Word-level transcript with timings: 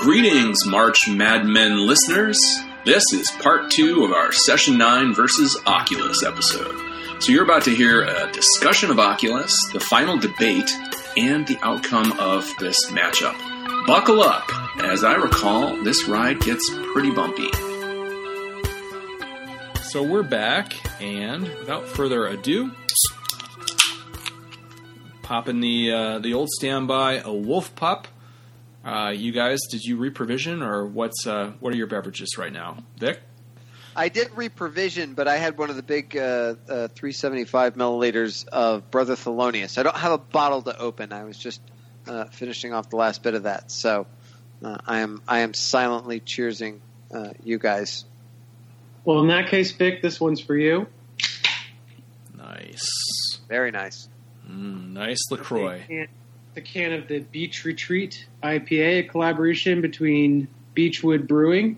Greetings, 0.00 0.64
March 0.66 1.08
Madmen 1.08 1.86
listeners. 1.86 2.38
This 2.84 3.02
is 3.12 3.30
part 3.42 3.70
two 3.70 4.04
of 4.04 4.12
our 4.12 4.32
Session 4.32 4.78
9 4.78 5.12
versus 5.14 5.56
Oculus 5.66 6.22
episode. 6.22 6.74
So, 7.20 7.32
you're 7.32 7.44
about 7.44 7.64
to 7.64 7.74
hear 7.74 8.02
a 8.02 8.30
discussion 8.32 8.90
of 8.90 8.98
Oculus, 8.98 9.54
the 9.72 9.80
final 9.80 10.16
debate, 10.16 10.70
and 11.16 11.46
the 11.46 11.58
outcome 11.62 12.12
of 12.18 12.50
this 12.58 12.90
matchup. 12.90 13.36
Buckle 13.86 14.22
up. 14.22 14.48
As 14.80 15.04
I 15.04 15.14
recall, 15.14 15.82
this 15.82 16.06
ride 16.08 16.40
gets 16.40 16.70
pretty 16.92 17.10
bumpy. 17.10 17.50
So 19.82 20.02
we're 20.02 20.22
back, 20.22 20.74
and 21.02 21.42
without 21.42 21.86
further 21.86 22.26
ado, 22.26 22.70
popping 25.28 25.60
the 25.60 25.92
uh, 25.92 26.18
the 26.20 26.32
old 26.32 26.48
standby, 26.48 27.20
a 27.22 27.32
wolf 27.32 27.74
pup. 27.76 28.08
Uh, 28.82 29.12
you 29.14 29.30
guys, 29.30 29.60
did 29.70 29.84
you 29.84 29.98
reprovision 29.98 30.66
or 30.66 30.86
what's 30.86 31.26
uh, 31.26 31.52
what 31.60 31.74
are 31.74 31.76
your 31.76 31.86
beverages 31.86 32.38
right 32.38 32.52
now, 32.52 32.78
Vic? 32.98 33.20
I 33.94 34.08
did 34.08 34.28
reprovision, 34.28 35.14
but 35.14 35.28
I 35.28 35.36
had 35.36 35.58
one 35.58 35.68
of 35.68 35.76
the 35.76 35.82
big 35.82 36.16
uh, 36.16 36.54
uh, 36.68 36.88
375 36.88 37.74
milliliters 37.74 38.46
of 38.48 38.90
Brother 38.90 39.16
Thelonious. 39.16 39.76
I 39.76 39.82
don't 39.82 39.96
have 39.96 40.12
a 40.12 40.18
bottle 40.18 40.62
to 40.62 40.78
open. 40.78 41.12
I 41.12 41.24
was 41.24 41.36
just 41.36 41.60
uh, 42.06 42.24
finishing 42.26 42.72
off 42.72 42.88
the 42.88 42.96
last 42.96 43.22
bit 43.22 43.34
of 43.34 43.42
that, 43.42 43.70
so 43.70 44.06
uh, 44.64 44.78
I 44.86 45.00
am 45.00 45.20
I 45.28 45.40
am 45.40 45.52
silently 45.52 46.20
cheersing 46.20 46.78
uh, 47.12 47.30
you 47.44 47.58
guys. 47.58 48.06
Well, 49.04 49.20
in 49.20 49.28
that 49.28 49.48
case, 49.50 49.72
Vic, 49.72 50.00
this 50.00 50.18
one's 50.18 50.40
for 50.40 50.56
you. 50.56 50.86
Nice, 52.34 53.40
Very 53.48 53.70
nice. 53.70 54.08
Mm, 54.50 54.92
nice 54.92 55.18
Lacroix. 55.30 55.82
And 55.90 56.08
the 56.54 56.60
can 56.60 56.92
of 56.92 57.08
the 57.08 57.20
Beach 57.20 57.64
Retreat 57.64 58.26
IPA, 58.42 59.00
a 59.00 59.02
collaboration 59.04 59.80
between 59.80 60.48
Beachwood 60.76 61.26
Brewing 61.28 61.76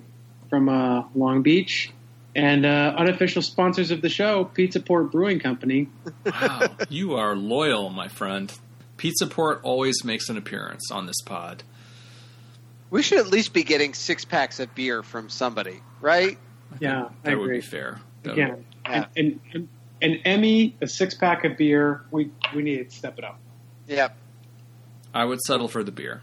from 0.48 0.68
uh, 0.68 1.04
Long 1.14 1.42
Beach 1.42 1.91
and 2.36 2.64
uh, 2.64 2.94
unofficial 2.96 3.42
sponsors 3.42 3.91
of 3.91 4.02
the 4.02 4.08
show, 4.08 4.44
Pizza 4.44 4.80
Port 4.80 5.10
Brewing 5.10 5.38
Company. 5.41 5.88
Wow, 6.24 6.68
you 6.88 7.14
are 7.16 7.34
loyal, 7.34 7.91
my 7.91 8.08
friend. 8.08 8.52
Pizza 8.96 9.26
Port 9.26 9.60
always 9.62 10.04
makes 10.04 10.28
an 10.28 10.36
appearance 10.36 10.91
on 10.91 11.06
this 11.06 11.20
pod. 11.24 11.62
We 12.91 13.02
should 13.02 13.18
at 13.18 13.28
least 13.28 13.52
be 13.52 13.62
getting 13.64 13.94
six 13.94 14.24
packs 14.24 14.60
of 14.60 14.74
beer 14.74 15.02
from 15.02 15.28
somebody, 15.28 15.80
right? 16.00 16.38
Yeah, 16.80 17.04
I 17.24 17.30
That 17.30 17.38
would 17.38 17.44
agree. 17.44 17.56
be 17.58 17.66
fair. 17.66 18.00
That 18.22 18.32
Again, 18.32 18.50
would- 18.50 18.64
Yeah. 18.86 19.06
and, 19.16 19.41
and, 19.54 19.68
and 20.02 20.20
Emmy, 20.24 20.76
a 20.80 20.86
six 20.86 21.14
pack 21.14 21.44
of 21.44 21.56
beer. 21.56 22.02
We 22.10 22.30
we 22.54 22.62
need 22.62 22.90
to 22.90 22.96
step 22.96 23.18
it 23.18 23.24
up. 23.24 23.38
Yep. 23.86 24.16
I 25.12 25.24
would 25.24 25.40
settle 25.40 25.68
for 25.68 25.82
the 25.82 25.92
beer. 25.92 26.22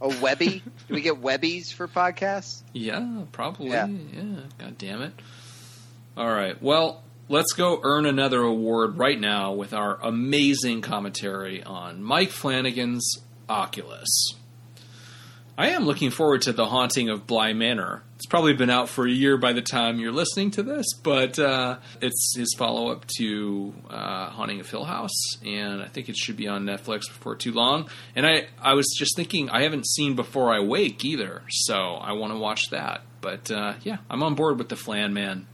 A 0.00 0.08
Webby? 0.20 0.62
Do 0.88 0.94
we 0.94 1.00
get 1.00 1.22
Webbies 1.22 1.72
for 1.72 1.88
podcasts? 1.88 2.62
Yeah, 2.72 3.22
probably. 3.32 3.68
Yeah. 3.68 3.86
Yeah. 3.86 4.40
God 4.58 4.78
damn 4.78 5.02
it. 5.02 5.12
All 6.16 6.30
right. 6.30 6.60
Well, 6.62 7.02
let's 7.28 7.52
go 7.52 7.80
earn 7.82 8.04
another 8.06 8.40
award 8.42 8.98
right 8.98 9.18
now 9.18 9.52
with 9.52 9.72
our 9.72 9.98
amazing 10.02 10.82
commentary 10.82 11.62
on 11.62 12.02
Mike 12.02 12.30
Flanagan's 12.30 13.10
Oculus. 13.48 14.34
I 15.56 15.70
am 15.70 15.84
looking 15.86 16.10
forward 16.10 16.42
to 16.42 16.52
The 16.52 16.66
Haunting 16.66 17.08
of 17.08 17.26
Bly 17.26 17.54
Manor. 17.54 18.02
It's 18.16 18.24
probably 18.24 18.54
been 18.54 18.70
out 18.70 18.88
for 18.88 19.06
a 19.06 19.10
year 19.10 19.36
by 19.36 19.52
the 19.52 19.60
time 19.60 20.00
you're 20.00 20.10
listening 20.10 20.50
to 20.52 20.62
this, 20.62 20.86
but 21.02 21.38
uh, 21.38 21.76
it's 22.00 22.34
his 22.34 22.54
follow 22.56 22.90
up 22.90 23.04
to 23.18 23.74
uh, 23.90 24.30
Haunting 24.30 24.58
of 24.58 24.70
Hill 24.70 24.84
House, 24.84 25.36
and 25.44 25.82
I 25.82 25.88
think 25.88 26.08
it 26.08 26.16
should 26.16 26.38
be 26.38 26.48
on 26.48 26.64
Netflix 26.64 27.08
before 27.08 27.36
too 27.36 27.52
long. 27.52 27.90
And 28.14 28.26
I, 28.26 28.46
I 28.58 28.72
was 28.72 28.86
just 28.98 29.16
thinking, 29.16 29.50
I 29.50 29.64
haven't 29.64 29.86
seen 29.86 30.16
Before 30.16 30.50
I 30.50 30.60
Wake 30.60 31.04
either, 31.04 31.42
so 31.50 31.74
I 31.74 32.12
want 32.12 32.32
to 32.32 32.38
watch 32.38 32.70
that. 32.70 33.02
But 33.20 33.50
uh, 33.50 33.74
yeah, 33.82 33.98
I'm 34.08 34.22
on 34.22 34.34
board 34.34 34.56
with 34.56 34.70
the 34.70 34.76
Flan 34.76 35.12
Man. 35.12 35.46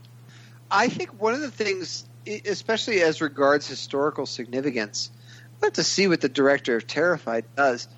I 0.71 0.87
think 0.87 1.21
one 1.21 1.33
of 1.33 1.41
the 1.41 1.51
things, 1.51 2.05
especially 2.25 3.01
as 3.01 3.19
regards 3.19 3.67
historical 3.67 4.25
significance, 4.25 5.11
I'd 5.57 5.63
like 5.63 5.73
to 5.73 5.83
see 5.83 6.07
what 6.07 6.21
the 6.21 6.29
director 6.29 6.77
of 6.77 6.87
Terrified 6.87 7.43
does. 7.57 7.89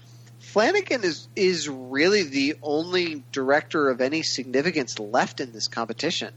Flanagan 0.51 1.03
is 1.03 1.27
is 1.35 1.67
really 1.67 2.23
the 2.23 2.55
only 2.61 3.23
director 3.31 3.89
of 3.89 3.99
any 4.01 4.21
significance 4.23 4.99
left 4.99 5.39
in 5.41 5.51
this 5.51 5.67
competition, 5.67 6.33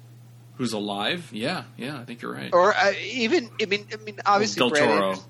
Who's 0.56 0.72
alive? 0.72 1.28
Yeah, 1.32 1.64
yeah, 1.76 1.98
I 2.00 2.04
think 2.04 2.22
you're 2.22 2.32
right. 2.34 2.50
or 2.52 2.74
uh, 2.74 2.92
even 3.12 3.48
I 3.62 3.66
mean, 3.66 3.86
I 3.92 3.96
mean, 3.96 4.18
obviously 4.26 4.60
Del 4.60 4.70
Brad, 4.70 4.84
Toro. 4.88 5.02
Anderson, 5.04 5.24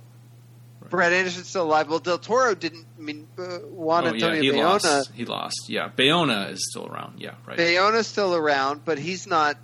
Brad 0.91 1.13
Anderson's 1.13 1.49
still 1.49 1.65
alive. 1.65 1.91
Well, 1.91 1.99
Del 1.99 2.19
Toro 2.19 2.55
didn't. 2.55 2.87
I 2.99 3.03
mean, 3.03 3.27
uh, 3.39 3.59
Juan 3.59 4.05
Oh, 4.05 4.07
yeah, 4.09 4.13
Antonio 4.15 4.41
he 4.53 4.59
Bayona. 4.59 4.65
lost. 4.85 5.11
He 5.15 5.25
lost. 5.27 5.69
Yeah, 5.69 5.91
Bayona 5.95 6.53
is 6.53 6.67
still 6.71 6.87
around. 6.87 7.21
Yeah, 7.21 7.35
right. 7.47 7.59
Bayona's 7.59 8.07
still 8.07 8.35
around, 8.35 8.85
but 8.87 8.99
he's 8.99 9.27
not. 9.27 9.59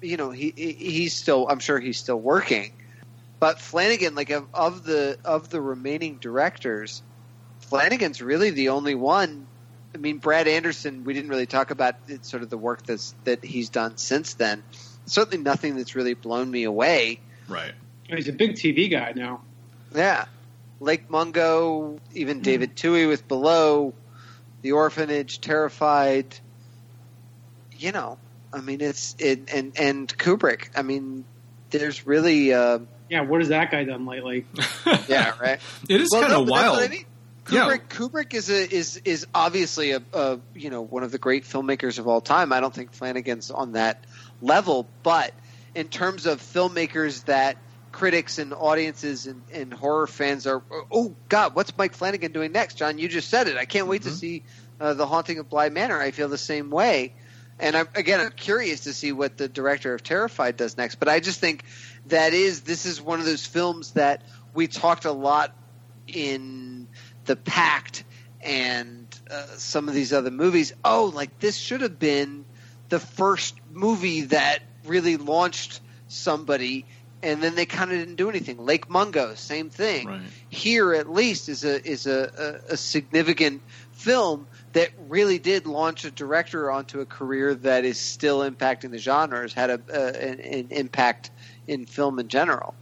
You 0.00 0.16
know, 0.16 0.30
he 0.30 0.52
he- 0.56 0.72
he's 0.74 1.14
still. 1.16 1.48
I'm 1.48 1.58
sure 1.58 1.80
he's 1.80 1.98
still 1.98 2.20
working. 2.20 2.72
But 3.40 3.60
Flanagan, 3.60 4.14
like 4.14 4.30
of, 4.30 4.46
of 4.54 4.84
the 4.84 5.18
of 5.24 5.48
the 5.48 5.60
remaining 5.60 6.18
directors, 6.18 7.02
Flanagan's 7.68 8.20
really 8.22 8.50
the 8.50 8.70
only 8.70 8.94
one. 8.94 9.46
I 9.94 9.98
mean, 9.98 10.18
Brad 10.18 10.48
Anderson. 10.48 11.04
We 11.04 11.14
didn't 11.14 11.30
really 11.30 11.46
talk 11.46 11.70
about 11.70 11.96
it, 12.08 12.24
sort 12.24 12.42
of 12.42 12.50
the 12.50 12.58
work 12.58 12.84
that's 12.84 13.14
that 13.24 13.44
he's 13.44 13.68
done 13.70 13.96
since 13.96 14.34
then. 14.34 14.62
Certainly, 15.06 15.38
nothing 15.44 15.76
that's 15.76 15.94
really 15.94 16.14
blown 16.14 16.50
me 16.50 16.64
away. 16.64 17.20
right. 17.48 17.72
He's 18.08 18.28
a 18.28 18.32
big 18.32 18.52
TV 18.54 18.90
guy 18.90 19.12
now. 19.14 19.42
Yeah, 19.94 20.24
Lake 20.80 21.10
Mungo, 21.10 21.98
even 22.14 22.40
David 22.40 22.74
Twohy 22.74 23.06
with 23.06 23.28
Below, 23.28 23.92
The 24.62 24.72
Orphanage, 24.72 25.40
Terrified. 25.42 26.26
You 27.76 27.92
know, 27.92 28.18
I 28.52 28.60
mean, 28.62 28.80
it's 28.80 29.14
it 29.18 29.52
and 29.52 29.78
and 29.78 30.08
Kubrick. 30.18 30.68
I 30.74 30.82
mean, 30.82 31.24
there's 31.70 32.06
really, 32.06 32.52
uh, 32.54 32.80
Yeah, 33.10 33.20
what 33.22 33.40
has 33.40 33.48
that 33.50 33.70
guy 33.70 33.84
done 33.84 34.06
lately? 34.06 34.46
yeah, 35.08 35.32
right. 35.40 35.60
It 35.88 36.00
is 36.00 36.08
Well, 36.10 36.22
kind 36.22 36.32
no, 36.32 36.42
of 36.42 36.48
but 36.48 36.54
that's 36.54 36.62
wild. 36.66 36.76
what 36.78 36.84
I 36.84 36.88
mean. 36.92 37.04
Yeah. 37.50 37.66
Kubrick, 37.66 37.88
Kubrick 37.88 38.34
is 38.34 38.50
a 38.50 38.74
is 38.74 38.96
is 39.04 39.26
obviously 39.34 39.92
a, 39.92 40.02
a 40.12 40.38
you 40.54 40.70
know 40.70 40.82
one 40.82 41.02
of 41.02 41.12
the 41.12 41.18
great 41.18 41.44
filmmakers 41.44 41.98
of 41.98 42.06
all 42.08 42.20
time. 42.20 42.52
I 42.52 42.60
don't 42.60 42.74
think 42.74 42.92
Flanagan's 42.92 43.50
on 43.50 43.72
that 43.72 44.04
level, 44.40 44.88
but 45.02 45.32
in 45.74 45.88
terms 45.88 46.26
of 46.26 46.40
filmmakers 46.40 47.24
that 47.26 47.56
critics 47.92 48.38
and 48.38 48.52
audiences 48.52 49.26
and, 49.26 49.42
and 49.52 49.72
horror 49.72 50.06
fans 50.06 50.46
are, 50.46 50.62
oh 50.92 51.14
God, 51.28 51.54
what's 51.54 51.76
Mike 51.78 51.94
Flanagan 51.94 52.32
doing 52.32 52.52
next? 52.52 52.74
John, 52.76 52.98
you 52.98 53.08
just 53.08 53.28
said 53.28 53.48
it. 53.48 53.56
I 53.56 53.64
can't 53.64 53.86
wait 53.88 54.02
to 54.02 54.10
Mhm. 54.10 54.12
see 54.12 54.42
uh, 54.80 54.94
the 54.94 55.06
Haunting 55.06 55.38
of 55.38 55.48
Bly 55.48 55.70
Manor. 55.70 56.00
I 56.00 56.10
feel 56.10 56.28
the 56.28 56.38
same 56.38 56.70
way, 56.70 57.14
and 57.58 57.76
I'm 57.76 57.88
again 57.94 58.20
I'm 58.20 58.30
curious 58.32 58.80
to 58.80 58.92
see 58.92 59.12
what 59.12 59.36
the 59.36 59.48
director 59.48 59.94
of 59.94 60.02
Terrified 60.02 60.56
does 60.56 60.76
next. 60.76 60.96
But 60.96 61.08
I 61.08 61.20
just 61.20 61.40
think 61.40 61.64
that 62.06 62.34
is 62.34 62.62
this 62.62 62.86
is 62.86 63.00
one 63.00 63.20
of 63.20 63.26
those 63.26 63.46
films 63.46 63.92
that 63.92 64.22
we 64.54 64.66
talked 64.66 65.04
a 65.04 65.12
lot 65.12 65.54
in 66.06 66.87
the 67.28 67.36
Pact 67.36 68.02
and 68.40 69.06
uh, 69.30 69.46
some 69.56 69.88
of 69.88 69.94
these 69.94 70.12
other 70.12 70.30
movies. 70.30 70.72
Oh, 70.84 71.12
like 71.14 71.38
this 71.38 71.56
should 71.56 71.82
have 71.82 71.98
been 71.98 72.44
the 72.88 72.98
first 72.98 73.54
movie 73.70 74.22
that 74.22 74.60
really 74.84 75.16
launched 75.16 75.80
somebody, 76.08 76.86
and 77.22 77.42
then 77.42 77.54
they 77.54 77.66
kind 77.66 77.92
of 77.92 77.98
didn't 77.98 78.16
do 78.16 78.30
anything. 78.30 78.58
Lake 78.58 78.88
Mungo, 78.88 79.34
same 79.34 79.68
thing. 79.70 80.08
Right. 80.08 80.20
Here, 80.48 80.94
at 80.94 81.10
least, 81.10 81.48
is 81.48 81.64
a 81.64 81.86
is 81.86 82.06
a, 82.06 82.60
a, 82.68 82.72
a 82.72 82.76
significant 82.76 83.62
film 83.92 84.46
that 84.72 84.90
really 85.08 85.38
did 85.38 85.66
launch 85.66 86.04
a 86.04 86.10
director 86.10 86.70
onto 86.70 87.00
a 87.00 87.06
career 87.06 87.54
that 87.56 87.84
is 87.84 87.98
still 87.98 88.40
impacting 88.48 88.90
the 88.90 88.98
genre. 88.98 89.42
Has 89.42 89.52
had 89.52 89.70
a, 89.70 89.80
uh, 89.92 90.18
an, 90.18 90.40
an 90.40 90.68
impact 90.70 91.30
in 91.66 91.84
film 91.84 92.18
in 92.18 92.28
general. 92.28 92.74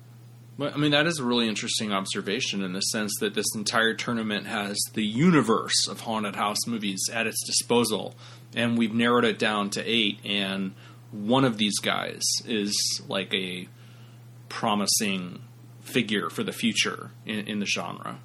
I 0.58 0.76
mean, 0.78 0.92
that 0.92 1.06
is 1.06 1.18
a 1.18 1.24
really 1.24 1.48
interesting 1.48 1.92
observation 1.92 2.62
in 2.62 2.72
the 2.72 2.80
sense 2.80 3.12
that 3.20 3.34
this 3.34 3.54
entire 3.54 3.92
tournament 3.92 4.46
has 4.46 4.78
the 4.94 5.04
universe 5.04 5.86
of 5.88 6.00
haunted 6.00 6.34
house 6.34 6.66
movies 6.66 7.10
at 7.12 7.26
its 7.26 7.44
disposal, 7.46 8.14
and 8.54 8.78
we've 8.78 8.94
narrowed 8.94 9.24
it 9.24 9.38
down 9.38 9.68
to 9.70 9.84
eight. 9.84 10.18
And 10.24 10.74
one 11.10 11.44
of 11.44 11.58
these 11.58 11.78
guys 11.78 12.22
is 12.46 13.02
like 13.06 13.34
a 13.34 13.68
promising 14.48 15.42
figure 15.82 16.30
for 16.30 16.42
the 16.42 16.52
future 16.52 17.10
in, 17.26 17.40
in 17.40 17.58
the 17.58 17.66
genre. 17.66 18.18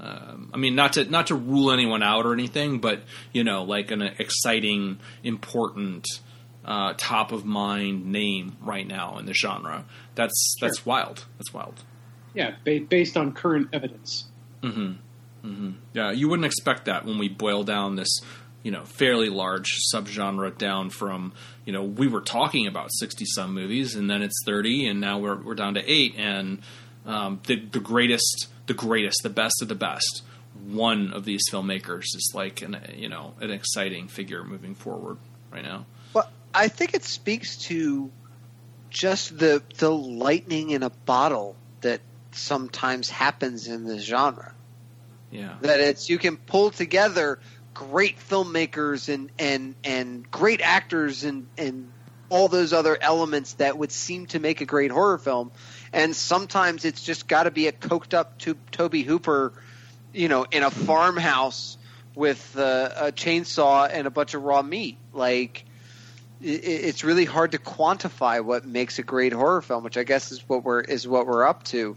Um, 0.00 0.50
I 0.52 0.56
mean, 0.56 0.74
not 0.74 0.94
to 0.94 1.04
not 1.04 1.28
to 1.28 1.34
rule 1.34 1.72
anyone 1.72 2.02
out 2.02 2.24
or 2.24 2.32
anything, 2.32 2.78
but 2.78 3.02
you 3.32 3.42
know, 3.44 3.64
like 3.64 3.90
an 3.90 4.02
exciting, 4.02 4.98
important, 5.24 6.06
uh, 6.64 6.94
top 6.96 7.32
of 7.32 7.44
mind 7.44 8.06
name 8.06 8.56
right 8.60 8.86
now 8.86 9.18
in 9.18 9.26
the 9.26 9.34
genre. 9.34 9.84
That's 10.14 10.56
that's 10.60 10.84
wild. 10.84 11.24
That's 11.38 11.52
wild. 11.54 11.82
Yeah, 12.34 12.54
ba- 12.64 12.80
based 12.88 13.16
on 13.16 13.32
current 13.32 13.68
evidence. 13.72 14.26
hmm 14.62 14.92
hmm 15.42 15.70
Yeah, 15.94 16.10
you 16.10 16.28
wouldn't 16.28 16.46
expect 16.46 16.84
that 16.86 17.04
when 17.04 17.18
we 17.18 17.28
boil 17.28 17.64
down 17.64 17.96
this, 17.96 18.20
you 18.62 18.70
know, 18.70 18.84
fairly 18.84 19.28
large 19.30 19.70
subgenre 19.94 20.56
down 20.58 20.90
from, 20.90 21.32
you 21.64 21.72
know, 21.72 21.82
we 21.82 22.06
were 22.08 22.20
talking 22.20 22.66
about 22.66 22.88
sixty 22.92 23.24
some 23.24 23.54
movies, 23.54 23.94
and 23.94 24.10
then 24.10 24.20
it's 24.22 24.36
thirty, 24.44 24.86
and 24.86 25.00
now 25.00 25.18
we're 25.18 25.40
we're 25.40 25.54
down 25.54 25.74
to 25.74 25.90
eight, 25.90 26.14
and 26.18 26.60
um, 27.06 27.40
the 27.46 27.56
the 27.56 27.80
greatest, 27.80 28.48
the 28.66 28.74
greatest, 28.74 29.20
the 29.22 29.30
best 29.30 29.62
of 29.62 29.68
the 29.68 29.74
best. 29.74 30.22
one 30.66 31.12
of 31.12 31.24
these 31.24 31.42
filmmakers 31.50 32.02
is 32.14 32.32
like 32.34 32.60
an 32.62 32.76
you 32.94 33.08
know 33.08 33.34
an 33.40 33.50
exciting 33.50 34.08
figure 34.08 34.44
moving 34.44 34.74
forward 34.74 35.16
right 35.50 35.64
now. 35.64 35.86
I 36.54 36.68
think 36.68 36.94
it 36.94 37.04
speaks 37.04 37.56
to 37.68 38.10
just 38.90 39.38
the 39.38 39.62
the 39.76 39.90
lightning 39.90 40.70
in 40.70 40.82
a 40.82 40.90
bottle 40.90 41.56
that 41.82 42.00
sometimes 42.32 43.10
happens 43.10 43.68
in 43.68 43.84
this 43.84 44.02
genre. 44.02 44.54
Yeah. 45.30 45.56
That 45.60 45.80
it's 45.80 46.08
you 46.08 46.18
can 46.18 46.36
pull 46.36 46.70
together 46.70 47.38
great 47.74 48.18
filmmakers 48.18 49.12
and 49.12 49.30
and 49.38 49.74
and 49.84 50.28
great 50.30 50.60
actors 50.60 51.24
and 51.24 51.46
and 51.56 51.92
all 52.30 52.48
those 52.48 52.72
other 52.72 52.98
elements 53.00 53.54
that 53.54 53.78
would 53.78 53.92
seem 53.92 54.26
to 54.26 54.38
make 54.38 54.60
a 54.60 54.66
great 54.66 54.90
horror 54.90 55.16
film 55.16 55.50
and 55.92 56.14
sometimes 56.14 56.84
it's 56.84 57.02
just 57.02 57.26
got 57.26 57.44
to 57.44 57.50
be 57.50 57.68
a 57.68 57.72
coked 57.72 58.14
up 58.14 58.36
to 58.38 58.54
Tobe 58.72 58.96
Hooper 58.96 59.52
you 60.12 60.28
know 60.28 60.44
in 60.50 60.62
a 60.62 60.70
farmhouse 60.70 61.78
with 62.14 62.58
uh, 62.58 62.90
a 62.96 63.12
chainsaw 63.12 63.88
and 63.90 64.06
a 64.06 64.10
bunch 64.10 64.34
of 64.34 64.42
raw 64.42 64.60
meat 64.60 64.98
like 65.12 65.64
it's 66.40 67.02
really 67.02 67.24
hard 67.24 67.52
to 67.52 67.58
quantify 67.58 68.42
what 68.42 68.64
makes 68.64 68.98
a 68.98 69.02
great 69.02 69.32
horror 69.32 69.62
film 69.62 69.84
which 69.84 69.96
I 69.96 70.04
guess 70.04 70.32
is 70.32 70.46
what 70.48 70.64
we're 70.64 70.80
is 70.80 71.06
what 71.06 71.26
we're 71.26 71.46
up 71.46 71.64
to 71.64 71.96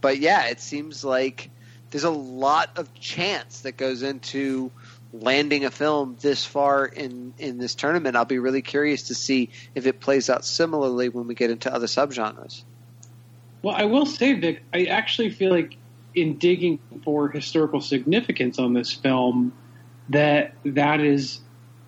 but 0.00 0.18
yeah 0.18 0.46
it 0.46 0.60
seems 0.60 1.04
like 1.04 1.50
there's 1.90 2.04
a 2.04 2.10
lot 2.10 2.70
of 2.76 2.92
chance 2.94 3.60
that 3.60 3.76
goes 3.76 4.02
into 4.02 4.70
landing 5.12 5.64
a 5.64 5.70
film 5.70 6.16
this 6.20 6.44
far 6.44 6.86
in 6.86 7.34
in 7.38 7.58
this 7.58 7.74
tournament. 7.74 8.16
I'll 8.16 8.24
be 8.24 8.38
really 8.38 8.62
curious 8.62 9.04
to 9.04 9.14
see 9.14 9.50
if 9.74 9.86
it 9.86 10.00
plays 10.00 10.30
out 10.30 10.44
similarly 10.44 11.08
when 11.08 11.26
we 11.26 11.34
get 11.34 11.50
into 11.50 11.72
other 11.72 11.86
subgenres. 11.86 12.62
Well, 13.62 13.74
I 13.74 13.84
will 13.84 14.06
say, 14.06 14.34
Vic, 14.34 14.62
I 14.72 14.84
actually 14.84 15.30
feel 15.30 15.50
like 15.50 15.76
in 16.14 16.38
digging 16.38 16.78
for 17.04 17.28
historical 17.28 17.80
significance 17.80 18.58
on 18.58 18.72
this 18.72 18.92
film, 18.92 19.52
that 20.08 20.54
that 20.64 21.00
is 21.00 21.40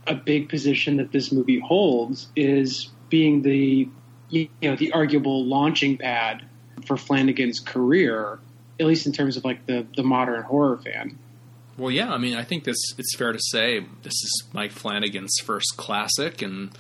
a 0.07 0.15
big 0.15 0.49
position 0.49 0.97
that 0.97 1.13
this 1.13 1.33
movie 1.33 1.61
holds 1.61 2.29
is 2.37 2.91
being 3.09 3.43
the 3.43 3.89
you 4.31 4.49
know 4.63 4.77
the 4.77 4.93
arguable 4.93 5.45
launching 5.45 5.99
pad 5.99 6.43
for 6.87 6.97
Flanagan's 6.97 7.61
career, 7.61 8.39
at 8.81 8.87
least 8.87 9.07
in 9.07 9.13
terms 9.13 9.37
of 9.37 9.45
like 9.45 9.67
the 9.67 9.87
the 9.97 10.03
modern 10.03 10.43
horror 10.43 10.79
fan. 10.79 11.19
Well, 11.79 11.91
yeah, 11.91 12.13
I 12.13 12.19
mean, 12.19 12.37
I 12.37 12.45
think 12.45 12.65
this 12.65 12.79
it's 12.99 13.17
fair 13.17 13.33
to 13.33 13.41
say 13.51 13.81
this 14.03 14.13
is 14.13 14.45
Mike 14.53 14.73
Flanagan's 14.73 15.37
first 15.45 15.75
classic, 15.77 16.43
and 16.43 16.71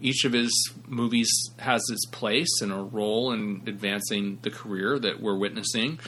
each 0.00 0.24
of 0.24 0.32
his 0.32 0.52
movies 0.86 1.30
has 1.58 1.82
its 1.90 2.04
place 2.06 2.60
and 2.60 2.72
a 2.72 2.76
role 2.76 3.32
in 3.32 3.62
advancing 3.66 4.38
the 4.42 4.50
career 4.50 4.98
that 4.98 5.20
we're 5.22 5.36
witnessing. 5.36 6.00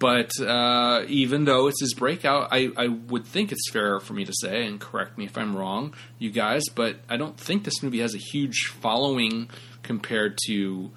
But 0.00 0.30
uh, 0.40 1.04
even 1.08 1.44
though 1.44 1.66
it's 1.66 1.80
his 1.80 1.92
breakout, 1.92 2.48
I, 2.50 2.70
I 2.74 2.88
would 2.88 3.26
think 3.26 3.52
it's 3.52 3.70
fair 3.70 4.00
for 4.00 4.14
me 4.14 4.24
to 4.24 4.32
say, 4.32 4.66
and 4.66 4.80
correct 4.80 5.18
me 5.18 5.26
if 5.26 5.36
I'm 5.36 5.54
wrong, 5.54 5.94
you 6.18 6.30
guys, 6.30 6.64
but 6.74 7.00
I 7.08 7.18
don't 7.18 7.38
think 7.38 7.64
this 7.64 7.82
movie 7.82 8.00
has 8.00 8.14
a 8.14 8.18
huge 8.18 8.72
following 8.80 9.50
compared 9.82 10.38
to 10.46 10.90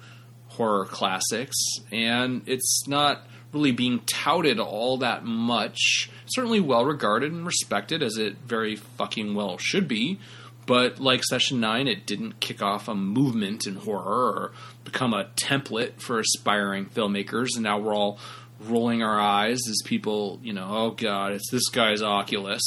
horror 0.48 0.86
classics, 0.86 1.56
and 1.92 2.42
it's 2.46 2.88
not 2.88 3.26
really 3.52 3.72
being 3.72 4.00
touted 4.06 4.58
all 4.58 4.96
that 4.96 5.22
much. 5.22 6.10
Certainly 6.26 6.60
well 6.60 6.86
regarded 6.86 7.30
and 7.30 7.44
respected, 7.44 8.02
as 8.02 8.16
it 8.16 8.38
very 8.38 8.74
fucking 8.74 9.34
well 9.34 9.58
should 9.58 9.86
be. 9.86 10.18
But 10.66 10.98
like 10.98 11.22
Session 11.24 11.60
9, 11.60 11.88
it 11.88 12.06
didn't 12.06 12.40
kick 12.40 12.62
off 12.62 12.88
a 12.88 12.94
movement 12.94 13.66
in 13.66 13.76
horror 13.76 14.32
or 14.32 14.52
become 14.82 15.12
a 15.12 15.26
template 15.36 16.00
for 16.00 16.18
aspiring 16.18 16.86
filmmakers. 16.86 17.48
And 17.54 17.64
now 17.64 17.78
we're 17.78 17.94
all 17.94 18.18
rolling 18.60 19.02
our 19.02 19.20
eyes 19.20 19.60
as 19.68 19.82
people, 19.84 20.40
you 20.42 20.52
know, 20.52 20.68
oh 20.70 20.90
god, 20.90 21.32
it's 21.32 21.50
this 21.50 21.68
guy's 21.68 22.02
Oculus. 22.02 22.62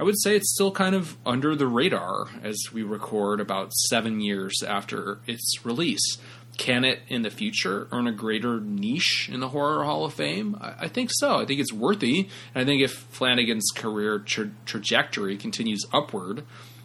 I 0.00 0.04
would 0.04 0.20
say 0.20 0.34
it's 0.34 0.52
still 0.52 0.72
kind 0.72 0.94
of 0.94 1.16
under 1.24 1.54
the 1.54 1.66
radar 1.66 2.26
as 2.42 2.58
we 2.72 2.82
record 2.82 3.40
about 3.40 3.72
seven 3.72 4.20
years 4.20 4.62
after 4.66 5.20
its 5.26 5.64
release. 5.64 6.18
Can 6.58 6.84
it 6.84 7.00
in 7.08 7.22
the 7.22 7.30
future 7.30 7.88
earn 7.92 8.06
a 8.06 8.12
greater 8.12 8.60
niche 8.60 9.30
in 9.32 9.40
the 9.40 9.48
Horror 9.48 9.84
Hall 9.84 10.04
of 10.04 10.12
Fame? 10.12 10.56
I, 10.60 10.74
I 10.80 10.88
think 10.88 11.10
so. 11.12 11.36
I 11.36 11.46
think 11.46 11.60
it's 11.60 11.72
worthy. 11.72 12.28
And 12.54 12.62
I 12.62 12.64
think 12.64 12.82
if 12.82 12.92
Flanagan's 12.92 13.70
career 13.74 14.18
tra- 14.18 14.50
trajectory 14.66 15.36
continues 15.36 15.84
upward, 15.92 16.44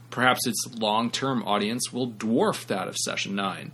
perhaps 0.10 0.48
its 0.48 0.68
long 0.78 1.10
term 1.10 1.44
audience 1.44 1.92
will 1.92 2.12
dwarf 2.12 2.66
that 2.68 2.88
of 2.88 2.96
Session 2.98 3.36
9. 3.36 3.74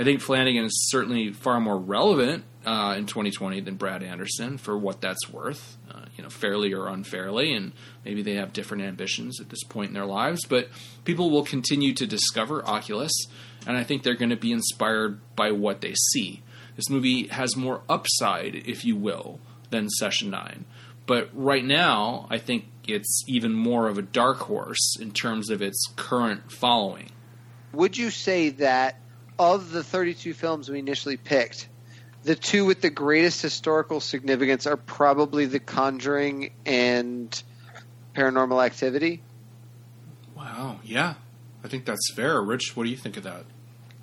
I 0.00 0.04
think 0.04 0.22
Flanagan 0.22 0.64
is 0.64 0.88
certainly 0.88 1.30
far 1.30 1.60
more 1.60 1.76
relevant 1.76 2.44
uh, 2.64 2.94
in 2.96 3.04
2020 3.04 3.60
than 3.60 3.74
Brad 3.74 4.02
Anderson 4.02 4.56
for 4.56 4.78
what 4.78 5.02
that's 5.02 5.28
worth, 5.30 5.76
uh, 5.90 6.06
you 6.16 6.22
know, 6.22 6.30
fairly 6.30 6.72
or 6.72 6.88
unfairly, 6.88 7.52
and 7.52 7.72
maybe 8.02 8.22
they 8.22 8.36
have 8.36 8.54
different 8.54 8.82
ambitions 8.82 9.42
at 9.42 9.50
this 9.50 9.62
point 9.62 9.88
in 9.88 9.94
their 9.94 10.06
lives. 10.06 10.46
But 10.48 10.70
people 11.04 11.28
will 11.28 11.44
continue 11.44 11.92
to 11.92 12.06
discover 12.06 12.66
Oculus, 12.66 13.12
and 13.66 13.76
I 13.76 13.84
think 13.84 14.02
they're 14.02 14.14
going 14.14 14.30
to 14.30 14.36
be 14.36 14.52
inspired 14.52 15.20
by 15.36 15.50
what 15.50 15.82
they 15.82 15.92
see. 16.12 16.42
This 16.76 16.88
movie 16.88 17.26
has 17.26 17.54
more 17.54 17.82
upside, 17.86 18.54
if 18.54 18.86
you 18.86 18.96
will, 18.96 19.38
than 19.68 19.90
Session 19.90 20.30
9. 20.30 20.64
But 21.04 21.28
right 21.34 21.64
now, 21.64 22.26
I 22.30 22.38
think 22.38 22.64
it's 22.88 23.22
even 23.28 23.52
more 23.52 23.86
of 23.86 23.98
a 23.98 24.02
dark 24.02 24.38
horse 24.38 24.96
in 24.98 25.10
terms 25.10 25.50
of 25.50 25.60
its 25.60 25.92
current 25.96 26.50
following. 26.50 27.10
Would 27.72 27.98
you 27.98 28.10
say 28.10 28.48
that 28.48 28.96
of 29.40 29.70
the 29.70 29.82
32 29.82 30.34
films 30.34 30.68
we 30.68 30.78
initially 30.78 31.16
picked, 31.16 31.66
the 32.24 32.34
two 32.34 32.66
with 32.66 32.82
the 32.82 32.90
greatest 32.90 33.40
historical 33.40 33.98
significance 33.98 34.66
are 34.66 34.76
probably 34.76 35.46
The 35.46 35.58
Conjuring 35.58 36.52
and 36.66 37.42
Paranormal 38.14 38.62
Activity? 38.64 39.22
Wow, 40.36 40.80
yeah. 40.84 41.14
I 41.64 41.68
think 41.68 41.86
that's 41.86 42.12
fair. 42.14 42.42
Rich, 42.42 42.76
what 42.76 42.84
do 42.84 42.90
you 42.90 42.96
think 42.96 43.16
of 43.16 43.22
that? 43.22 43.46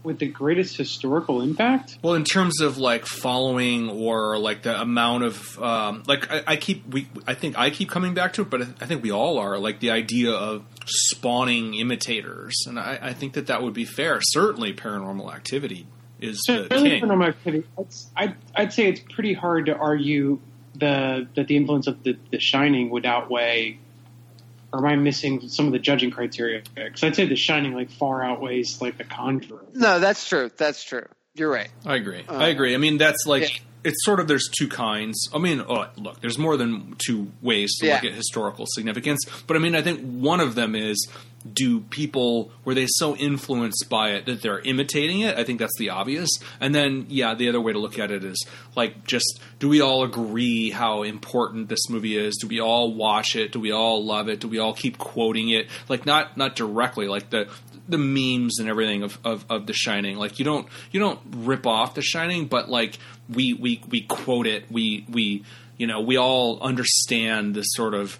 With 0.07 0.19
the 0.19 0.27
greatest 0.27 0.77
historical 0.77 1.41
impact? 1.41 1.97
Well, 2.01 2.13
in 2.13 2.23
terms 2.23 2.61
of 2.61 2.77
like 2.77 3.05
following 3.05 3.89
or 3.89 4.37
like 4.37 4.61
the 4.61 4.79
amount 4.79 5.25
of 5.25 5.61
um, 5.61 6.03
like 6.07 6.31
I, 6.31 6.43
I 6.47 6.55
keep 6.55 6.87
we 6.87 7.09
I 7.27 7.33
think 7.33 7.59
I 7.59 7.71
keep 7.71 7.89
coming 7.89 8.13
back 8.13 8.31
to 8.33 8.43
it, 8.43 8.49
but 8.49 8.61
I 8.61 8.85
think 8.85 9.03
we 9.03 9.11
all 9.11 9.37
are 9.37 9.59
like 9.59 9.81
the 9.81 9.91
idea 9.91 10.31
of 10.31 10.63
spawning 10.85 11.73
imitators, 11.73 12.53
and 12.67 12.79
I, 12.79 12.97
I 13.01 13.11
think 13.11 13.33
that 13.33 13.47
that 13.47 13.61
would 13.61 13.73
be 13.73 13.83
fair. 13.83 14.21
Certainly, 14.21 14.75
Paranormal 14.75 15.35
Activity 15.35 15.87
is 16.21 16.41
the 16.47 16.67
king. 16.69 17.01
Paranormal 17.03 17.27
Activity. 17.27 17.67
I'd, 18.15 18.37
I'd 18.55 18.71
say 18.71 18.87
it's 18.87 19.01
pretty 19.01 19.33
hard 19.33 19.65
to 19.65 19.75
argue 19.75 20.39
the 20.73 21.27
that 21.35 21.47
the 21.47 21.57
influence 21.57 21.87
of 21.87 22.01
the, 22.03 22.17
the 22.31 22.39
Shining 22.39 22.91
would 22.91 23.05
outweigh. 23.05 23.79
Or 24.73 24.79
am 24.79 24.85
I 24.85 24.95
missing 24.95 25.47
some 25.47 25.65
of 25.67 25.71
the 25.71 25.79
judging 25.79 26.11
criteria? 26.11 26.61
Because 26.75 27.03
I'd 27.03 27.15
say 27.15 27.25
The 27.25 27.35
Shining 27.35 27.73
like 27.73 27.89
far 27.89 28.23
outweighs 28.23 28.81
like 28.81 28.97
The 28.97 29.05
Conjuring. 29.05 29.67
No, 29.73 29.99
that's 29.99 30.27
true. 30.27 30.51
That's 30.57 30.83
true. 30.83 31.05
You're 31.35 31.51
right. 31.51 31.69
I 31.85 31.95
agree. 31.95 32.23
Uh, 32.27 32.33
I 32.33 32.47
agree. 32.49 32.73
I 32.73 32.77
mean, 32.77 32.97
that's 32.97 33.25
like 33.25 33.43
yeah. 33.43 33.59
It's 33.87 34.03
sort 34.03 34.19
of 34.19 34.27
there's 34.27 34.49
two 34.49 34.67
kinds. 34.67 35.29
I 35.33 35.37
mean, 35.37 35.61
oh, 35.61 35.87
look, 35.95 36.19
there's 36.19 36.37
more 36.37 36.57
than 36.57 36.95
two 36.97 37.31
ways 37.41 37.73
to 37.77 37.87
look 37.87 38.03
at 38.03 38.11
historical 38.11 38.65
significance, 38.67 39.21
but 39.47 39.55
I 39.55 39.59
mean, 39.59 39.75
I 39.75 39.81
think 39.81 40.01
one 40.01 40.41
of 40.41 40.55
them 40.55 40.75
is 40.75 41.07
do 41.53 41.79
people 41.79 42.51
were 42.65 42.73
they 42.73 42.87
so 42.89 43.15
influenced 43.15 43.87
by 43.89 44.09
it 44.09 44.25
that 44.25 44.41
they're 44.41 44.59
imitating 44.59 45.21
it? 45.21 45.37
I 45.37 45.45
think 45.45 45.59
that's 45.59 45.77
the 45.77 45.89
obvious. 45.89 46.29
And 46.59 46.75
then 46.75 47.05
yeah, 47.07 47.33
the 47.33 47.47
other 47.47 47.61
way 47.61 47.71
to 47.71 47.79
look 47.79 47.97
at 47.97 48.11
it 48.11 48.25
is 48.25 48.45
like 48.75 49.05
just 49.05 49.39
do 49.59 49.69
we 49.69 49.79
all 49.79 50.03
agree 50.03 50.71
how 50.71 51.03
important 51.03 51.69
this 51.69 51.89
movie 51.89 52.17
is? 52.17 52.35
Do 52.41 52.47
we 52.47 52.59
all 52.59 52.93
watch 52.93 53.37
it? 53.37 53.53
Do 53.53 53.61
we 53.61 53.71
all 53.71 54.03
love 54.03 54.27
it? 54.27 54.41
Do 54.41 54.49
we 54.49 54.59
all 54.59 54.73
keep 54.73 54.97
quoting 54.97 55.49
it? 55.49 55.67
Like 55.87 56.05
not 56.05 56.35
not 56.35 56.57
directly 56.57 57.07
like 57.07 57.29
the 57.29 57.49
the 57.87 57.97
memes 57.97 58.59
and 58.59 58.67
everything 58.67 59.03
of, 59.03 59.17
of, 59.23 59.45
of 59.49 59.65
The 59.65 59.73
Shining. 59.73 60.17
Like 60.17 60.39
you 60.39 60.45
don't 60.45 60.67
you 60.91 60.99
don't 60.99 61.19
rip 61.31 61.65
off 61.65 61.95
The 61.95 62.01
Shining, 62.01 62.47
but 62.47 62.69
like 62.69 62.97
we 63.29 63.53
we 63.53 63.81
we 63.89 64.01
quote 64.01 64.47
it. 64.47 64.71
We 64.71 65.05
we 65.09 65.43
you 65.77 65.87
know 65.87 66.01
we 66.01 66.17
all 66.17 66.59
understand 66.61 67.55
the 67.55 67.63
sort 67.63 67.93
of 67.93 68.19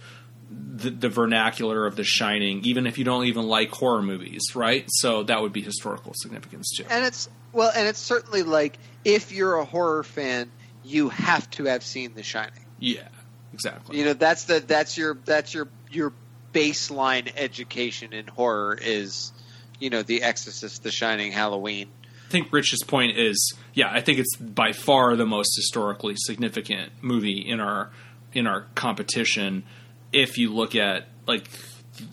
the, 0.50 0.90
the 0.90 1.10
vernacular 1.10 1.86
of 1.86 1.96
The 1.96 2.04
Shining, 2.04 2.64
even 2.64 2.88
if 2.88 2.98
you 2.98 3.04
don't 3.04 3.26
even 3.26 3.48
like 3.48 3.70
horror 3.70 4.02
movies, 4.02 4.56
right? 4.56 4.86
So 4.88 5.24
that 5.24 5.42
would 5.42 5.54
be 5.54 5.62
historical 5.62 6.14
significance 6.16 6.72
too. 6.76 6.86
And 6.90 7.06
it's 7.06 7.30
well, 7.52 7.72
and 7.76 7.88
it's 7.88 8.00
certainly 8.00 8.44
like 8.44 8.78
if 9.04 9.32
you're 9.32 9.56
a 9.56 9.66
horror 9.66 10.04
fan, 10.04 10.52
you 10.84 11.10
have 11.10 11.50
to 11.52 11.66
have 11.66 11.84
seen 11.84 12.14
The 12.14 12.24
Shining. 12.24 12.66
Yeah, 12.80 13.08
exactly. 13.54 13.98
You 13.98 14.06
know, 14.06 14.14
that's 14.14 14.46
the 14.46 14.60
that's 14.60 14.98
your 14.98 15.18
that's 15.26 15.54
your 15.54 15.68
your 15.92 16.14
baseline 16.54 17.32
education 17.36 18.14
in 18.14 18.28
horror 18.28 18.78
is, 18.80 19.32
you 19.80 19.90
know, 19.90 20.02
The 20.02 20.24
Exorcist, 20.24 20.84
The 20.84 20.92
Shining, 20.92 21.32
Halloween. 21.32 21.90
I 22.28 22.30
think 22.30 22.52
Rich's 22.52 22.84
point 22.84 23.18
is, 23.18 23.56
yeah, 23.74 23.90
I 23.90 24.02
think 24.02 24.20
it's 24.20 24.36
by 24.36 24.74
far 24.74 25.16
the 25.16 25.26
most 25.26 25.56
historically 25.56 26.16
significant 26.18 26.92
movie 27.02 27.40
in 27.40 27.62
our 27.62 27.90
in 28.34 28.48
our 28.48 28.68
competition. 28.76 29.64
If 30.12 30.38
you 30.38 30.54
look 30.54 30.76
at 30.76 31.08
like 31.26 31.48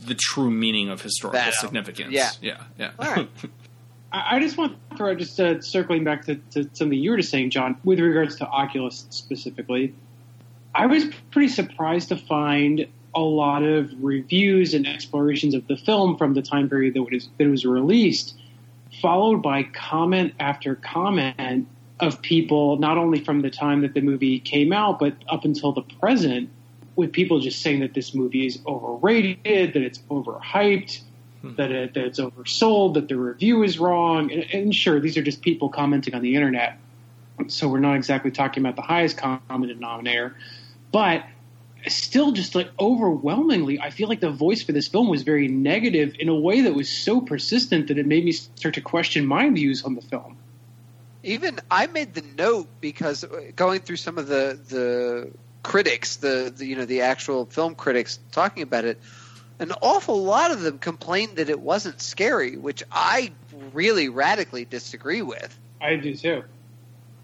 the 0.07 0.15
true 0.15 0.51
meaning 0.51 0.89
of 0.89 1.03
historical 1.03 1.41
That, 1.41 1.55
significance, 1.55 2.13
yeah. 2.13 2.31
yeah, 2.41 2.63
yeah. 2.79 2.91
All 2.99 3.11
right. 3.11 3.29
I 4.13 4.37
I 4.37 4.41
just 4.41 4.57
want 4.57 4.77
to 4.91 4.97
throw 4.97 5.15
just 5.17 5.41
uh, 5.41 5.61
circling 5.61 6.05
back 6.05 6.27
to, 6.27 6.37
to 6.53 6.71
something 6.75 6.97
you 6.97 7.11
were 7.11 7.17
just 7.17 7.31
saying, 7.31 7.51
John, 7.51 7.77
with 7.83 7.99
regards 7.99 8.37
to 8.37 8.47
Oculus 8.47 9.07
specifically. 9.11 9.95
I 10.77 10.87
was 10.87 11.05
pretty 11.33 11.49
surprised 11.49 12.09
to 12.11 12.17
find 12.17 12.87
a 13.15 13.21
lot 13.21 13.63
of 13.63 13.91
reviews 14.01 14.75
and 14.75 14.87
explorations 14.87 15.55
of 15.55 15.67
the 15.67 15.77
film 15.77 16.17
from 16.17 16.35
the 16.35 16.43
time 16.43 16.69
period 16.69 16.95
that 16.95 17.01
it 17.01 17.13
was, 17.13 17.29
that 17.39 17.45
it 17.45 17.51
was 17.51 17.65
released, 17.65 18.37
followed 19.05 19.43
by 19.43 19.63
comment 19.65 20.33
after 20.41 20.77
comment 20.77 21.69
of 22.01 22.23
people, 22.23 22.79
not 22.79 22.97
only 22.97 23.23
from 23.23 23.43
the 23.43 23.51
time 23.51 23.83
that 23.83 23.93
the 23.93 24.01
movie 24.01 24.41
came 24.41 24.73
out, 24.73 24.99
but 24.99 25.15
up 25.29 25.45
until 25.45 25.73
the 25.73 25.83
present, 25.83 26.49
with 26.97 27.13
people 27.13 27.39
just 27.39 27.61
saying 27.61 27.81
that 27.81 27.93
this 27.93 28.15
movie 28.15 28.47
is 28.47 28.61
overrated, 28.67 29.75
that 29.75 29.83
it's 29.83 29.99
overhyped, 30.11 31.03
hmm. 31.43 31.55
that, 31.57 31.71
it, 31.71 31.93
that 31.93 32.05
it's 32.07 32.19
oversold, 32.19 32.95
that 32.95 33.09
the 33.09 33.17
review 33.19 33.63
is 33.63 33.79
wrong. 33.79 34.33
And, 34.33 34.43
and 34.55 34.75
sure, 34.75 34.99
these 35.01 35.19
are 35.19 35.23
just 35.23 35.43
people 35.43 35.69
commenting 35.69 36.15
on 36.15 36.23
the 36.23 36.35
internet. 36.35 36.79
So 37.49 37.69
we're 37.69 37.81
not 37.81 37.97
exactly 37.97 38.31
talking 38.31 38.63
about 38.63 38.77
the 38.77 38.83
highest 38.83 39.19
common 39.19 39.69
denominator. 39.69 40.35
But 40.93 41.27
still 41.89 42.33
just 42.33 42.55
like 42.55 42.71
overwhelmingly 42.81 43.81
i 43.81 43.91
feel 43.91 44.09
like 44.09 44.21
the 44.21 44.31
voice 44.31 44.63
for 44.63 44.73
this 44.73 44.89
film 44.89 45.09
was 45.09 45.23
very 45.23 45.49
negative 45.49 46.15
in 46.19 46.29
a 46.29 46.35
way 46.35 46.63
that 46.63 46.75
was 46.75 46.89
so 46.89 47.21
persistent 47.21 47.89
that 47.89 47.99
it 47.99 48.07
made 48.07 48.25
me 48.25 48.33
start 48.33 48.75
to 48.75 48.81
question 48.81 49.27
my 49.27 49.49
views 49.51 49.85
on 49.85 49.95
the 49.95 50.01
film. 50.01 50.37
Even 51.23 51.61
i 51.71 51.87
made 51.87 52.15
the 52.15 52.25
note 52.37 52.69
because 52.81 53.25
uh, 53.25 53.51
going 53.57 53.81
through 53.81 53.97
some 53.97 54.19
of 54.19 54.27
the 54.27 54.59
the 54.69 55.31
critics 55.63 56.17
the, 56.17 56.53
the 56.55 56.67
you 56.67 56.77
know 56.77 56.85
the 56.85 57.01
actual 57.01 57.47
film 57.47 57.75
critics 57.75 58.19
talking 58.33 58.63
about 58.63 58.85
it 58.85 59.01
an 59.59 59.73
awful 59.81 60.23
lot 60.23 60.51
of 60.51 60.61
them 60.61 60.79
complained 60.79 61.37
that 61.37 61.49
it 61.49 61.59
wasn't 61.59 62.01
scary 62.01 62.57
which 62.57 62.83
i 62.93 63.33
really 63.73 64.09
radically 64.09 64.65
disagree 64.65 65.23
with. 65.23 65.59
I 65.81 65.97
do 65.97 66.15
too 66.15 66.45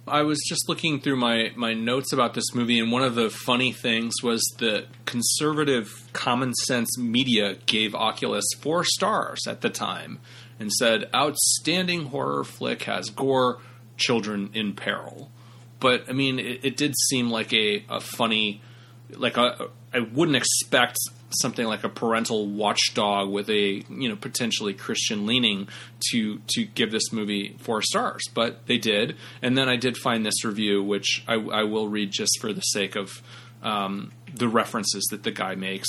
I 0.07 0.23
was 0.23 0.39
just 0.49 0.69
looking 0.69 1.01
through 1.01 1.17
my, 1.17 1.53
my 1.55 1.75
notes 1.75 2.13
about 2.13 2.35
this 2.35 2.55
movie, 2.55 2.79
and 2.79 2.91
one 2.91 3.03
of 3.03 3.15
the 3.15 3.31
funny 3.31 3.73
things 3.73 4.15
was 4.23 4.43
that 4.59 4.87
conservative 5.05 5.89
common 6.13 6.55
sense 6.55 6.99
media 6.99 7.57
gave 7.67 7.95
Oculus 7.95 8.45
four 8.61 8.85
stars 8.85 9.47
at 9.47 9.61
the 9.61 9.71
time 9.71 10.19
and 10.59 10.73
said, 10.73 11.09
outstanding 11.15 12.07
horror 12.07 12.45
flick 12.45 12.85
has 12.85 13.09
gore, 13.11 13.59
children 13.97 14.51
in 14.55 14.75
peril. 14.75 15.31
But, 15.79 16.09
I 16.09 16.13
mean, 16.13 16.39
it, 16.39 16.65
it 16.65 16.77
did 16.77 16.95
seem 17.09 17.31
like 17.31 17.53
a, 17.53 17.85
a 17.89 18.01
funny, 18.01 18.63
like 19.11 19.37
a, 19.37 19.69
I 19.93 20.01
wouldn't 20.01 20.37
expect 20.37 20.97
something 21.31 21.67
like 21.67 21.85
a 21.85 21.89
parental 21.89 22.47
watchdog 22.47 23.31
with 23.31 23.49
a 23.49 23.85
you 23.89 24.09
know 24.09 24.17
potentially 24.17 24.75
Christian 24.75 25.27
leaning 25.27 25.69
to 26.11 26.41
to 26.49 26.65
give 26.65 26.91
this 26.91 27.13
movie 27.13 27.57
four 27.61 27.83
stars, 27.83 28.23
but 28.35 28.67
they 28.67 28.79
did. 28.79 29.17
And 29.43 29.57
then 29.57 29.69
I 29.69 29.77
did 29.77 29.97
find 29.97 30.25
this 30.25 30.45
review, 30.45 30.83
which 30.83 31.25
I, 31.29 31.35
I 31.35 31.63
will 31.65 31.89
read 31.89 32.11
just 32.11 32.39
for 32.41 32.53
the 32.53 32.61
sake 32.61 32.97
of 32.97 33.23
um, 33.63 34.13
the 34.33 34.49
references 34.49 35.07
that 35.11 35.23
the 35.23 35.31
guy 35.31 35.55
makes. 35.55 35.89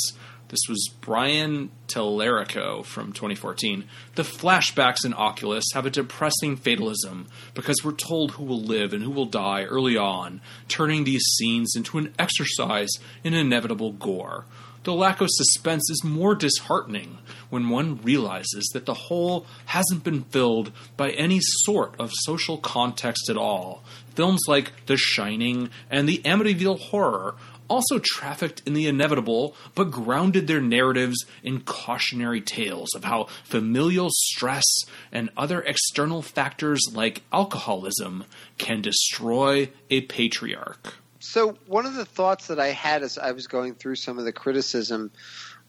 This 0.51 0.67
was 0.67 0.89
Brian 0.99 1.71
Tallerico 1.87 2.83
from 2.83 3.13
2014. 3.13 3.85
The 4.15 4.23
flashbacks 4.23 5.05
in 5.05 5.13
Oculus 5.13 5.63
have 5.73 5.85
a 5.85 5.89
depressing 5.89 6.57
fatalism 6.57 7.27
because 7.53 7.77
we're 7.85 7.93
told 7.93 8.31
who 8.31 8.43
will 8.43 8.61
live 8.61 8.91
and 8.91 9.01
who 9.01 9.11
will 9.11 9.27
die 9.27 9.63
early 9.63 9.95
on, 9.95 10.41
turning 10.67 11.05
these 11.05 11.23
scenes 11.37 11.73
into 11.77 11.97
an 11.97 12.13
exercise 12.19 12.89
in 13.23 13.33
inevitable 13.33 13.93
gore. 13.93 14.45
The 14.83 14.93
lack 14.93 15.21
of 15.21 15.27
suspense 15.29 15.91
is 15.91 16.03
more 16.03 16.33
disheartening 16.33 17.19
when 17.51 17.69
one 17.69 18.01
realizes 18.01 18.67
that 18.73 18.87
the 18.87 18.95
hole 18.95 19.45
hasn't 19.65 20.03
been 20.03 20.23
filled 20.23 20.71
by 20.97 21.11
any 21.11 21.39
sort 21.39 21.93
of 21.99 22.09
social 22.23 22.57
context 22.57 23.29
at 23.29 23.37
all. 23.37 23.83
Films 24.15 24.41
like 24.47 24.71
The 24.87 24.97
Shining 24.97 25.69
and 25.91 26.09
The 26.09 26.17
Amityville 26.25 26.79
Horror 26.79 27.35
also 27.67 27.99
trafficked 28.03 28.63
in 28.65 28.73
the 28.73 28.87
inevitable, 28.87 29.55
but 29.75 29.91
grounded 29.91 30.47
their 30.47 30.59
narratives 30.59 31.25
in 31.43 31.61
cautionary 31.61 32.41
tales 32.41 32.89
of 32.95 33.03
how 33.03 33.27
familial 33.43 34.09
stress 34.11 34.65
and 35.11 35.29
other 35.37 35.61
external 35.61 36.23
factors 36.23 36.81
like 36.91 37.21
alcoholism 37.31 38.25
can 38.57 38.81
destroy 38.81 39.69
a 39.91 40.01
patriarch 40.01 40.95
so 41.21 41.53
one 41.67 41.85
of 41.85 41.93
the 41.93 42.05
thoughts 42.05 42.47
that 42.47 42.59
I 42.59 42.69
had 42.69 43.03
as 43.03 43.17
I 43.17 43.31
was 43.31 43.47
going 43.47 43.75
through 43.75 43.95
some 43.95 44.17
of 44.17 44.25
the 44.25 44.33
criticism 44.33 45.11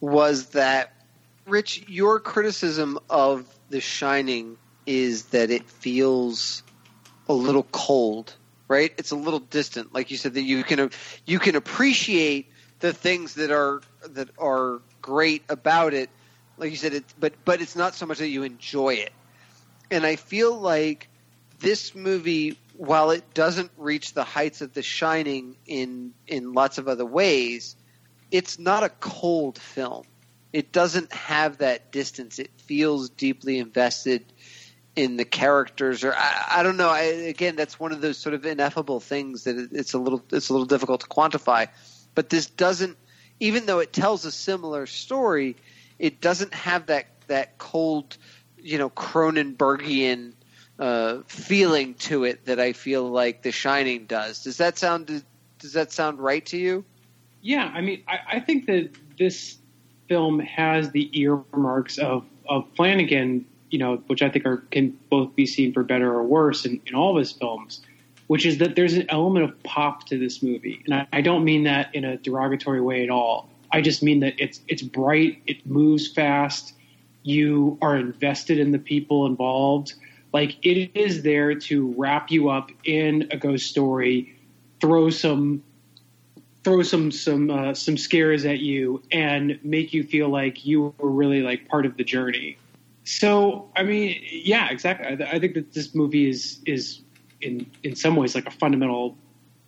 was 0.00 0.46
that 0.50 0.92
Rich, 1.46 1.88
your 1.88 2.20
criticism 2.20 2.98
of 3.10 3.46
The 3.68 3.80
Shining 3.80 4.56
is 4.86 5.26
that 5.26 5.50
it 5.50 5.68
feels 5.68 6.62
a 7.28 7.34
little 7.34 7.64
cold, 7.64 8.34
right? 8.68 8.92
It's 8.96 9.10
a 9.10 9.16
little 9.16 9.40
distant. 9.40 9.92
Like 9.92 10.10
you 10.10 10.16
said 10.16 10.34
that 10.34 10.42
you 10.42 10.64
can 10.64 10.90
you 11.26 11.38
can 11.38 11.56
appreciate 11.56 12.50
the 12.80 12.92
things 12.92 13.34
that 13.34 13.50
are 13.50 13.82
that 14.10 14.30
are 14.38 14.80
great 15.00 15.42
about 15.48 15.94
it. 15.94 16.10
Like 16.56 16.70
you 16.70 16.76
said 16.76 16.94
it 16.94 17.04
but 17.18 17.34
but 17.44 17.60
it's 17.60 17.76
not 17.76 17.94
so 17.94 18.06
much 18.06 18.18
that 18.18 18.28
you 18.28 18.42
enjoy 18.42 18.94
it. 18.94 19.12
And 19.90 20.06
I 20.06 20.16
feel 20.16 20.58
like 20.58 21.08
this 21.58 21.94
movie 21.94 22.56
while 22.76 23.10
it 23.10 23.34
doesn't 23.34 23.70
reach 23.76 24.14
the 24.14 24.24
heights 24.24 24.60
of 24.60 24.72
The 24.72 24.82
Shining 24.82 25.56
in 25.66 26.12
in 26.26 26.52
lots 26.52 26.78
of 26.78 26.88
other 26.88 27.06
ways, 27.06 27.76
it's 28.30 28.58
not 28.58 28.82
a 28.82 28.88
cold 28.88 29.58
film. 29.58 30.04
It 30.52 30.72
doesn't 30.72 31.12
have 31.12 31.58
that 31.58 31.92
distance. 31.92 32.38
It 32.38 32.50
feels 32.58 33.08
deeply 33.10 33.58
invested 33.58 34.24
in 34.94 35.16
the 35.16 35.24
characters, 35.24 36.04
or 36.04 36.14
I, 36.14 36.44
I 36.56 36.62
don't 36.62 36.76
know. 36.76 36.88
I, 36.88 37.02
again, 37.02 37.56
that's 37.56 37.80
one 37.80 37.92
of 37.92 38.00
those 38.00 38.18
sort 38.18 38.34
of 38.34 38.44
ineffable 38.44 39.00
things 39.00 39.44
that 39.44 39.70
it's 39.72 39.94
a 39.94 39.98
little 39.98 40.22
it's 40.30 40.48
a 40.48 40.52
little 40.52 40.66
difficult 40.66 41.00
to 41.02 41.06
quantify. 41.06 41.68
But 42.14 42.28
this 42.28 42.46
doesn't, 42.46 42.98
even 43.40 43.64
though 43.64 43.78
it 43.78 43.92
tells 43.92 44.24
a 44.26 44.32
similar 44.32 44.86
story, 44.86 45.56
it 45.98 46.20
doesn't 46.20 46.52
have 46.52 46.86
that 46.86 47.06
that 47.28 47.56
cold, 47.58 48.18
you 48.58 48.76
know, 48.76 48.90
Cronenbergian 48.90 50.34
uh, 50.82 51.22
feeling 51.28 51.94
to 51.94 52.24
it 52.24 52.44
that 52.46 52.58
I 52.58 52.72
feel 52.72 53.08
like 53.08 53.42
The 53.42 53.52
Shining 53.52 54.06
does. 54.06 54.42
Does 54.42 54.56
that 54.56 54.78
sound 54.78 55.24
does 55.60 55.72
that 55.74 55.92
sound 55.92 56.18
right 56.18 56.44
to 56.46 56.58
you? 56.58 56.84
Yeah, 57.40 57.70
I 57.72 57.80
mean, 57.80 58.02
I, 58.08 58.18
I 58.32 58.40
think 58.40 58.66
that 58.66 58.90
this 59.16 59.58
film 60.08 60.40
has 60.40 60.90
the 60.90 61.08
earmarks 61.20 61.98
of 61.98 62.26
of 62.48 62.66
Flanagan, 62.74 63.46
you 63.70 63.78
know, 63.78 63.98
which 64.08 64.22
I 64.22 64.28
think 64.28 64.44
are 64.44 64.56
can 64.72 64.98
both 65.08 65.36
be 65.36 65.46
seen 65.46 65.72
for 65.72 65.84
better 65.84 66.12
or 66.12 66.24
worse 66.24 66.66
in, 66.66 66.80
in 66.84 66.96
all 66.96 67.16
of 67.16 67.20
his 67.20 67.30
films. 67.30 67.80
Which 68.26 68.44
is 68.44 68.58
that 68.58 68.74
there's 68.74 68.94
an 68.94 69.06
element 69.08 69.44
of 69.44 69.62
pop 69.62 70.06
to 70.06 70.18
this 70.18 70.42
movie, 70.42 70.82
and 70.86 70.94
I, 70.94 71.06
I 71.12 71.20
don't 71.20 71.44
mean 71.44 71.62
that 71.64 71.94
in 71.94 72.04
a 72.04 72.16
derogatory 72.16 72.80
way 72.80 73.04
at 73.04 73.10
all. 73.10 73.48
I 73.70 73.82
just 73.82 74.02
mean 74.02 74.18
that 74.20 74.34
it's 74.38 74.60
it's 74.66 74.82
bright, 74.82 75.42
it 75.46 75.64
moves 75.64 76.10
fast, 76.10 76.74
you 77.22 77.78
are 77.80 77.96
invested 77.96 78.58
in 78.58 78.72
the 78.72 78.80
people 78.80 79.26
involved 79.26 79.94
like 80.32 80.64
it 80.64 80.90
is 80.94 81.22
there 81.22 81.54
to 81.54 81.94
wrap 81.96 82.30
you 82.30 82.48
up 82.48 82.70
in 82.84 83.28
a 83.30 83.36
ghost 83.36 83.66
story, 83.66 84.36
throw 84.80 85.10
some 85.10 85.62
throw 86.64 86.82
some 86.82 87.10
some 87.10 87.50
uh, 87.50 87.74
some 87.74 87.96
scares 87.96 88.44
at 88.44 88.60
you 88.60 89.02
and 89.10 89.58
make 89.62 89.92
you 89.92 90.04
feel 90.04 90.28
like 90.28 90.64
you 90.64 90.94
were 90.98 91.10
really 91.10 91.42
like 91.42 91.68
part 91.68 91.86
of 91.86 91.96
the 91.96 92.04
journey. 92.04 92.56
So 93.04 93.70
I 93.76 93.82
mean, 93.82 94.22
yeah, 94.30 94.70
exactly. 94.70 95.06
I, 95.06 95.32
I 95.32 95.38
think 95.38 95.54
that 95.54 95.72
this 95.72 95.94
movie 95.94 96.28
is 96.28 96.60
is 96.64 97.00
in 97.40 97.70
in 97.82 97.94
some 97.96 98.16
ways 98.16 98.34
like 98.34 98.46
a 98.46 98.50
fundamental, 98.50 99.16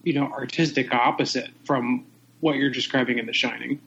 you 0.03 0.15
know, 0.15 0.27
artistic 0.27 0.95
opposite 0.95 1.51
from 1.65 2.07
what 2.41 2.57
you're 2.57 2.71
describing 2.71 3.19
in 3.19 3.27
The 3.27 3.33
Shining 3.33 3.81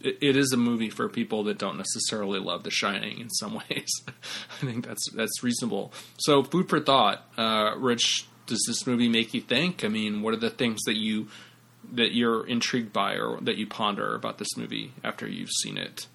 it 0.00 0.36
is 0.36 0.52
a 0.52 0.56
movie 0.56 0.90
for 0.90 1.08
people 1.08 1.44
that 1.44 1.58
don't 1.58 1.76
necessarily 1.76 2.38
love 2.38 2.62
The 2.62 2.70
Shining 2.70 3.20
in 3.20 3.30
some 3.30 3.54
ways. 3.70 3.88
I 4.06 4.66
think 4.66 4.86
that's 4.86 5.10
that's 5.12 5.42
reasonable. 5.42 5.92
So, 6.18 6.42
food 6.42 6.68
for 6.68 6.80
thought, 6.80 7.24
uh, 7.36 7.74
Rich. 7.76 8.26
Does 8.46 8.64
this 8.68 8.86
movie 8.86 9.08
make 9.08 9.34
you 9.34 9.40
think? 9.40 9.84
I 9.84 9.88
mean, 9.88 10.22
what 10.22 10.32
are 10.32 10.36
the 10.36 10.50
things 10.50 10.80
that 10.86 10.96
you 10.96 11.26
that 11.94 12.14
you're 12.14 12.46
intrigued 12.46 12.92
by 12.92 13.14
or 13.14 13.40
that 13.40 13.56
you 13.56 13.66
ponder 13.66 14.14
about 14.14 14.38
this 14.38 14.56
movie 14.56 14.92
after 15.02 15.26
you've 15.26 15.50
seen 15.50 15.76
it? 15.76 16.06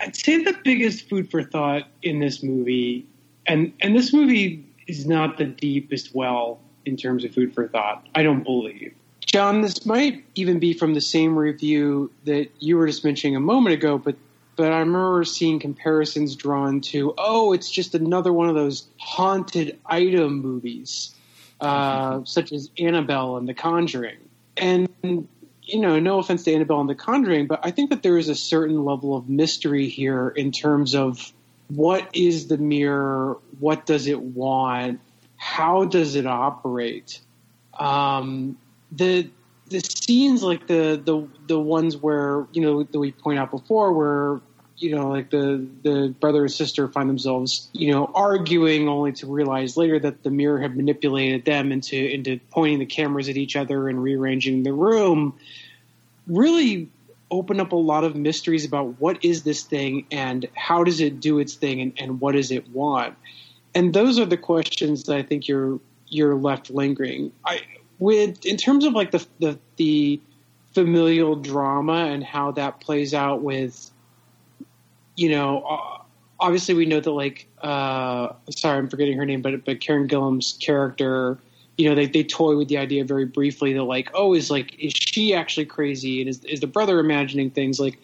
I'd 0.00 0.16
say 0.16 0.42
the 0.42 0.56
biggest 0.64 1.08
food 1.08 1.30
for 1.30 1.42
thought 1.42 1.88
in 2.02 2.18
this 2.18 2.42
movie, 2.42 3.06
and 3.46 3.74
and 3.80 3.94
this 3.94 4.12
movie 4.12 4.66
is 4.86 5.06
not 5.06 5.36
the 5.36 5.44
deepest 5.44 6.14
well 6.14 6.60
in 6.86 6.96
terms 6.96 7.24
of 7.24 7.34
food 7.34 7.54
for 7.54 7.68
thought. 7.68 8.08
I 8.14 8.22
don't 8.22 8.42
believe. 8.42 8.94
John, 9.36 9.60
this 9.60 9.84
might 9.84 10.24
even 10.34 10.60
be 10.60 10.72
from 10.72 10.94
the 10.94 11.00
same 11.02 11.36
review 11.36 12.10
that 12.24 12.48
you 12.58 12.78
were 12.78 12.86
just 12.86 13.04
mentioning 13.04 13.36
a 13.36 13.40
moment 13.40 13.74
ago, 13.74 13.98
but 13.98 14.16
but 14.56 14.72
I 14.72 14.78
remember 14.78 15.24
seeing 15.24 15.58
comparisons 15.58 16.36
drawn 16.36 16.80
to, 16.92 17.12
oh, 17.18 17.52
it's 17.52 17.70
just 17.70 17.94
another 17.94 18.32
one 18.32 18.48
of 18.48 18.54
those 18.54 18.86
haunted 18.96 19.78
item 19.84 20.40
movies, 20.40 21.14
uh, 21.60 22.24
such 22.24 22.50
as 22.50 22.70
Annabelle 22.78 23.36
and 23.36 23.46
The 23.46 23.52
Conjuring. 23.52 24.16
And 24.56 24.88
you 25.02 25.80
know, 25.80 26.00
no 26.00 26.18
offense 26.18 26.44
to 26.44 26.54
Annabelle 26.54 26.80
and 26.80 26.88
The 26.88 26.94
Conjuring, 26.94 27.46
but 27.46 27.60
I 27.62 27.72
think 27.72 27.90
that 27.90 28.02
there 28.02 28.16
is 28.16 28.30
a 28.30 28.34
certain 28.34 28.86
level 28.86 29.14
of 29.14 29.28
mystery 29.28 29.90
here 29.90 30.30
in 30.30 30.50
terms 30.50 30.94
of 30.94 31.30
what 31.68 32.08
is 32.14 32.46
the 32.46 32.56
mirror, 32.56 33.36
what 33.58 33.84
does 33.84 34.06
it 34.06 34.22
want, 34.22 35.00
how 35.36 35.84
does 35.84 36.16
it 36.16 36.26
operate. 36.26 37.20
Um, 37.78 38.56
the 38.96 39.30
the 39.68 39.80
scenes 39.80 40.42
like 40.42 40.66
the 40.66 41.00
the 41.04 41.28
the 41.46 41.58
ones 41.58 41.96
where 41.96 42.46
you 42.52 42.62
know 42.62 42.82
that 42.82 42.98
we 42.98 43.12
point 43.12 43.38
out 43.38 43.50
before 43.50 43.92
where 43.92 44.40
you 44.78 44.94
know 44.94 45.08
like 45.08 45.30
the 45.30 45.66
the 45.82 46.14
brother 46.20 46.42
and 46.42 46.52
sister 46.52 46.88
find 46.88 47.08
themselves 47.08 47.68
you 47.72 47.90
know 47.90 48.10
arguing 48.14 48.88
only 48.88 49.12
to 49.12 49.26
realize 49.26 49.76
later 49.76 49.98
that 49.98 50.22
the 50.22 50.30
mirror 50.30 50.60
had 50.60 50.76
manipulated 50.76 51.44
them 51.44 51.72
into 51.72 51.96
into 51.96 52.38
pointing 52.50 52.78
the 52.78 52.86
cameras 52.86 53.28
at 53.28 53.36
each 53.36 53.56
other 53.56 53.88
and 53.88 54.02
rearranging 54.02 54.62
the 54.62 54.72
room 54.72 55.36
really 56.26 56.88
open 57.30 57.58
up 57.58 57.72
a 57.72 57.76
lot 57.76 58.04
of 58.04 58.14
mysteries 58.14 58.64
about 58.64 59.00
what 59.00 59.24
is 59.24 59.42
this 59.42 59.64
thing 59.64 60.06
and 60.12 60.48
how 60.54 60.84
does 60.84 61.00
it 61.00 61.18
do 61.20 61.40
its 61.40 61.54
thing 61.54 61.80
and, 61.80 61.92
and 61.98 62.20
what 62.20 62.32
does 62.32 62.52
it 62.52 62.68
want. 62.70 63.16
And 63.74 63.92
those 63.92 64.18
are 64.20 64.24
the 64.24 64.36
questions 64.36 65.04
that 65.04 65.16
i 65.16 65.22
think 65.22 65.48
you're 65.48 65.80
you're 66.08 66.36
left 66.36 66.70
lingering. 66.70 67.32
I 67.44 67.62
with 67.98 68.44
in 68.44 68.56
terms 68.56 68.84
of 68.84 68.92
like 68.92 69.10
the 69.10 69.26
the, 69.38 69.58
the 69.76 70.20
familial 70.74 71.36
drama 71.36 72.06
and 72.06 72.22
how 72.22 72.52
that 72.52 72.80
plays 72.80 73.14
out 73.14 73.42
with 73.42 73.90
you 75.16 75.30
know 75.30 76.02
obviously 76.38 76.74
we 76.74 76.84
know 76.84 77.00
that 77.00 77.10
like 77.10 77.48
uh, 77.62 78.28
sorry 78.50 78.78
i'm 78.78 78.88
forgetting 78.88 79.16
her 79.16 79.24
name 79.24 79.40
but 79.40 79.64
but 79.64 79.80
karen 79.80 80.06
gillan's 80.06 80.58
character 80.60 81.38
you 81.78 81.88
know 81.88 81.94
they, 81.94 82.06
they 82.06 82.22
toy 82.22 82.56
with 82.56 82.68
the 82.68 82.76
idea 82.76 83.04
very 83.04 83.24
briefly 83.24 83.72
that 83.72 83.82
like 83.84 84.10
oh 84.14 84.34
is 84.34 84.50
like 84.50 84.78
is 84.78 84.92
she 85.16 85.32
actually 85.32 85.64
crazy? 85.64 86.20
And 86.20 86.28
is, 86.28 86.44
is 86.44 86.60
the 86.60 86.66
brother 86.66 86.98
imagining 86.98 87.50
things? 87.50 87.80
Like 87.80 87.98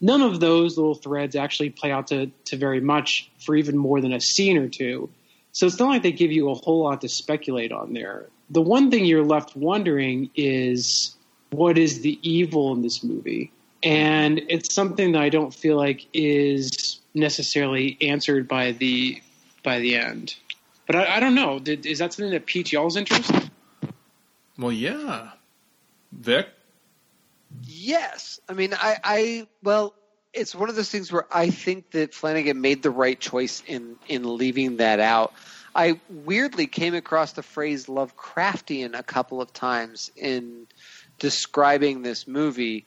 none 0.00 0.22
of 0.22 0.38
those 0.38 0.76
little 0.76 0.94
threads 0.94 1.34
actually 1.34 1.70
play 1.70 1.90
out 1.90 2.06
to, 2.08 2.30
to 2.44 2.56
very 2.56 2.80
much 2.80 3.28
for 3.44 3.56
even 3.56 3.76
more 3.76 4.00
than 4.00 4.12
a 4.12 4.20
scene 4.20 4.56
or 4.56 4.68
two. 4.68 5.10
So 5.50 5.66
it's 5.66 5.80
not 5.80 5.88
like 5.88 6.04
they 6.04 6.12
give 6.12 6.30
you 6.30 6.50
a 6.50 6.54
whole 6.54 6.84
lot 6.84 7.00
to 7.00 7.08
speculate 7.08 7.72
on 7.72 7.94
there 7.94 8.26
the 8.52 8.62
one 8.62 8.90
thing 8.90 9.04
you're 9.04 9.24
left 9.24 9.56
wondering 9.56 10.30
is 10.36 11.16
what 11.50 11.76
is 11.78 12.02
the 12.02 12.18
evil 12.22 12.72
in 12.72 12.82
this 12.82 13.02
movie? 13.02 13.50
And 13.82 14.40
it's 14.48 14.72
something 14.72 15.12
that 15.12 15.22
I 15.22 15.28
don't 15.28 15.52
feel 15.52 15.76
like 15.76 16.06
is 16.12 17.00
necessarily 17.14 17.98
answered 18.00 18.46
by 18.46 18.72
the 18.72 19.20
by 19.64 19.80
the 19.80 19.96
end. 19.96 20.36
But 20.86 20.96
I, 20.96 21.16
I 21.16 21.20
don't 21.20 21.34
know. 21.34 21.58
Did, 21.58 21.86
is 21.86 21.98
that 21.98 22.12
something 22.12 22.32
that 22.32 22.46
piqued 22.46 22.72
y'all's 22.72 22.96
interest? 22.96 23.32
Well, 24.58 24.72
yeah. 24.72 25.30
Vic? 26.12 26.48
Yes. 27.64 28.40
I 28.48 28.52
mean, 28.52 28.74
I, 28.74 28.96
I, 29.02 29.46
well, 29.62 29.94
it's 30.32 30.54
one 30.54 30.68
of 30.68 30.76
those 30.76 30.90
things 30.90 31.12
where 31.12 31.26
I 31.30 31.50
think 31.50 31.90
that 31.92 32.14
Flanagan 32.14 32.60
made 32.60 32.82
the 32.82 32.90
right 32.90 33.18
choice 33.18 33.62
in, 33.66 33.96
in 34.08 34.36
leaving 34.36 34.78
that 34.78 35.00
out. 35.00 35.32
I 35.74 36.00
weirdly 36.08 36.66
came 36.66 36.94
across 36.94 37.32
the 37.32 37.42
phrase 37.42 37.86
Lovecraftian 37.86 38.98
a 38.98 39.02
couple 39.02 39.40
of 39.40 39.52
times 39.52 40.10
in 40.16 40.66
describing 41.18 42.02
this 42.02 42.26
movie 42.26 42.86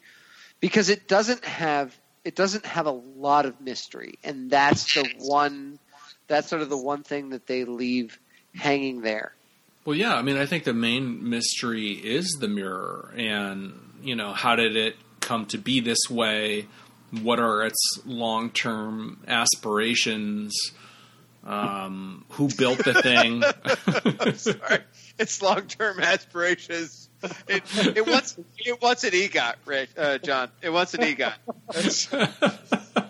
because 0.60 0.90
it 0.90 1.08
doesn't 1.08 1.46
have 1.46 1.96
it 2.24 2.36
doesn't 2.36 2.66
have 2.66 2.88
a 2.88 2.92
lot 2.92 3.46
of 3.46 3.62
mystery 3.62 4.18
and 4.24 4.50
that's 4.50 4.94
the 4.94 5.08
one 5.20 5.80
that's 6.28 6.48
sort 6.48 6.62
of 6.62 6.70
the 6.70 6.78
one 6.78 7.04
thing 7.04 7.30
that 7.30 7.48
they 7.48 7.66
leave 7.66 8.20
hanging 8.56 9.02
there. 9.02 9.34
Well, 9.86 9.96
yeah, 9.96 10.16
I 10.16 10.24
mean, 10.24 10.38
I 10.38 10.48
think 10.48 10.64
the 10.64 10.74
main 10.74 11.30
mystery 11.30 11.92
is 11.92 12.38
the 12.40 12.48
mirror 12.48 13.14
and, 13.16 13.74
you 14.02 14.16
know, 14.16 14.34
how 14.34 14.56
did 14.56 14.76
it 14.76 14.96
come 15.20 15.46
to 15.48 15.60
be 15.60 15.80
this 15.80 16.10
way? 16.10 16.68
What 17.22 17.40
are 17.40 17.64
its 17.64 18.00
long-term 18.04 19.24
aspirations? 19.28 20.56
Um, 21.46 22.26
who 22.30 22.50
built 22.58 22.80
the 22.84 22.94
thing. 23.02 23.44
sorry. 24.36 24.84
It's 25.18 25.42
long 25.42 25.68
term 25.68 26.00
aspirations. 26.00 27.10
It, 27.48 27.64
it 27.96 28.06
wants 28.08 28.38
it 28.58 28.82
wants 28.82 29.04
an 29.04 29.12
EGOT, 29.12 29.56
Rick, 29.66 29.90
uh, 29.98 30.18
John. 30.18 30.50
It 30.62 30.70
wants 30.70 30.94
an 30.94 31.02
EGOT. 31.02 31.34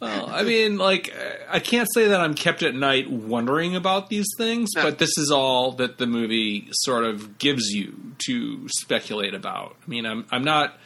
well, 0.00 0.30
I 0.30 0.42
mean, 0.44 0.78
like, 0.78 1.14
I 1.48 1.58
can't 1.58 1.88
say 1.92 2.08
that 2.08 2.20
I'm 2.20 2.34
kept 2.34 2.62
at 2.62 2.74
night 2.74 3.10
wondering 3.10 3.76
about 3.76 4.08
these 4.08 4.28
things, 4.38 4.70
no. 4.76 4.82
but 4.82 4.98
this 4.98 5.16
is 5.18 5.30
all 5.30 5.72
that 5.72 5.98
the 5.98 6.06
movie 6.06 6.68
sort 6.72 7.04
of 7.04 7.38
gives 7.38 7.70
you 7.70 8.14
to 8.26 8.68
speculate 8.68 9.34
about. 9.34 9.76
I 9.84 9.90
mean, 9.90 10.06
I'm 10.06 10.26
I'm 10.30 10.44
not 10.44 10.78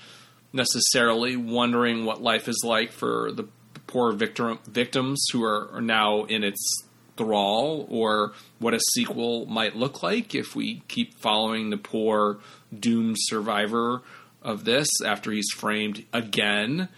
necessarily 0.52 1.36
wondering 1.36 2.04
what 2.04 2.22
life 2.22 2.48
is 2.48 2.62
like 2.64 2.92
for 2.92 3.30
the 3.32 3.46
poor 3.90 4.12
victim, 4.12 4.58
victims 4.66 5.26
who 5.32 5.42
are, 5.42 5.68
are 5.72 5.80
now 5.80 6.24
in 6.24 6.44
its 6.44 6.84
thrall, 7.16 7.86
or 7.90 8.32
what 8.60 8.72
a 8.72 8.80
sequel 8.94 9.46
might 9.46 9.76
look 9.76 10.02
like 10.02 10.34
if 10.34 10.54
we 10.54 10.82
keep 10.88 11.18
following 11.18 11.70
the 11.70 11.76
poor 11.76 12.38
doomed 12.78 13.16
survivor 13.18 14.02
of 14.42 14.64
this 14.64 14.88
after 15.04 15.32
he's 15.32 15.50
framed 15.56 16.04
again. 16.12 16.88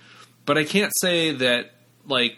But 0.45 0.59
I 0.59 0.65
can't 0.65 0.93
say 1.01 1.33
that 1.33 1.73
like 2.07 2.37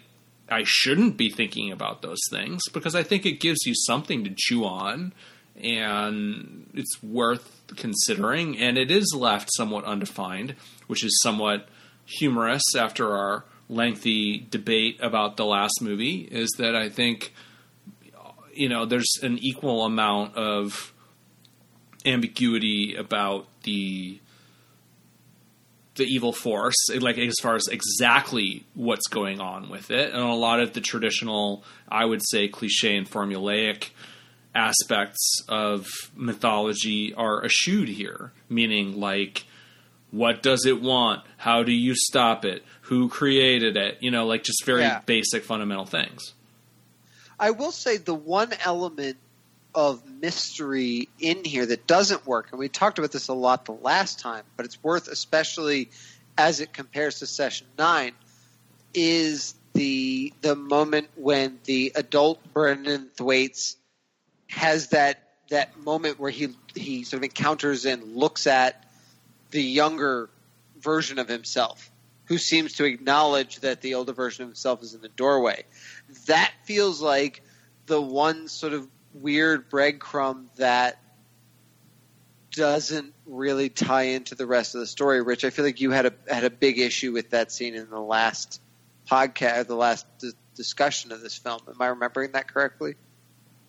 I 0.49 0.63
shouldn't 0.65 1.17
be 1.17 1.29
thinking 1.29 1.71
about 1.71 2.01
those 2.01 2.21
things 2.31 2.61
because 2.71 2.95
I 2.95 3.03
think 3.03 3.25
it 3.25 3.39
gives 3.39 3.59
you 3.65 3.73
something 3.75 4.23
to 4.23 4.33
chew 4.35 4.63
on 4.63 5.13
and 5.61 6.69
it's 6.73 7.03
worth 7.03 7.61
considering 7.75 8.57
and 8.57 8.77
it 8.77 8.89
is 8.89 9.13
left 9.15 9.49
somewhat 9.55 9.83
undefined, 9.83 10.55
which 10.87 11.03
is 11.03 11.19
somewhat 11.21 11.67
humorous 12.05 12.63
after 12.75 13.15
our 13.15 13.43
lengthy 13.69 14.45
debate 14.49 14.99
about 15.01 15.37
the 15.37 15.45
last 15.45 15.81
movie 15.81 16.21
is 16.21 16.49
that 16.57 16.75
I 16.75 16.89
think 16.89 17.33
you 18.53 18.69
know 18.69 18.85
there's 18.85 19.19
an 19.21 19.37
equal 19.39 19.85
amount 19.85 20.35
of 20.35 20.93
ambiguity 22.05 22.95
about 22.95 23.47
the 23.63 24.19
the 25.95 26.03
evil 26.03 26.33
force 26.33 26.75
like 26.99 27.17
as 27.17 27.35
far 27.41 27.55
as 27.55 27.67
exactly 27.67 28.65
what's 28.73 29.07
going 29.07 29.39
on 29.39 29.69
with 29.69 29.91
it. 29.91 30.11
And 30.11 30.21
a 30.21 30.33
lot 30.33 30.59
of 30.59 30.73
the 30.73 30.81
traditional 30.81 31.63
i 31.87 32.05
would 32.05 32.21
say 32.25 32.47
cliche 32.47 32.95
and 32.95 33.09
formulaic 33.09 33.89
aspects 34.53 35.41
of 35.49 35.87
mythology 36.15 37.13
are 37.13 37.43
eschewed 37.43 37.89
here. 37.89 38.31
Meaning 38.49 38.99
like 38.99 39.45
what 40.11 40.41
does 40.41 40.65
it 40.65 40.81
want? 40.81 41.23
How 41.37 41.63
do 41.63 41.73
you 41.73 41.93
stop 41.95 42.45
it 42.45 42.63
who 42.85 43.09
created 43.09 43.77
it, 43.77 43.97
you 43.99 44.11
know, 44.11 44.27
like 44.27 44.43
just 44.43 44.63
very 44.63 44.81
yeah. 44.81 45.01
basic 45.05 45.43
fundamental 45.43 45.85
things. 45.85 46.33
I 47.39 47.51
will 47.51 47.71
say 47.71 47.97
the 47.97 48.13
one 48.13 48.53
element 48.63 49.17
of 49.73 50.03
mystery 50.07 51.09
in 51.19 51.43
here 51.43 51.65
that 51.65 51.87
doesn't 51.87 52.27
work, 52.27 52.49
and 52.51 52.59
we 52.59 52.69
talked 52.69 52.99
about 52.99 53.11
this 53.11 53.27
a 53.27 53.33
lot 53.33 53.65
the 53.65 53.73
last 53.73 54.19
time, 54.19 54.43
but 54.55 54.65
it's 54.65 54.81
worth 54.83 55.07
especially 55.07 55.89
as 56.37 56.59
it 56.59 56.73
compares 56.73 57.19
to 57.19 57.25
session 57.25 57.65
nine, 57.77 58.13
is 58.93 59.55
the 59.73 60.31
the 60.41 60.55
moment 60.55 61.09
when 61.15 61.59
the 61.63 61.91
adult 61.95 62.39
Brenton 62.53 63.09
Thwaites 63.17 63.77
has 64.47 64.89
that 64.89 65.23
that 65.49 65.77
moment 65.79 66.19
where 66.19 66.31
he 66.31 66.49
he 66.75 67.03
sort 67.03 67.19
of 67.19 67.23
encounters 67.23 67.85
and 67.85 68.15
looks 68.15 68.45
at 68.45 68.85
the 69.49 69.61
younger 69.61 70.29
version 70.79 71.17
of 71.17 71.27
himself 71.27 71.89
who 72.25 72.37
seems 72.37 72.73
to 72.73 72.85
acknowledge 72.85 73.59
that 73.59 73.81
the 73.81 73.95
older 73.95 74.13
version 74.13 74.43
of 74.43 74.49
himself 74.49 74.81
is 74.83 74.93
in 74.93 75.01
the 75.01 75.09
doorway. 75.09 75.63
That 76.27 76.51
feels 76.63 77.01
like 77.01 77.43
the 77.85 78.01
one 78.01 78.47
sort 78.47 78.73
of 78.73 78.87
weird 79.13 79.69
breadcrumb 79.69 80.47
that 80.57 81.01
doesn't 82.51 83.13
really 83.25 83.69
tie 83.69 84.03
into 84.03 84.35
the 84.35 84.45
rest 84.45 84.75
of 84.75 84.81
the 84.81 84.87
story. 84.87 85.21
Rich, 85.21 85.43
I 85.43 85.49
feel 85.49 85.65
like 85.65 85.81
you 85.81 85.91
had 85.91 86.05
a 86.05 86.13
had 86.27 86.43
a 86.43 86.49
big 86.49 86.79
issue 86.79 87.11
with 87.11 87.31
that 87.31 87.51
scene 87.51 87.75
in 87.75 87.89
the 87.89 87.99
last 87.99 88.61
podcast, 89.09 89.67
the 89.67 89.75
last 89.75 90.05
d- 90.19 90.31
discussion 90.55 91.11
of 91.11 91.21
this 91.21 91.37
film. 91.37 91.59
Am 91.67 91.81
I 91.81 91.87
remembering 91.87 92.31
that 92.31 92.47
correctly? 92.47 92.95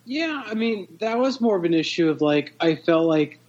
Yeah, 0.05 0.41
I 0.45 0.53
mean 0.53 0.87
that 0.99 1.17
was 1.19 1.41
more 1.41 1.57
of 1.57 1.65
an 1.65 1.73
issue 1.73 2.09
of 2.09 2.21
like 2.21 2.53
I 2.59 2.75
felt 2.75 3.05
like 3.05 3.39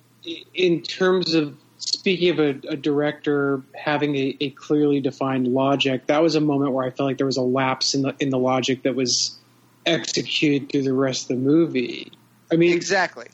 in 0.55 0.83
terms 0.83 1.35
of 1.35 1.57
speaking 1.99 2.31
of 2.31 2.39
a, 2.39 2.51
a 2.69 2.77
director 2.77 3.61
having 3.75 4.15
a, 4.15 4.37
a, 4.41 4.51
clearly 4.51 5.01
defined 5.01 5.49
logic, 5.49 6.07
that 6.07 6.23
was 6.23 6.37
a 6.37 6.41
moment 6.41 6.71
where 6.71 6.87
I 6.87 6.91
felt 6.91 7.09
like 7.09 7.19
there 7.19 7.27
was 7.27 7.37
a 7.37 7.43
lapse 7.43 7.93
in 7.93 8.03
the 8.03 8.15
in 8.21 8.31
the 8.31 8.39
logic 8.39 8.85
that 8.85 8.95
was 8.95 9.37
executed 9.85 10.71
through 10.71 10.83
the 10.83 10.93
rest 10.93 11.23
of 11.23 11.37
the 11.37 11.43
movie. 11.43 12.13
I 12.53 12.57
mean, 12.57 12.73
exactly. 12.73 13.27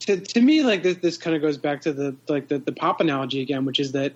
To, 0.00 0.18
to 0.18 0.40
me, 0.40 0.62
like 0.62 0.82
this, 0.82 0.96
this 0.96 1.18
kind 1.18 1.36
of 1.36 1.42
goes 1.42 1.58
back 1.58 1.82
to 1.82 1.92
the 1.92 2.16
like 2.26 2.48
the, 2.48 2.58
the 2.58 2.72
pop 2.72 3.00
analogy 3.00 3.42
again, 3.42 3.66
which 3.66 3.80
is 3.80 3.92
that 3.92 4.14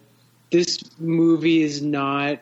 this 0.50 0.78
movie 0.98 1.62
is 1.62 1.83
not, 1.83 2.38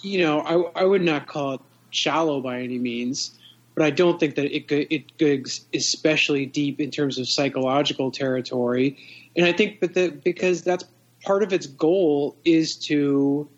you 0.00 0.20
know, 0.20 0.40
I, 0.40 0.82
I 0.82 0.84
would 0.84 1.02
not 1.02 1.26
call 1.26 1.54
it 1.54 1.60
shallow 1.90 2.40
by 2.40 2.62
any 2.62 2.78
means, 2.78 3.38
but 3.74 3.84
I 3.84 3.90
don't 3.90 4.18
think 4.18 4.36
that 4.36 4.46
it 4.46 4.64
it 4.90 5.18
goes 5.18 5.66
especially 5.74 6.46
deep 6.46 6.80
in 6.80 6.90
terms 6.90 7.18
of 7.18 7.28
psychological 7.28 8.10
territory 8.10 8.96
and 9.36 9.46
I 9.46 9.52
think 9.52 9.80
that 9.80 9.94
the, 9.94 10.08
because 10.08 10.62
that's 10.62 10.84
part 11.24 11.42
of 11.42 11.52
its 11.52 11.66
goal 11.66 12.36
is 12.44 12.76
to 12.76 13.48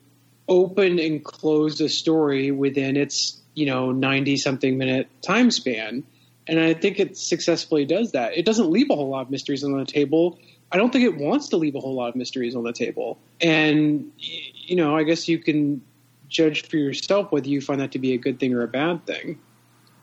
open 0.49 0.99
and 0.99 1.25
close 1.25 1.81
a 1.81 1.89
story 1.89 2.51
within 2.51 2.97
its 2.97 3.41
you 3.55 3.67
know 3.67 3.93
90 3.93 4.37
something 4.37 4.77
minute 4.77 5.09
time 5.23 5.51
span 5.51 6.03
and 6.47 6.61
i 6.61 6.75
think 6.75 7.01
it 7.01 7.17
successfully 7.17 7.87
does 7.87 8.13
that 8.13 8.37
it 8.37 8.45
doesn't 8.45 8.69
leave 8.69 8.91
a 8.91 8.95
whole 8.95 9.09
lot 9.09 9.23
of 9.23 9.31
mysteries 9.31 9.65
on 9.65 9.73
the 9.73 9.87
table 9.87 10.39
I 10.75 10.77
don't 10.77 10.93
think 10.93 11.05
it 11.05 11.17
wants 11.17 11.51
to 11.51 11.57
leave 11.57 11.77
a 11.77 11.81
whole 11.81 11.95
lot 11.95 12.09
of 12.09 12.17
mysteries 12.17 12.57
on 12.57 12.65
the 12.65 12.73
table. 12.73 13.17
And 13.41 14.11
you 14.19 14.75
know, 14.75 14.97
I 14.97 15.05
guess 15.05 15.29
you 15.29 15.39
can 15.39 15.81
judge 16.29 16.67
for 16.67 16.77
yourself 16.77 17.31
whether 17.31 17.49
you 17.49 17.61
find 17.61 17.81
that 17.81 17.93
to 17.93 18.01
be 18.01 18.13
a 18.13 18.19
good 18.19 18.41
thing 18.41 18.53
or 18.55 18.63
a 18.63 18.69
bad 18.69 19.07
thing. 19.07 19.39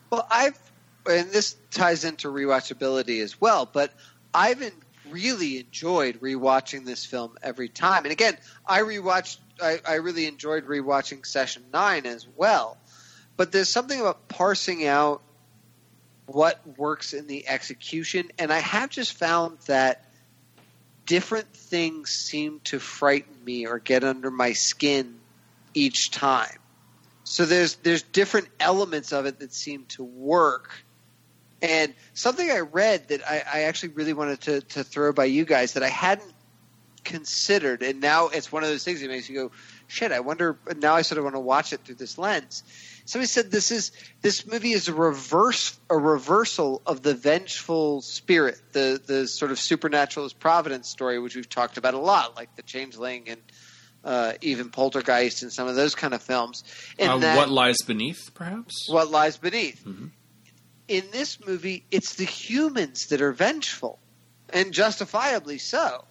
Well, 0.08 0.26
I've 0.30 0.58
and 1.06 1.30
this 1.30 1.56
ties 1.72 2.04
into 2.04 2.28
rewatchability 2.28 3.22
as 3.22 3.38
well, 3.38 3.68
but 3.70 3.92
I've 4.32 4.62
really 5.10 5.58
enjoyed 5.58 6.20
rewatching 6.20 6.84
this 6.84 7.04
film 7.04 7.36
every 7.42 7.68
time. 7.68 8.04
And 8.04 8.12
again, 8.12 8.36
I 8.66 8.80
rewatched. 8.80 9.38
I, 9.60 9.78
I 9.86 9.94
really 9.94 10.26
enjoyed 10.26 10.66
rewatching 10.66 11.24
Session 11.26 11.64
Nine 11.72 12.06
as 12.06 12.26
well. 12.36 12.78
But 13.36 13.52
there's 13.52 13.68
something 13.68 14.00
about 14.00 14.28
parsing 14.28 14.86
out 14.86 15.22
what 16.26 16.60
works 16.78 17.12
in 17.12 17.26
the 17.26 17.48
execution, 17.48 18.30
and 18.38 18.52
I 18.52 18.58
have 18.58 18.90
just 18.90 19.14
found 19.14 19.58
that 19.66 20.04
different 21.06 21.52
things 21.52 22.10
seem 22.10 22.60
to 22.64 22.78
frighten 22.78 23.44
me 23.44 23.66
or 23.66 23.78
get 23.78 24.04
under 24.04 24.30
my 24.30 24.52
skin 24.52 25.18
each 25.74 26.10
time. 26.10 26.58
So 27.24 27.44
there's 27.46 27.76
there's 27.76 28.02
different 28.02 28.48
elements 28.60 29.12
of 29.12 29.26
it 29.26 29.38
that 29.40 29.52
seem 29.52 29.84
to 29.90 30.04
work. 30.04 30.70
And 31.62 31.94
something 32.12 32.50
I 32.50 32.58
read 32.60 33.08
that 33.08 33.22
I, 33.26 33.42
I 33.54 33.60
actually 33.62 33.90
really 33.90 34.12
wanted 34.12 34.40
to, 34.42 34.60
to 34.60 34.82
throw 34.84 35.12
by 35.12 35.24
you 35.26 35.44
guys 35.44 35.74
that 35.74 35.82
I 35.84 35.88
hadn't 35.88 36.32
considered, 37.04 37.82
and 37.82 38.00
now 38.00 38.28
it's 38.28 38.52
one 38.52 38.62
of 38.62 38.68
those 38.68 38.84
things 38.84 39.00
that 39.00 39.08
makes 39.08 39.28
you 39.28 39.34
go, 39.34 39.50
shit, 39.88 40.12
I 40.12 40.20
wonder. 40.20 40.58
Now 40.76 40.94
I 40.94 41.02
sort 41.02 41.18
of 41.18 41.24
want 41.24 41.34
to 41.36 41.40
watch 41.40 41.72
it 41.72 41.80
through 41.84 41.96
this 41.96 42.16
lens. 42.18 42.62
Somebody 43.04 43.26
said 43.26 43.50
this 43.50 43.72
is 43.72 43.90
this 44.22 44.46
movie 44.46 44.72
is 44.72 44.86
a 44.88 44.94
reverse 44.94 45.76
a 45.90 45.96
reversal 45.98 46.80
of 46.86 47.02
the 47.02 47.14
vengeful 47.14 48.02
spirit, 48.02 48.56
the 48.72 49.00
the 49.04 49.26
sort 49.26 49.50
of 49.50 49.58
supernaturalist 49.58 50.38
providence 50.38 50.88
story, 50.88 51.18
which 51.18 51.34
we've 51.34 51.48
talked 51.48 51.76
about 51.76 51.94
a 51.94 51.98
lot, 51.98 52.36
like 52.36 52.54
the 52.56 52.62
Changeling 52.62 53.28
and 53.28 53.40
uh, 54.04 54.32
even 54.40 54.70
Poltergeist 54.70 55.42
and 55.42 55.52
some 55.52 55.66
of 55.68 55.74
those 55.74 55.94
kind 55.96 56.14
of 56.14 56.22
films. 56.22 56.62
And 56.98 57.10
Uh, 57.10 57.18
that- 57.18 57.36
what 57.36 57.50
lies 57.50 57.78
beneath, 57.82 58.30
perhaps? 58.34 58.86
what 58.88 59.10
lies 59.10 59.36
beneath. 59.36 59.84
Mhm. 59.84 60.10
In 60.92 61.04
this 61.10 61.38
movie, 61.46 61.86
it's 61.90 62.16
the 62.16 62.26
humans 62.26 63.06
that 63.06 63.22
are 63.22 63.32
vengeful, 63.32 63.98
and 64.50 64.74
justifiably 64.74 65.56
so. 65.56 66.04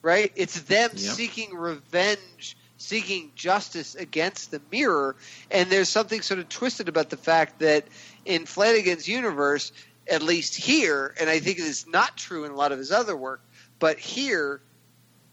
Right? 0.00 0.32
It's 0.34 0.62
them 0.62 0.92
Yep. 0.94 0.98
seeking 0.98 1.54
revenge, 1.54 2.56
seeking 2.78 3.32
justice 3.36 3.94
against 3.94 4.50
the 4.50 4.62
mirror, 4.72 5.14
and 5.50 5.68
there's 5.68 5.90
something 5.90 6.22
sort 6.22 6.40
of 6.40 6.48
twisted 6.48 6.88
about 6.88 7.10
the 7.10 7.18
fact 7.18 7.58
that 7.58 7.84
in 8.24 8.46
Flanagan's 8.46 9.06
universe, 9.06 9.72
at 10.10 10.22
least 10.22 10.56
here, 10.56 11.14
and 11.20 11.28
I 11.28 11.38
think 11.38 11.58
it 11.58 11.66
is 11.66 11.86
not 11.86 12.16
true 12.16 12.46
in 12.46 12.52
a 12.52 12.56
lot 12.56 12.72
of 12.72 12.78
his 12.78 12.90
other 12.90 13.14
work, 13.14 13.42
but 13.78 13.98
here, 13.98 14.62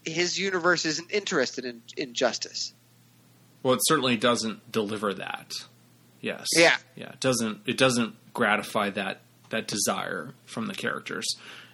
his 0.04 0.38
universe 0.38 0.84
isn't 0.84 1.10
interested 1.10 1.64
in, 1.64 1.80
in 1.96 2.12
justice. 2.12 2.74
Well, 3.62 3.72
it 3.72 3.80
certainly 3.84 4.18
doesn't 4.18 4.70
deliver 4.70 5.14
that. 5.14 5.54
Yes. 6.20 6.46
Yeah. 6.56 6.76
Yeah. 6.96 7.10
It 7.10 7.20
doesn't. 7.20 7.60
It 7.66 7.78
doesn't 7.78 8.14
gratify 8.32 8.90
that 8.90 9.20
that 9.50 9.66
desire 9.66 10.34
from 10.44 10.66
the 10.66 10.74
characters, 10.74 11.26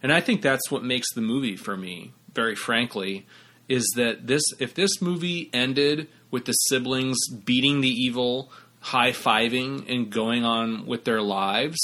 and 0.03 0.13
I 0.13 0.21
think 0.21 0.43
that's 0.43 0.71
what 0.71 0.85
makes 0.85 1.13
the 1.15 1.21
movie 1.21 1.57
for 1.57 1.77
me. 1.77 2.13
Very 2.35 2.55
frankly, 2.55 3.27
is 3.69 3.85
that 3.97 4.27
this 4.27 4.43
if 4.59 4.75
this 4.75 5.01
movie 5.01 5.51
ended 5.53 6.09
with 6.31 6.45
the 6.45 6.53
siblings 6.53 7.17
beating 7.45 7.81
the 7.81 7.89
evil, 7.89 8.51
high 8.81 9.13
fiving, 9.13 9.89
and 9.93 10.11
going 10.11 10.45
on 10.45 10.87
with 10.87 11.05
their 11.05 11.23
lives. 11.23 11.79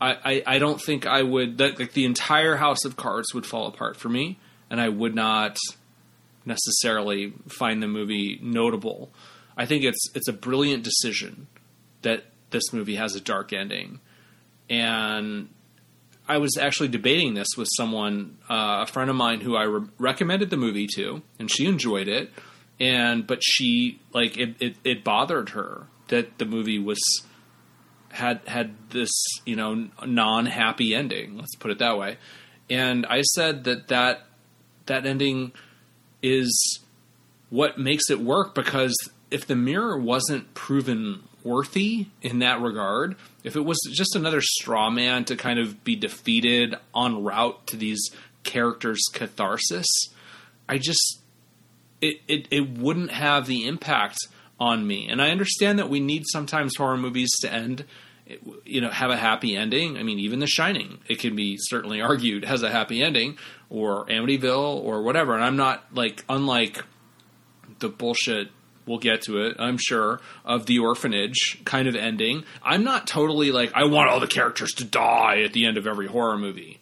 I, 0.00 0.16
I, 0.24 0.42
I 0.54 0.58
don't 0.58 0.82
think 0.82 1.06
I 1.06 1.22
would 1.22 1.58
that 1.58 1.78
like 1.78 1.92
the 1.92 2.04
entire 2.04 2.56
house 2.56 2.84
of 2.84 2.96
cards 2.96 3.32
would 3.34 3.46
fall 3.46 3.68
apart 3.68 3.96
for 3.96 4.08
me, 4.08 4.38
and 4.68 4.80
I 4.80 4.88
would 4.88 5.14
not 5.14 5.58
necessarily 6.44 7.32
find 7.48 7.80
the 7.80 7.86
movie 7.86 8.38
notable. 8.42 9.12
I 9.56 9.66
think 9.66 9.84
it's 9.84 10.10
it's 10.14 10.26
a 10.26 10.32
brilliant 10.32 10.82
decision 10.82 11.46
that 12.02 12.24
this 12.50 12.72
movie 12.72 12.96
has 12.96 13.14
a 13.14 13.20
dark 13.20 13.52
ending, 13.52 14.00
and 14.68 15.48
I 16.28 16.38
was 16.38 16.56
actually 16.56 16.88
debating 16.88 17.34
this 17.34 17.48
with 17.56 17.68
someone, 17.76 18.38
uh, 18.48 18.84
a 18.84 18.86
friend 18.86 19.10
of 19.10 19.16
mine 19.16 19.40
who 19.40 19.56
I 19.56 19.64
re- 19.64 19.88
recommended 19.98 20.50
the 20.50 20.56
movie 20.56 20.86
to, 20.94 21.22
and 21.38 21.50
she 21.50 21.66
enjoyed 21.66 22.08
it, 22.08 22.30
and 22.78 23.26
but 23.26 23.40
she 23.42 24.00
like 24.12 24.36
it, 24.36 24.56
it, 24.60 24.76
it 24.84 25.04
bothered 25.04 25.50
her 25.50 25.88
that 26.08 26.38
the 26.38 26.44
movie 26.44 26.78
was 26.78 27.00
had 28.10 28.40
had 28.46 28.74
this 28.90 29.10
you 29.44 29.56
know 29.56 29.88
non 30.06 30.46
happy 30.46 30.94
ending. 30.94 31.38
Let's 31.38 31.56
put 31.56 31.70
it 31.70 31.78
that 31.78 31.98
way. 31.98 32.18
And 32.70 33.04
I 33.06 33.22
said 33.22 33.64
that 33.64 33.88
that 33.88 34.26
that 34.86 35.06
ending 35.06 35.52
is 36.22 36.80
what 37.50 37.78
makes 37.78 38.10
it 38.10 38.20
work 38.20 38.54
because 38.54 38.94
if 39.30 39.46
the 39.46 39.56
mirror 39.56 39.98
wasn't 39.98 40.54
proven 40.54 41.24
worthy 41.44 42.06
in 42.20 42.40
that 42.40 42.60
regard, 42.60 43.16
if 43.44 43.56
it 43.56 43.64
was 43.64 43.78
just 43.92 44.16
another 44.16 44.40
straw 44.40 44.90
man 44.90 45.24
to 45.26 45.36
kind 45.36 45.58
of 45.58 45.84
be 45.84 45.96
defeated 45.96 46.74
en 46.96 47.22
route 47.22 47.66
to 47.68 47.76
these 47.76 48.10
characters' 48.44 49.02
catharsis, 49.12 49.86
I 50.68 50.78
just 50.78 51.20
it, 52.00 52.20
it, 52.26 52.48
it 52.50 52.78
wouldn't 52.78 53.12
have 53.12 53.46
the 53.46 53.66
impact 53.66 54.18
on 54.58 54.86
me. 54.86 55.08
And 55.08 55.22
I 55.22 55.30
understand 55.30 55.78
that 55.78 55.88
we 55.88 56.00
need 56.00 56.24
sometimes 56.26 56.76
horror 56.76 56.96
movies 56.96 57.30
to 57.40 57.52
end, 57.52 57.84
you 58.64 58.80
know, 58.80 58.90
have 58.90 59.10
a 59.10 59.16
happy 59.16 59.56
ending. 59.56 59.96
I 59.96 60.02
mean, 60.02 60.18
even 60.18 60.40
The 60.40 60.46
Shining, 60.46 60.98
it 61.08 61.20
can 61.20 61.34
be 61.34 61.56
certainly 61.58 62.00
argued 62.02 62.44
has 62.44 62.62
a 62.62 62.70
happy 62.70 63.02
ending, 63.02 63.38
or 63.70 64.06
Amityville, 64.06 64.82
or 64.82 65.02
whatever. 65.02 65.34
And 65.34 65.44
I'm 65.44 65.56
not 65.56 65.84
like, 65.94 66.24
unlike 66.28 66.84
the 67.78 67.88
bullshit. 67.88 68.50
We'll 68.86 68.98
get 68.98 69.22
to 69.22 69.42
it, 69.44 69.56
I'm 69.58 69.78
sure, 69.78 70.20
of 70.44 70.66
the 70.66 70.80
orphanage 70.80 71.60
kind 71.64 71.86
of 71.86 71.94
ending. 71.94 72.44
I'm 72.62 72.84
not 72.84 73.06
totally 73.06 73.52
like, 73.52 73.72
I 73.74 73.84
want 73.84 74.10
all 74.10 74.20
the 74.20 74.26
characters 74.26 74.72
to 74.74 74.84
die 74.84 75.42
at 75.42 75.52
the 75.52 75.66
end 75.66 75.76
of 75.78 75.86
every 75.86 76.08
horror 76.08 76.36
movie. 76.36 76.80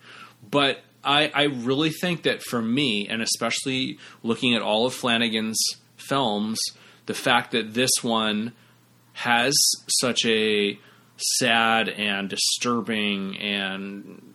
But 0.51 0.81
I, 1.05 1.31
I 1.35 1.43
really 1.45 1.91
think 1.91 2.23
that 2.23 2.43
for 2.43 2.61
me, 2.61 3.07
and 3.09 3.23
especially 3.23 3.99
looking 4.23 4.55
at 4.55 4.63
all 4.63 4.87
of 4.87 4.95
Flanagan's 4.95 5.61
films, 5.97 6.59
the 7.07 7.15
fact 7.15 7.53
that 7.53 7.75
this 7.75 7.91
one 8.03 8.53
has 9.13 9.55
such 10.01 10.25
a 10.25 10.79
sad 11.17 11.89
and 11.89 12.29
disturbing 12.29 13.37
and 13.39 14.35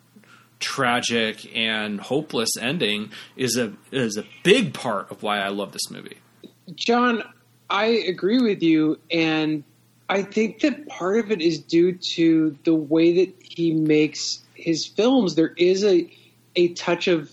tragic 0.60 1.56
and 1.56 2.00
hopeless 2.00 2.50
ending 2.60 3.12
is 3.36 3.58
a 3.58 3.74
is 3.92 4.18
a 4.18 4.24
big 4.44 4.74
part 4.74 5.12
of 5.12 5.22
why 5.24 5.40
I 5.40 5.50
love 5.50 5.72
this 5.72 5.90
movie. 5.92 6.18
John, 6.76 7.24
I 7.70 7.86
agree 7.86 8.40
with 8.40 8.62
you, 8.62 9.00
and 9.12 9.64
I 10.08 10.22
think 10.22 10.60
that 10.62 10.88
part 10.88 11.18
of 11.20 11.32
it 11.32 11.42
is 11.42 11.60
due 11.60 11.94
to 11.94 12.58
the 12.64 12.76
way 12.76 13.26
that 13.26 13.36
he 13.42 13.74
makes 13.74 14.44
his 14.54 14.86
films. 14.86 15.36
There 15.36 15.54
is 15.58 15.84
a 15.84 16.10
a 16.56 16.70
touch 16.70 17.08
of 17.08 17.32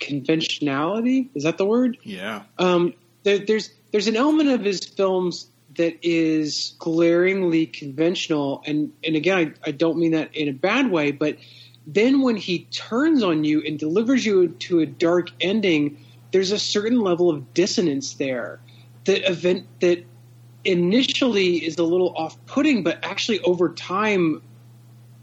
conventionality. 0.00 1.30
Is 1.34 1.44
that 1.44 1.58
the 1.58 1.66
word? 1.66 1.98
Yeah. 2.02 2.42
Um, 2.58 2.94
there, 3.22 3.38
there's 3.38 3.70
there's 3.92 4.08
an 4.08 4.16
element 4.16 4.50
of 4.50 4.62
his 4.62 4.80
films 4.80 5.48
that 5.76 5.98
is 6.02 6.74
glaringly 6.78 7.66
conventional, 7.66 8.62
and 8.66 8.92
and 9.02 9.16
again, 9.16 9.54
I, 9.64 9.68
I 9.68 9.70
don't 9.72 9.98
mean 9.98 10.12
that 10.12 10.34
in 10.34 10.48
a 10.48 10.52
bad 10.52 10.90
way, 10.90 11.10
but 11.10 11.38
then 11.86 12.22
when 12.22 12.36
he 12.36 12.60
turns 12.70 13.22
on 13.22 13.44
you 13.44 13.62
and 13.66 13.78
delivers 13.78 14.24
you 14.24 14.48
to 14.48 14.80
a 14.80 14.86
dark 14.86 15.30
ending, 15.40 15.98
there's 16.32 16.50
a 16.50 16.58
certain 16.58 17.00
level 17.00 17.30
of 17.30 17.52
dissonance 17.54 18.14
there. 18.14 18.60
That 19.04 19.28
event 19.30 19.66
that 19.80 20.04
initially 20.64 21.64
is 21.64 21.78
a 21.78 21.84
little 21.84 22.14
off-putting, 22.16 22.82
but 22.82 22.98
actually 23.02 23.40
over 23.40 23.68
time 23.70 24.42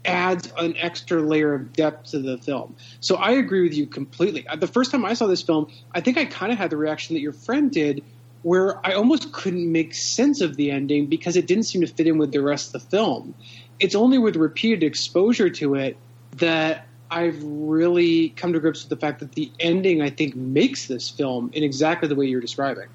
adds 0.04 0.52
an 0.58 0.76
extra 0.76 1.20
layer 1.20 1.54
of 1.54 1.72
depth 1.72 2.10
to 2.10 2.18
the 2.18 2.38
film. 2.38 2.74
So 3.00 3.16
I 3.16 3.32
agree 3.32 3.62
with 3.62 3.74
you 3.74 3.86
completely. 3.86 4.46
Uh, 4.46 4.56
The 4.56 4.66
first 4.66 4.90
time 4.90 5.04
I 5.04 5.14
saw 5.14 5.26
this 5.26 5.42
film, 5.42 5.70
I 5.92 6.00
think 6.00 6.18
I 6.18 6.24
kind 6.24 6.52
of 6.52 6.58
had 6.58 6.70
the 6.70 6.76
reaction 6.76 7.14
that 7.14 7.20
your 7.20 7.32
friend 7.32 7.70
did, 7.70 8.02
where 8.42 8.84
I 8.84 8.94
almost 8.94 9.32
couldn't 9.32 9.70
make 9.70 9.94
sense 9.94 10.40
of 10.40 10.56
the 10.56 10.70
ending 10.72 11.06
because 11.06 11.36
it 11.36 11.46
didn't 11.46 11.64
seem 11.64 11.80
to 11.82 11.86
fit 11.86 12.06
in 12.08 12.18
with 12.18 12.32
the 12.32 12.42
rest 12.42 12.74
of 12.74 12.82
the 12.82 12.88
film. 12.88 13.34
It's 13.78 13.94
only 13.94 14.18
with 14.18 14.36
repeated 14.36 14.82
exposure 14.82 15.50
to 15.50 15.76
it 15.76 15.96
that 16.38 16.86
I've 17.10 17.40
really 17.42 18.30
come 18.30 18.52
to 18.54 18.60
grips 18.60 18.82
with 18.82 18.90
the 18.90 18.96
fact 18.96 19.20
that 19.20 19.32
the 19.32 19.52
ending, 19.60 20.02
I 20.02 20.10
think, 20.10 20.34
makes 20.34 20.86
this 20.86 21.08
film 21.08 21.50
in 21.52 21.62
exactly 21.62 22.08
the 22.08 22.14
way 22.16 22.26
you're 22.26 22.40
describing. 22.40 22.88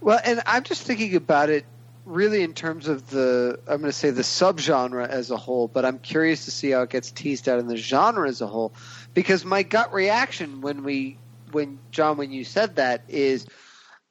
Well, 0.00 0.20
and 0.24 0.42
I'm 0.46 0.62
just 0.62 0.82
thinking 0.82 1.14
about 1.16 1.50
it 1.50 1.66
really 2.06 2.42
in 2.42 2.54
terms 2.54 2.88
of 2.88 3.10
the 3.10 3.58
I'm 3.68 3.80
going 3.80 3.90
to 3.90 3.92
say 3.92 4.10
the 4.10 4.22
subgenre 4.22 5.06
as 5.06 5.30
a 5.30 5.36
whole, 5.36 5.68
but 5.68 5.84
I'm 5.84 5.98
curious 5.98 6.46
to 6.46 6.50
see 6.50 6.70
how 6.70 6.82
it 6.82 6.90
gets 6.90 7.10
teased 7.10 7.48
out 7.48 7.58
in 7.58 7.66
the 7.66 7.76
genre 7.76 8.28
as 8.28 8.40
a 8.40 8.46
whole 8.46 8.72
because 9.14 9.44
my 9.44 9.62
gut 9.62 9.92
reaction 9.92 10.60
when 10.60 10.82
we 10.82 11.18
when 11.52 11.78
John 11.90 12.16
when 12.16 12.32
you 12.32 12.44
said 12.44 12.76
that 12.76 13.04
is 13.08 13.46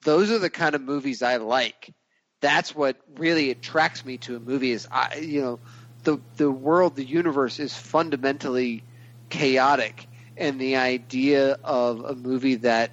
those 0.04 0.32
are 0.32 0.40
the 0.40 0.50
kind 0.50 0.76
of 0.76 0.82
movies 0.82 1.24
I 1.24 1.38
like. 1.38 1.94
That's 2.42 2.74
what 2.74 2.98
really 3.16 3.50
attracts 3.52 4.06
me 4.06 4.18
to 4.20 4.36
a 4.36 4.40
movie 4.40 4.72
is 4.72 4.88
I 4.92 5.16
you 5.16 5.42
know 5.42 5.60
the 6.04 6.20
the 6.38 6.52
world 6.52 6.96
the 6.96 7.04
universe 7.04 7.60
is 7.60 7.76
fundamentally 7.76 8.84
chaotic 9.30 10.08
and 10.38 10.60
the 10.60 10.78
idea 10.78 11.58
of 11.64 12.06
a 12.06 12.16
movie 12.16 12.56
that 12.56 12.92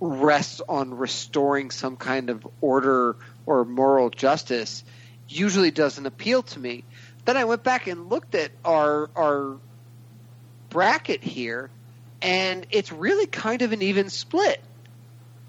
rests 0.00 0.60
on 0.68 0.94
restoring 0.94 1.70
some 1.70 1.96
kind 1.96 2.30
of 2.30 2.46
order 2.60 3.16
or 3.46 3.64
moral 3.64 4.10
justice 4.10 4.84
usually 5.28 5.70
doesn't 5.70 6.06
appeal 6.06 6.42
to 6.42 6.58
me. 6.58 6.84
Then 7.24 7.36
I 7.36 7.44
went 7.44 7.62
back 7.62 7.86
and 7.86 8.10
looked 8.10 8.34
at 8.34 8.50
our 8.64 9.08
our 9.16 9.56
bracket 10.70 11.22
here, 11.22 11.70
and 12.20 12.66
it's 12.70 12.92
really 12.92 13.26
kind 13.26 13.62
of 13.62 13.72
an 13.72 13.82
even 13.82 14.10
split. 14.10 14.60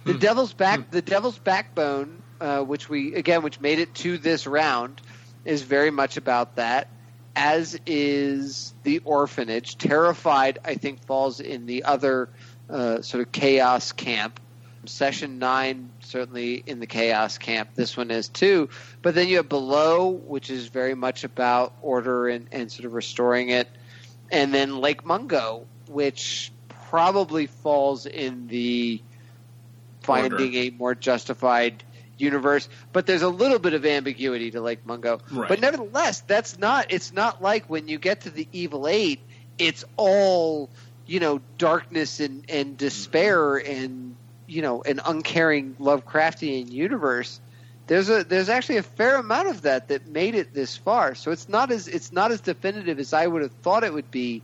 The 0.06 0.14
Hmm. 0.14 0.20
Devil's 0.20 0.54
back, 0.54 0.80
Hmm. 0.80 0.92
the 0.92 1.02
Devil's 1.02 1.38
Backbone, 1.38 2.22
uh, 2.40 2.62
which 2.62 2.88
we 2.90 3.16
again, 3.16 3.42
which 3.44 3.60
made 3.60 3.80
it 3.80 3.94
to 3.96 4.18
this 4.18 4.48
round, 4.48 5.02
is 5.44 5.62
very 5.64 5.92
much 5.92 6.18
about 6.18 6.56
that. 6.58 6.88
As 7.36 7.78
is 7.86 8.74
the 8.84 9.02
Orphanage. 9.04 9.78
Terrified, 9.78 10.60
I 10.64 10.76
think, 10.76 11.04
falls 11.06 11.42
in 11.42 11.66
the 11.66 11.84
other 11.84 12.30
uh, 12.70 13.02
sort 13.02 13.26
of 13.26 13.32
chaos 13.32 13.92
camp. 13.92 14.40
Session 14.88 15.40
nine 15.40 15.90
certainly 16.02 16.64
in 16.64 16.80
the 16.80 16.86
chaos 16.86 17.40
camp. 17.40 17.70
This 17.74 17.98
one 17.98 18.12
is 18.12 18.30
too. 18.30 18.70
But 19.02 19.16
then 19.16 19.28
you 19.28 19.38
have 19.38 19.50
Below, 19.50 20.10
which 20.10 20.52
is 20.52 20.68
very 20.68 20.94
much 20.94 21.24
about 21.24 21.74
order 21.82 22.28
and, 22.28 22.48
and 22.52 22.72
sort 22.72 22.86
of 22.86 22.94
restoring 22.94 23.50
it, 23.50 23.68
and 24.32 24.54
then 24.54 24.78
Lake 24.78 25.04
Mungo, 25.04 25.66
which 25.88 26.52
probably 26.90 27.48
falls 27.48 28.06
in 28.06 28.48
the 28.48 29.02
finding 30.02 30.54
a 30.54 30.70
more 30.70 30.94
justified 30.94 31.84
universe. 32.18 32.70
But 32.94 33.06
there's 33.08 33.24
a 33.24 33.30
little 33.30 33.60
bit 33.60 33.74
of 33.74 33.86
ambiguity 33.86 34.52
to 34.52 34.62
Lake 34.62 34.86
Mungo. 34.86 35.20
Right. 35.32 35.50
But 35.50 35.60
nevertheless, 35.60 36.22
that's 36.22 36.58
not. 36.60 36.92
It's 36.92 37.12
not 37.12 37.42
like 37.42 37.70
when 37.70 37.88
you 37.88 37.98
get 37.98 38.22
to 38.22 38.30
the 38.30 38.48
Evil 38.52 38.88
Eight, 38.88 39.20
it's 39.58 39.84
all 39.98 40.70
you 41.06 41.20
know 41.20 41.42
darkness 41.58 42.20
and 42.20 42.46
and 42.50 42.78
despair 42.78 43.58
and 43.58 44.16
you 44.48 44.62
know 44.62 44.82
an 44.84 45.02
uncaring 45.06 45.76
Lovecraftian 45.76 46.72
universe. 46.72 47.40
There's 47.88 48.10
a 48.10 48.24
there's 48.24 48.50
actually 48.50 48.78
a 48.78 48.84
fair 48.84 49.18
amount 49.18 49.50
of 49.50 49.62
that 49.64 49.90
that 49.90 50.08
made 50.08 50.36
it 50.36 50.54
this 50.54 50.76
far. 50.76 51.16
So 51.16 51.32
it's 51.32 51.48
not 51.48 51.72
as 51.72 51.88
it's 51.88 52.12
not 52.12 52.32
as 52.32 52.42
definitive 52.42 53.00
as 53.00 53.14
I 53.14 53.28
would 53.28 53.44
have 53.44 53.54
thought 53.54 53.84
it 53.84 53.94
would 53.94 54.12
be 54.12 54.42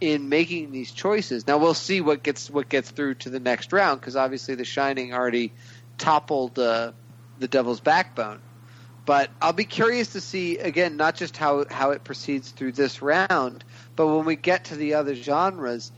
in 0.00 0.28
making 0.28 0.70
these 0.72 0.92
choices. 0.92 1.46
Now 1.46 1.58
we'll 1.58 1.74
see 1.74 2.00
what 2.00 2.22
gets 2.22 2.48
what 2.48 2.68
gets 2.68 2.90
through 2.90 3.16
to 3.16 3.30
the 3.30 3.40
next 3.40 3.72
round 3.72 4.00
because 4.00 4.16
obviously 4.16 4.54
The 4.54 4.64
Shining 4.64 5.12
already 5.12 5.52
toppled 5.98 6.58
uh, 6.58 6.92
the 7.38 7.48
Devil's 7.48 7.80
Backbone. 7.80 8.40
But 9.04 9.30
I'll 9.42 9.52
be 9.52 9.64
curious 9.64 10.12
to 10.12 10.20
see 10.20 10.58
again 10.58 10.96
not 10.96 11.16
just 11.16 11.36
how 11.36 11.64
how 11.70 11.90
it 11.90 12.04
proceeds 12.04 12.50
through 12.50 12.72
this 12.72 13.02
round, 13.02 13.64
but 14.00 14.06
when 14.06 14.24
we 14.24 14.34
get 14.34 14.64
to 14.64 14.76
the 14.76 14.94
other 14.94 15.14
genres, 15.14 15.92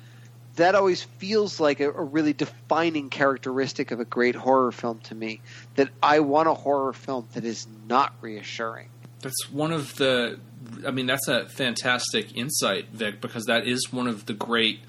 that 0.57 0.75
always 0.75 1.05
feels 1.05 1.61
like 1.61 1.79
a, 1.79 1.89
a 1.89 2.03
really 2.03 2.33
defining 2.33 3.11
characteristic 3.11 3.93
of 3.93 4.01
a 4.01 4.05
great 4.05 4.35
horror 4.35 4.73
film 4.73 4.99
to 5.05 5.15
me. 5.15 5.41
That 5.77 5.91
I 6.03 6.19
want 6.19 6.49
a 6.49 6.55
horror 6.55 6.93
film 6.95 7.29
that 7.35 7.45
is 7.45 7.65
not 7.87 8.13
reassuring. 8.21 8.89
That's 9.21 9.49
one 9.53 9.71
of 9.71 9.95
the. 9.99 10.41
I 10.85 10.91
mean, 10.91 11.07
that's 11.07 11.29
a 11.29 11.49
fantastic 11.49 12.37
insight, 12.37 12.89
Vic, 12.89 13.21
because 13.21 13.45
that 13.45 13.69
is 13.69 13.93
one 13.93 14.09
of 14.09 14.27
the 14.27 14.35
great 14.35 14.81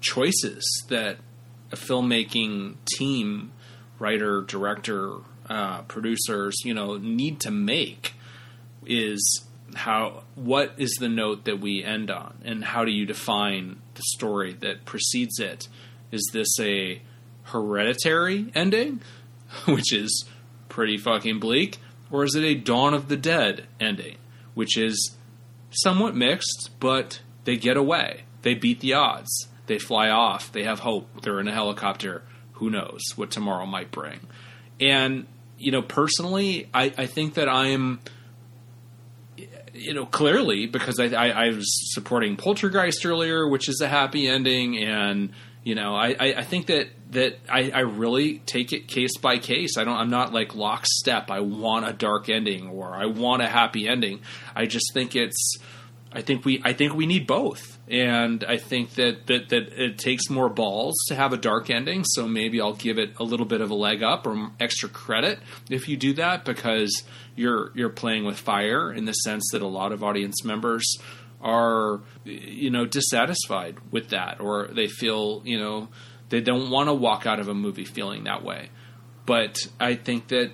choices 0.00 0.64
that 0.88 1.18
a 1.70 1.76
filmmaking 1.76 2.76
team, 2.96 3.52
writer, 3.98 4.40
director, 4.40 5.16
uh, 5.50 5.82
producers, 5.82 6.54
you 6.64 6.72
know, 6.72 6.96
need 6.96 7.40
to 7.40 7.50
make. 7.50 8.14
Is 8.86 9.44
how 9.74 10.24
what 10.34 10.74
is 10.76 10.94
the 11.00 11.08
note 11.08 11.44
that 11.44 11.60
we 11.60 11.82
end 11.82 12.10
on, 12.10 12.38
and 12.44 12.64
how 12.64 12.84
do 12.84 12.90
you 12.90 13.06
define 13.06 13.80
the 13.94 14.02
story 14.14 14.52
that 14.60 14.84
precedes 14.84 15.38
it? 15.38 15.68
Is 16.10 16.28
this 16.32 16.48
a 16.60 17.00
hereditary 17.44 18.50
ending, 18.54 19.00
which 19.66 19.92
is 19.92 20.24
pretty 20.68 20.96
fucking 20.96 21.38
bleak, 21.38 21.78
or 22.10 22.24
is 22.24 22.34
it 22.34 22.44
a 22.44 22.54
Dawn 22.54 22.94
of 22.94 23.08
the 23.08 23.16
Dead 23.16 23.66
ending, 23.80 24.16
which 24.54 24.76
is 24.78 25.16
somewhat 25.70 26.14
mixed, 26.14 26.70
but 26.80 27.20
they 27.44 27.56
get 27.56 27.76
away. 27.76 28.24
They 28.42 28.54
beat 28.54 28.80
the 28.80 28.94
odds. 28.94 29.48
They 29.66 29.78
fly 29.78 30.10
off. 30.10 30.52
They 30.52 30.64
have 30.64 30.80
hope. 30.80 31.22
They're 31.22 31.40
in 31.40 31.48
a 31.48 31.52
helicopter. 31.52 32.22
Who 32.54 32.70
knows 32.70 33.00
what 33.16 33.30
tomorrow 33.30 33.66
might 33.66 33.90
bring? 33.90 34.20
And, 34.80 35.26
you 35.58 35.72
know, 35.72 35.82
personally, 35.82 36.68
I, 36.74 36.92
I 36.96 37.06
think 37.06 37.34
that 37.34 37.48
I'm, 37.48 38.00
you 39.84 39.94
know, 39.94 40.06
clearly 40.06 40.66
because 40.66 40.98
I, 40.98 41.06
I, 41.06 41.28
I 41.28 41.48
was 41.50 41.92
supporting 41.94 42.36
Poltergeist 42.36 43.04
earlier, 43.06 43.48
which 43.48 43.68
is 43.68 43.80
a 43.80 43.88
happy 43.88 44.26
ending. 44.26 44.78
And, 44.78 45.30
you 45.62 45.74
know, 45.74 45.94
I, 45.94 46.16
I, 46.18 46.34
I 46.38 46.42
think 46.42 46.66
that, 46.66 46.88
that 47.10 47.38
I, 47.48 47.70
I 47.70 47.80
really 47.80 48.38
take 48.40 48.72
it 48.72 48.88
case 48.88 49.16
by 49.18 49.38
case. 49.38 49.78
I 49.78 49.84
don't, 49.84 49.96
I'm 49.96 50.10
not 50.10 50.32
like 50.32 50.54
lockstep. 50.54 51.30
I 51.30 51.40
want 51.40 51.86
a 51.86 51.92
dark 51.92 52.28
ending 52.28 52.68
or 52.68 52.94
I 52.94 53.06
want 53.06 53.42
a 53.42 53.46
happy 53.46 53.86
ending. 53.86 54.20
I 54.56 54.66
just 54.66 54.92
think 54.94 55.14
it's, 55.14 55.58
I 56.14 56.22
think 56.22 56.44
we 56.44 56.62
I 56.64 56.72
think 56.72 56.94
we 56.94 57.06
need 57.06 57.26
both, 57.26 57.78
and 57.88 58.44
I 58.44 58.56
think 58.56 58.90
that, 58.94 59.26
that 59.26 59.48
that 59.48 59.72
it 59.72 59.98
takes 59.98 60.30
more 60.30 60.48
balls 60.48 60.94
to 61.08 61.16
have 61.16 61.32
a 61.32 61.36
dark 61.36 61.70
ending. 61.70 62.04
So 62.04 62.28
maybe 62.28 62.60
I'll 62.60 62.74
give 62.74 62.98
it 62.98 63.14
a 63.18 63.24
little 63.24 63.46
bit 63.46 63.60
of 63.60 63.70
a 63.70 63.74
leg 63.74 64.02
up 64.04 64.24
or 64.24 64.52
extra 64.60 64.88
credit 64.88 65.40
if 65.68 65.88
you 65.88 65.96
do 65.96 66.12
that 66.14 66.44
because 66.44 67.02
you're 67.34 67.72
you're 67.74 67.90
playing 67.90 68.24
with 68.24 68.38
fire 68.38 68.92
in 68.92 69.06
the 69.06 69.12
sense 69.12 69.42
that 69.50 69.60
a 69.60 69.66
lot 69.66 69.90
of 69.90 70.04
audience 70.04 70.44
members 70.44 70.98
are 71.40 72.00
you 72.24 72.70
know 72.70 72.86
dissatisfied 72.86 73.76
with 73.90 74.10
that 74.10 74.40
or 74.40 74.68
they 74.68 74.86
feel 74.86 75.42
you 75.44 75.58
know 75.58 75.88
they 76.28 76.40
don't 76.40 76.70
want 76.70 76.88
to 76.88 76.94
walk 76.94 77.26
out 77.26 77.40
of 77.40 77.48
a 77.48 77.54
movie 77.54 77.84
feeling 77.84 78.24
that 78.24 78.44
way. 78.44 78.70
But 79.26 79.56
I 79.80 79.96
think 79.96 80.28
that 80.28 80.52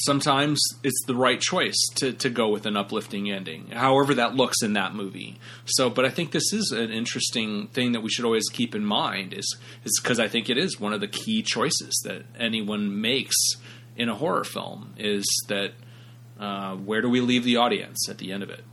sometimes 0.00 0.60
it's 0.82 1.02
the 1.06 1.14
right 1.14 1.40
choice 1.40 1.78
to, 1.96 2.12
to 2.12 2.30
go 2.30 2.48
with 2.48 2.66
an 2.66 2.76
uplifting 2.76 3.30
ending, 3.30 3.68
however 3.68 4.14
that 4.14 4.34
looks 4.34 4.62
in 4.62 4.74
that 4.74 4.94
movie. 4.94 5.38
So, 5.64 5.90
but 5.90 6.04
I 6.04 6.10
think 6.10 6.32
this 6.32 6.52
is 6.52 6.72
an 6.72 6.90
interesting 6.90 7.68
thing 7.68 7.92
that 7.92 8.00
we 8.00 8.10
should 8.10 8.24
always 8.24 8.48
keep 8.50 8.74
in 8.74 8.84
mind 8.84 9.32
is 9.32 9.56
is 9.84 10.00
because 10.02 10.20
I 10.20 10.28
think 10.28 10.50
it 10.50 10.58
is 10.58 10.80
one 10.80 10.92
of 10.92 11.00
the 11.00 11.08
key 11.08 11.42
choices 11.42 12.00
that 12.04 12.24
anyone 12.38 13.00
makes 13.00 13.36
in 13.96 14.08
a 14.08 14.14
horror 14.14 14.44
film 14.44 14.94
is 14.96 15.24
that 15.48 15.72
uh, 16.38 16.76
where 16.76 17.02
do 17.02 17.08
we 17.08 17.20
leave 17.20 17.44
the 17.44 17.56
audience 17.56 18.08
at 18.08 18.18
the 18.18 18.32
end 18.32 18.42
of 18.42 18.50
it? 18.50 18.64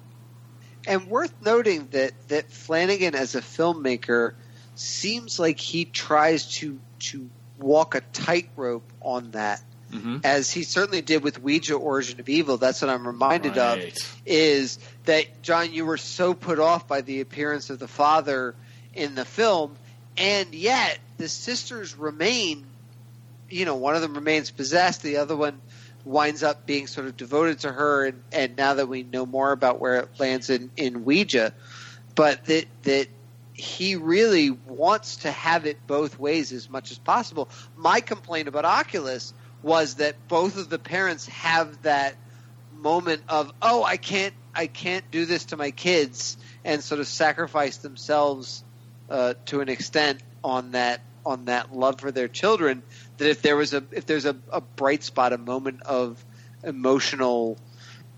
And 0.87 1.07
worth 1.07 1.33
noting 1.41 1.87
that 1.91 2.13
that 2.27 2.51
Flanagan 2.51 3.15
as 3.15 3.35
a 3.35 3.41
filmmaker 3.41 4.35
seems 4.75 5.39
like 5.39 5.59
he 5.59 5.85
tries 5.85 6.45
to 6.57 6.79
to 6.99 7.29
walk 7.57 7.95
a 7.95 8.01
tightrope 8.01 8.91
on 9.01 9.31
that 9.31 9.61
Mm-hmm. 9.95 10.17
as 10.23 10.51
he 10.51 10.63
certainly 10.63 11.01
did 11.01 11.23
with 11.23 11.41
Ouija 11.41 11.75
Origin 11.75 12.19
of 12.19 12.27
Evil. 12.27 12.57
That's 12.57 12.81
what 12.81 12.89
I'm 12.89 13.07
reminded 13.07 13.57
of 13.57 13.79
is 14.25 14.77
that 15.05 15.41
John, 15.41 15.71
you 15.71 15.85
were 15.85 15.97
so 15.97 16.33
put 16.33 16.59
off 16.59 16.87
by 16.87 17.01
the 17.01 17.21
appearance 17.21 17.69
of 17.69 17.79
the 17.79 17.87
father 17.87 18.55
in 18.93 19.15
the 19.15 19.25
film, 19.25 19.75
and 20.17 20.53
yet 20.53 20.99
the 21.17 21.29
sisters 21.29 21.95
remain. 21.95 22.65
You 23.49 23.65
know, 23.65 23.75
one 23.75 23.95
of 23.95 24.01
them 24.01 24.15
remains 24.15 24.51
possessed, 24.51 25.03
the 25.03 25.17
other 25.17 25.35
one 25.35 25.61
winds 26.03 26.43
up 26.43 26.65
being 26.65 26.87
sort 26.87 27.07
of 27.07 27.17
devoted 27.17 27.59
to 27.59 27.71
her, 27.71 28.05
and, 28.05 28.23
and 28.31 28.55
now 28.57 28.75
that 28.75 28.87
we 28.87 29.03
know 29.03 29.25
more 29.25 29.51
about 29.51 29.79
where 29.79 30.01
it 30.01 30.09
lands 30.19 30.49
in, 30.49 30.71
in 30.77 31.05
Ouija, 31.05 31.53
but 32.15 32.45
that 32.45 32.65
that 32.83 33.07
he 33.55 33.95
really 33.95 34.49
wants 34.51 35.17
to 35.17 35.31
have 35.31 35.65
it 35.65 35.87
both 35.87 36.19
ways 36.19 36.51
as 36.51 36.69
much 36.69 36.91
as 36.91 36.97
possible. 36.97 37.49
My 37.77 38.01
complaint 38.01 38.47
about 38.47 38.65
Oculus 38.65 39.33
was 39.65 39.95
that 39.95 40.15
both 40.27 40.57
of 40.57 40.69
the 40.69 40.77
parents 40.77 41.25
have 41.25 41.81
that 41.81 42.15
moment 42.77 43.23
of 43.27 43.51
oh 43.63 43.83
I 43.83 43.97
can't 43.97 44.33
I 44.53 44.67
can't 44.67 45.09
do 45.09 45.25
this 45.25 45.45
to 45.45 45.57
my 45.57 45.71
kids 45.71 46.37
and 46.63 46.83
sort 46.83 47.01
of 47.01 47.07
sacrifice 47.07 47.77
themselves 47.77 48.63
uh, 49.09 49.33
to 49.47 49.61
an 49.61 49.69
extent 49.69 50.21
on 50.43 50.73
that 50.73 51.01
on 51.25 51.45
that 51.45 51.75
love 51.75 51.99
for 51.99 52.11
their 52.11 52.27
children 52.27 52.83
that 53.17 53.27
if 53.27 53.41
there 53.41 53.57
was 53.57 53.73
a 53.73 53.83
if 53.91 54.05
there's 54.05 54.25
a, 54.25 54.35
a 54.53 54.61
bright 54.61 55.03
spot 55.03 55.33
a 55.33 55.37
moment 55.39 55.81
of 55.81 56.23
emotional 56.63 57.57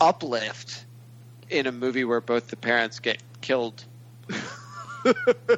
uplift 0.02 0.84
in 1.50 1.66
a 1.66 1.72
movie 1.72 2.04
where 2.04 2.20
both 2.20 2.50
the 2.50 2.58
parents 2.58 3.00
get 3.00 3.24
killed 3.40 3.86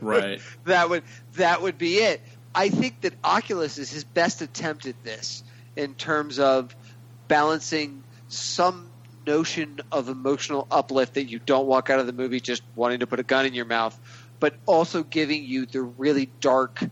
Right. 0.01 0.39
that 0.65 0.91
would 0.91 1.03
that 1.33 1.63
would 1.63 1.79
be 1.79 1.95
it. 1.95 2.21
I 2.53 2.69
think 2.69 3.01
that 3.01 3.13
Oculus 3.23 3.79
is 3.79 3.89
his 3.89 4.03
best 4.03 4.43
attempt 4.43 4.85
at 4.85 5.03
this 5.03 5.43
in 5.79 5.95
terms 5.95 6.39
of 6.39 6.75
balancing 7.29 8.03
some 8.27 8.91
notion 9.25 9.79
of 9.93 10.09
emotional 10.09 10.67
uplift 10.71 11.13
that 11.13 11.29
you 11.29 11.39
don't 11.39 11.67
walk 11.67 11.89
out 11.89 11.99
of 11.99 12.05
the 12.05 12.11
movie 12.11 12.41
just 12.41 12.63
wanting 12.75 12.99
to 12.99 13.07
put 13.07 13.19
a 13.19 13.23
gun 13.23 13.45
in 13.45 13.53
your 13.53 13.65
mouth, 13.65 13.97
but 14.41 14.57
also 14.67 15.03
giving 15.03 15.41
you 15.41 15.65
the 15.65 15.81
really 15.81 16.33
dark, 16.41 16.83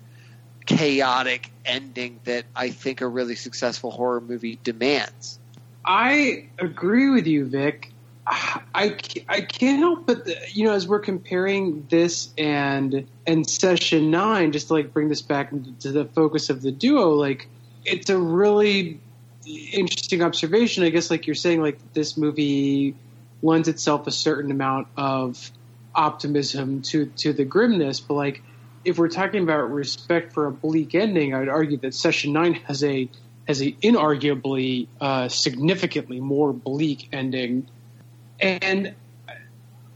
chaotic 0.65 1.51
ending 1.65 2.21
that 2.23 2.45
I 2.55 2.69
think 2.69 3.01
a 3.01 3.07
really 3.07 3.35
successful 3.35 3.91
horror 3.91 4.21
movie 4.21 4.61
demands. 4.63 5.39
I 5.85 6.45
agree 6.57 7.09
with 7.09 7.27
you, 7.27 7.45
Vic. 7.45 7.91
I, 8.29 8.97
I 9.29 9.41
can't 9.41 9.79
help 9.79 10.05
but 10.05 10.27
you 10.53 10.65
know 10.65 10.73
as 10.73 10.85
we're 10.85 10.99
comparing 10.99 11.87
this 11.89 12.33
and 12.37 13.07
and 13.25 13.49
session 13.49 14.11
nine 14.11 14.51
just 14.51 14.67
to 14.67 14.73
like 14.73 14.93
bring 14.93 15.07
this 15.07 15.21
back 15.21 15.49
to 15.79 15.91
the 15.93 16.03
focus 16.03 16.49
of 16.49 16.61
the 16.61 16.73
duo 16.73 17.11
like 17.11 17.49
it's 17.87 18.09
a 18.09 18.17
really 18.17 18.99
interesting 19.45 20.21
observation 20.21 20.83
I 20.83 20.89
guess 20.89 21.09
like 21.09 21.25
you're 21.25 21.35
saying 21.35 21.61
like 21.61 21.79
this 21.93 22.17
movie 22.17 22.95
lends 23.41 23.67
itself 23.67 24.07
a 24.07 24.11
certain 24.11 24.51
amount 24.51 24.87
of 24.97 25.51
optimism 25.95 26.81
to 26.83 27.07
to 27.17 27.33
the 27.33 27.45
grimness 27.45 27.99
but 27.99 28.15
like 28.15 28.43
if 28.83 28.97
we're 28.97 29.09
talking 29.09 29.43
about 29.43 29.71
respect 29.71 30.33
for 30.33 30.45
a 30.47 30.51
bleak 30.51 30.95
ending 30.95 31.33
I'd 31.33 31.49
argue 31.49 31.77
that 31.77 31.93
session 31.93 32.33
nine 32.33 32.53
has 32.53 32.83
a 32.83 33.09
has 33.47 33.61
a 33.61 33.71
inarguably 33.71 34.87
uh, 34.99 35.29
significantly 35.29 36.19
more 36.19 36.51
bleak 36.51 37.07
ending. 37.13 37.67
And 38.39 38.93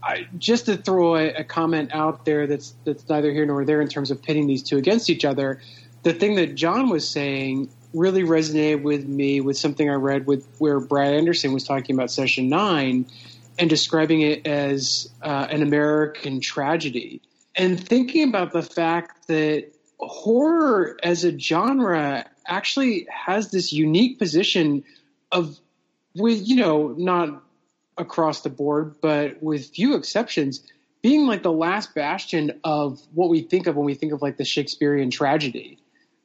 I, 0.02 0.26
just 0.36 0.66
to 0.66 0.76
throw 0.76 1.16
a, 1.16 1.28
a, 1.28 1.44
comment 1.44 1.90
out 1.92 2.24
there 2.24 2.46
that's 2.48 2.74
that's 2.84 3.08
neither 3.08 3.30
here 3.30 3.46
nor 3.46 3.64
there 3.64 3.80
in 3.80 3.88
terms 3.88 4.10
of 4.10 4.20
pitting 4.20 4.48
these 4.48 4.62
two 4.62 4.78
against 4.78 5.10
each 5.10 5.24
other, 5.24 5.60
the 6.02 6.12
thing 6.12 6.34
that 6.36 6.56
John 6.56 6.88
was 6.88 7.08
saying 7.08 7.70
really 7.94 8.22
resonated 8.22 8.82
with 8.82 9.06
me 9.06 9.40
with 9.40 9.56
something 9.56 9.88
I 9.88 9.94
read 9.94 10.26
with 10.26 10.46
where 10.58 10.80
Brad 10.80 11.14
Anderson 11.14 11.52
was 11.52 11.64
talking 11.64 11.96
about 11.96 12.10
Session 12.10 12.48
Nine 12.48 13.06
and 13.58 13.68
describing 13.68 14.22
it 14.22 14.46
as 14.46 15.10
uh, 15.22 15.46
an 15.50 15.62
American 15.62 16.40
tragedy, 16.40 17.20
and 17.54 17.78
thinking 17.78 18.28
about 18.28 18.52
the 18.52 18.62
fact 18.62 19.28
that 19.28 19.68
horror 19.98 20.98
as 21.02 21.24
a 21.24 21.38
genre 21.38 22.24
actually 22.46 23.06
has 23.10 23.50
this 23.50 23.72
unique 23.72 24.18
position 24.18 24.84
of 25.30 25.58
with 26.14 26.46
you 26.46 26.56
know 26.56 26.94
not 26.96 27.42
across 27.98 28.40
the 28.40 28.50
board, 28.50 28.96
but 29.00 29.42
with 29.42 29.70
few 29.70 29.94
exceptions, 29.94 30.62
being 31.02 31.26
like 31.26 31.42
the 31.42 31.52
last 31.52 31.94
bastion 31.94 32.60
of 32.64 33.00
what 33.12 33.28
we 33.28 33.42
think 33.42 33.66
of 33.66 33.76
when 33.76 33.84
we 33.84 33.94
think 33.94 34.12
of 34.12 34.22
like 34.22 34.36
the 34.36 34.44
Shakespearean 34.44 35.10
tragedy. 35.10 35.78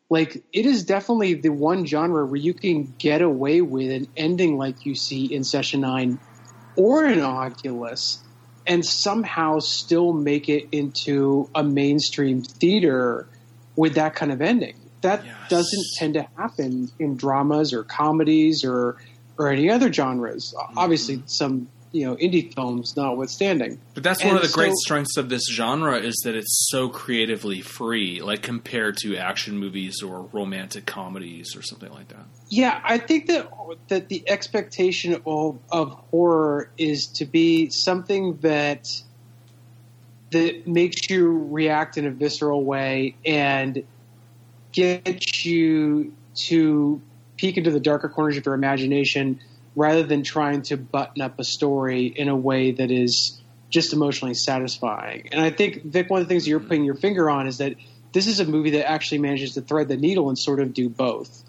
Like 0.10 0.43
it 0.54 0.65
is 0.65 0.86
definitely 0.86 1.36
the 1.36 1.50
one 1.50 1.86
genre 1.86 2.26
where 2.26 2.36
you 2.36 2.54
can 2.54 2.93
get 2.98 3.22
away 3.22 3.62
with 3.62 3.91
an 3.91 4.08
ending 4.15 4.58
like 4.58 4.86
you 4.86 4.96
see 4.96 5.26
in 5.34 5.43
Session 5.43 5.82
Nine 5.82 6.20
or 6.76 7.06
in 7.06 7.20
Oculus, 7.20 8.24
and 8.65 8.86
somehow 8.86 9.60
still 9.60 10.13
make 10.13 10.48
it 10.48 10.70
into 10.72 11.50
a 11.54 11.63
mainstream 11.63 12.41
theater 12.41 13.28
with 13.76 13.96
that 13.96 14.15
kind 14.15 14.32
of 14.32 14.41
ending. 14.41 14.76
That 15.02 15.26
yes. 15.26 15.36
doesn't 15.50 15.86
tend 15.98 16.13
to 16.15 16.28
happen 16.38 16.89
in 17.00 17.17
dramas 17.17 17.74
or 17.74 17.84
comedies 17.84 18.63
or 18.63 18.98
or 19.38 19.50
any 19.50 19.70
other 19.70 19.91
genres. 19.91 20.54
Mm-hmm. 20.58 20.78
Obviously, 20.78 21.24
some 21.26 21.67
you 21.91 22.06
know 22.06 22.15
indie 22.15 22.54
films 22.54 22.95
notwithstanding. 22.95 23.80
But 23.93 24.04
that's 24.04 24.21
and 24.21 24.30
one 24.30 24.38
of 24.38 24.43
the 24.43 24.50
so, 24.50 24.56
great 24.56 24.73
strengths 24.73 25.17
of 25.17 25.30
this 25.30 25.43
genre 25.50 25.97
is 25.97 26.15
that 26.23 26.36
it's 26.36 26.67
so 26.69 26.89
creatively 26.89 27.62
free, 27.62 28.21
like 28.21 28.41
compared 28.41 28.97
to 28.97 29.15
action 29.17 29.58
movies 29.58 30.02
or 30.02 30.23
romantic 30.34 30.86
comedies 30.86 31.56
or 31.56 31.62
something 31.62 31.91
like 31.91 32.10
that. 32.10 32.26
Yeah, 32.50 32.80
I 32.84 32.97
think 32.97 33.28
that 33.28 33.50
that 33.88 34.10
the 34.10 34.23
expectation 34.30 35.21
of, 35.26 35.60
of 35.71 35.91
horror 36.12 36.71
is 36.78 37.08
to 37.08 37.26
be 37.26 37.69
something 37.69 38.38
that 38.38 38.89
that 40.32 40.67
makes 40.67 41.10
you 41.10 41.47
react 41.50 41.97
in 41.97 42.06
a 42.06 42.12
visceral 42.12 42.63
way 42.63 43.15
and 43.26 43.84
gets 44.73 45.45
you 45.45 46.13
to 46.36 47.02
peek 47.38 47.58
into 47.58 47.71
the 47.71 47.80
darker 47.80 48.10
corners 48.10 48.38
of 48.38 48.45
your 48.45 48.56
imagination 48.56 49.39
rather 49.77 50.01
than 50.01 50.23
trying 50.23 50.63
to 50.63 50.75
button 50.75 51.21
up 51.21 51.39
a 51.39 51.43
story 51.43 52.07
in 52.07 52.29
a 52.29 52.35
way 52.35 52.71
that 52.71 52.89
is 52.89 53.39
just 53.69 53.93
emotionally 53.93 54.33
satisfying. 54.33 55.29
And 55.31 55.39
I 55.39 55.51
think, 55.51 55.83
Vic, 55.83 56.09
one 56.09 56.19
of 56.19 56.27
the 56.27 56.33
things 56.33 56.47
you're 56.47 56.59
mm-hmm. 56.59 56.67
putting 56.67 56.83
your 56.83 56.95
finger 56.95 57.29
on 57.29 57.45
is 57.47 57.59
that 57.59 57.75
this 58.11 58.25
is 58.25 58.39
a 58.39 58.45
movie 58.45 58.71
that 58.71 58.89
actually 58.89 59.19
manages 59.19 59.53
to 59.53 59.61
thread 59.61 59.87
the 59.87 59.95
needle 59.95 60.29
and 60.29 60.37
sort 60.37 60.59
of 60.59 60.73
do 60.73 60.89
both 60.89 61.43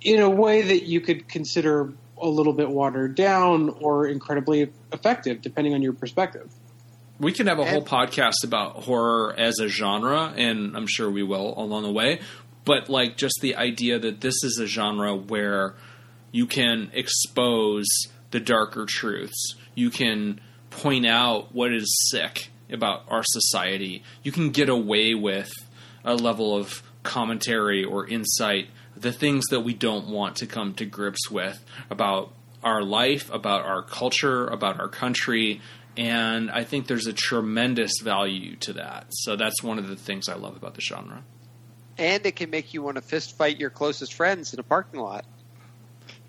in 0.00 0.22
a 0.22 0.30
way 0.30 0.62
that 0.62 0.84
you 0.84 1.02
could 1.02 1.28
consider 1.28 1.92
a 2.16 2.26
little 2.26 2.54
bit 2.54 2.70
watered 2.70 3.14
down 3.14 3.68
or 3.68 4.06
incredibly 4.06 4.72
effective, 4.90 5.42
depending 5.42 5.74
on 5.74 5.82
your 5.82 5.92
perspective. 5.92 6.50
We 7.20 7.32
can 7.32 7.46
have 7.46 7.58
a 7.58 7.64
whole 7.66 7.84
podcast 7.84 8.44
about 8.44 8.84
horror 8.84 9.34
as 9.36 9.58
a 9.58 9.68
genre, 9.68 10.32
and 10.34 10.74
I'm 10.74 10.86
sure 10.86 11.10
we 11.10 11.22
will 11.22 11.54
along 11.58 11.82
the 11.82 11.92
way 11.92 12.20
but 12.66 12.90
like 12.90 13.16
just 13.16 13.38
the 13.40 13.56
idea 13.56 13.98
that 13.98 14.20
this 14.20 14.34
is 14.42 14.58
a 14.58 14.66
genre 14.66 15.16
where 15.16 15.76
you 16.36 16.46
can 16.46 16.90
expose 16.92 17.86
the 18.30 18.38
darker 18.38 18.84
truths. 18.86 19.54
You 19.74 19.88
can 19.88 20.38
point 20.68 21.06
out 21.06 21.54
what 21.54 21.72
is 21.72 21.90
sick 22.10 22.50
about 22.70 23.04
our 23.08 23.22
society. 23.24 24.02
You 24.22 24.32
can 24.32 24.50
get 24.50 24.68
away 24.68 25.14
with 25.14 25.50
a 26.04 26.14
level 26.14 26.54
of 26.54 26.82
commentary 27.02 27.82
or 27.82 28.06
insight, 28.06 28.68
the 28.94 29.12
things 29.12 29.46
that 29.46 29.60
we 29.60 29.72
don't 29.72 30.08
want 30.08 30.36
to 30.36 30.46
come 30.46 30.74
to 30.74 30.84
grips 30.84 31.30
with 31.30 31.64
about 31.88 32.34
our 32.62 32.82
life, 32.82 33.32
about 33.32 33.64
our 33.64 33.82
culture, 33.82 34.46
about 34.46 34.78
our 34.78 34.88
country. 34.88 35.62
And 35.96 36.50
I 36.50 36.64
think 36.64 36.86
there's 36.86 37.06
a 37.06 37.14
tremendous 37.14 37.92
value 38.02 38.56
to 38.56 38.74
that. 38.74 39.06
So 39.08 39.36
that's 39.36 39.62
one 39.62 39.78
of 39.78 39.88
the 39.88 39.96
things 39.96 40.28
I 40.28 40.34
love 40.34 40.54
about 40.54 40.74
the 40.74 40.82
genre 40.82 41.24
and 41.98 42.26
it 42.26 42.36
can 42.36 42.50
make 42.50 42.74
you 42.74 42.82
want 42.82 42.96
to 42.96 43.00
fist 43.00 43.38
fight 43.38 43.58
your 43.58 43.70
closest 43.70 44.12
friends 44.12 44.52
in 44.52 44.60
a 44.60 44.62
parking 44.62 45.00
lot. 45.00 45.24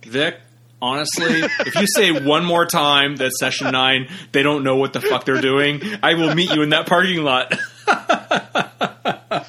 Vic, 0.08 0.40
honestly, 0.82 1.42
if 1.60 1.76
you 1.76 1.88
say 1.88 2.12
one 2.12 2.46
more 2.46 2.66
time 2.66 3.18
that 3.18 3.32
session 3.34 3.72
nine, 3.72 4.08
they 4.32 4.44
don't 4.44 4.64
know 4.64 4.76
what 4.78 4.94
the 4.94 5.02
fuck 5.02 5.26
they're 5.26 5.42
doing, 5.42 5.82
I 6.02 6.14
will 6.16 6.34
meet 6.36 6.54
you 6.54 6.62
in 6.62 6.70
that 6.70 6.88
parking 6.88 7.24
lot. 7.24 7.54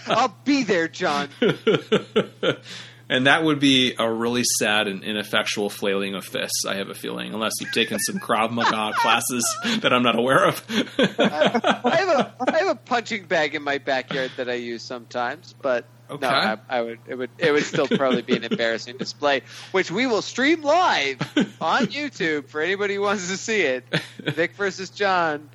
I'll 0.08 0.36
be 0.44 0.64
there, 0.64 0.88
John. 0.88 1.28
and 3.08 3.26
that 3.26 3.42
would 3.42 3.60
be 3.60 3.94
a 3.98 4.10
really 4.10 4.44
sad 4.58 4.86
and 4.86 5.02
ineffectual 5.02 5.70
flailing 5.70 6.14
of 6.14 6.24
fists. 6.24 6.64
I 6.66 6.76
have 6.76 6.88
a 6.88 6.94
feeling, 6.94 7.32
unless 7.32 7.52
you've 7.60 7.72
taken 7.72 7.98
some 7.98 8.18
Krav 8.18 8.50
Maga 8.50 8.92
classes 8.96 9.44
that 9.80 9.92
I'm 9.92 10.02
not 10.02 10.18
aware 10.18 10.46
of. 10.46 10.64
I, 10.98 11.96
have 11.96 12.08
a 12.08 12.34
I 12.48 12.58
have 12.58 12.68
a 12.68 12.74
punching 12.74 13.24
bag 13.24 13.54
in 13.54 13.62
my 13.62 13.78
backyard 13.78 14.32
that 14.36 14.48
I 14.48 14.54
use 14.54 14.82
sometimes, 14.82 15.54
but 15.60 15.84
Okay. 16.10 16.26
No, 16.26 16.28
I, 16.28 16.58
I, 16.68 16.82
would. 16.82 16.98
It 17.06 17.14
would. 17.16 17.30
It 17.38 17.52
would 17.52 17.64
still 17.64 17.86
probably 17.86 18.22
be 18.22 18.36
an 18.36 18.44
embarrassing 18.50 18.96
display, 18.96 19.42
which 19.72 19.90
we 19.90 20.06
will 20.06 20.22
stream 20.22 20.62
live 20.62 21.20
on 21.60 21.86
YouTube 21.86 22.48
for 22.48 22.60
anybody 22.60 22.94
who 22.94 23.02
wants 23.02 23.28
to 23.28 23.36
see 23.36 23.60
it. 23.60 23.84
Vic 24.18 24.52
versus 24.54 24.90
John 24.90 25.50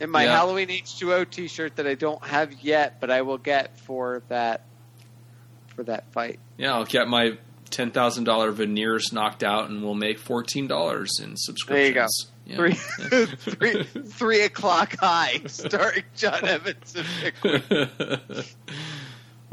in 0.00 0.10
my 0.10 0.24
yeah. 0.24 0.36
Halloween 0.36 0.68
H2O 0.68 1.30
T-shirt 1.30 1.76
that 1.76 1.86
I 1.86 1.94
don't 1.94 2.22
have 2.24 2.52
yet, 2.62 3.00
but 3.00 3.10
I 3.10 3.22
will 3.22 3.38
get 3.38 3.78
for 3.80 4.22
that 4.28 4.62
for 5.74 5.84
that 5.84 6.12
fight. 6.12 6.38
Yeah, 6.58 6.74
I'll 6.74 6.84
get 6.84 7.08
my 7.08 7.38
ten 7.70 7.90
thousand 7.90 8.24
dollar 8.24 8.50
veneers 8.50 9.12
knocked 9.12 9.44
out, 9.44 9.68
and 9.70 9.82
we'll 9.82 9.94
make 9.94 10.18
fourteen 10.18 10.66
dollars 10.66 11.20
in 11.22 11.36
subscriptions. 11.36 11.76
There 11.76 11.86
you 11.86 11.94
go. 11.94 12.06
Yeah. 12.46 12.56
Three, 12.56 12.74
three, 13.36 13.82
three 13.82 14.42
o'clock 14.42 14.96
high, 14.98 15.40
starring 15.46 16.04
John 16.14 16.44
Evans 16.44 16.94
and 16.94 17.06
Vic. 17.06 17.34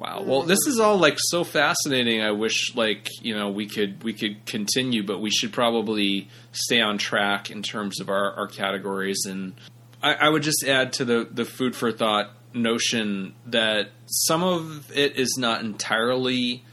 Wow. 0.03 0.23
Well, 0.25 0.41
this 0.41 0.59
is 0.67 0.81
all 0.81 0.97
like 0.97 1.15
so 1.17 1.45
fascinating. 1.45 2.21
I 2.21 2.31
wish 2.31 2.75
like, 2.75 3.07
you 3.21 3.33
know, 3.33 3.49
we 3.49 3.67
could 3.67 4.03
we 4.03 4.11
could 4.11 4.45
continue, 4.45 5.01
but 5.01 5.21
we 5.21 5.29
should 5.29 5.53
probably 5.53 6.27
stay 6.51 6.81
on 6.81 6.97
track 6.97 7.49
in 7.49 7.63
terms 7.63 8.01
of 8.01 8.09
our, 8.09 8.33
our 8.33 8.47
categories 8.47 9.23
and 9.25 9.53
I, 10.01 10.15
I 10.15 10.29
would 10.29 10.43
just 10.43 10.65
add 10.67 10.91
to 10.93 11.05
the, 11.05 11.25
the 11.31 11.45
food 11.45 11.73
for 11.73 11.89
thought 11.93 12.31
notion 12.53 13.33
that 13.45 13.91
some 14.05 14.43
of 14.43 14.91
it 14.93 15.15
is 15.15 15.37
not 15.39 15.61
entirely 15.61 16.65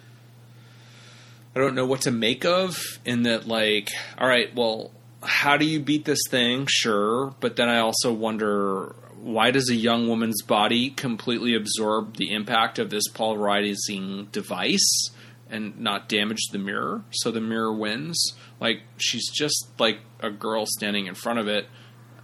I 1.55 1.61
don't 1.61 1.77
know 1.77 1.87
what 1.87 2.01
to 2.03 2.11
make 2.11 2.45
of 2.45 2.99
in 3.05 3.23
that 3.23 3.47
like, 3.47 3.91
all 4.19 4.27
right, 4.27 4.53
well, 4.57 4.91
how 5.23 5.57
do 5.57 5.65
you 5.65 5.79
beat 5.79 6.05
this 6.05 6.21
thing? 6.29 6.67
Sure, 6.69 7.33
but 7.39 7.55
then 7.55 7.69
I 7.69 7.79
also 7.79 8.13
wonder 8.13 8.97
why 9.23 9.51
does 9.51 9.69
a 9.71 9.75
young 9.75 10.09
woman's 10.09 10.43
body 10.43 10.91
completely 10.91 11.55
absorb 11.55 12.17
the 12.17 12.33
impact 12.33 12.79
of 12.79 12.91
this 12.91 13.07
polarizing 13.09 14.29
device 14.33 15.11
and 15.51 15.79
not 15.79 16.09
damage 16.09 16.49
the 16.53 16.59
mirror? 16.59 17.05
So 17.11 17.31
the 17.31 17.41
mirror 17.41 17.73
wins. 17.73 18.33
Like 18.61 18.83
she's 18.97 19.31
just 19.31 19.69
like 19.79 19.99
a 20.21 20.31
girl 20.31 20.65
standing 20.67 21.07
in 21.07 21.15
front 21.15 21.39
of 21.39 21.49
it. 21.49 21.67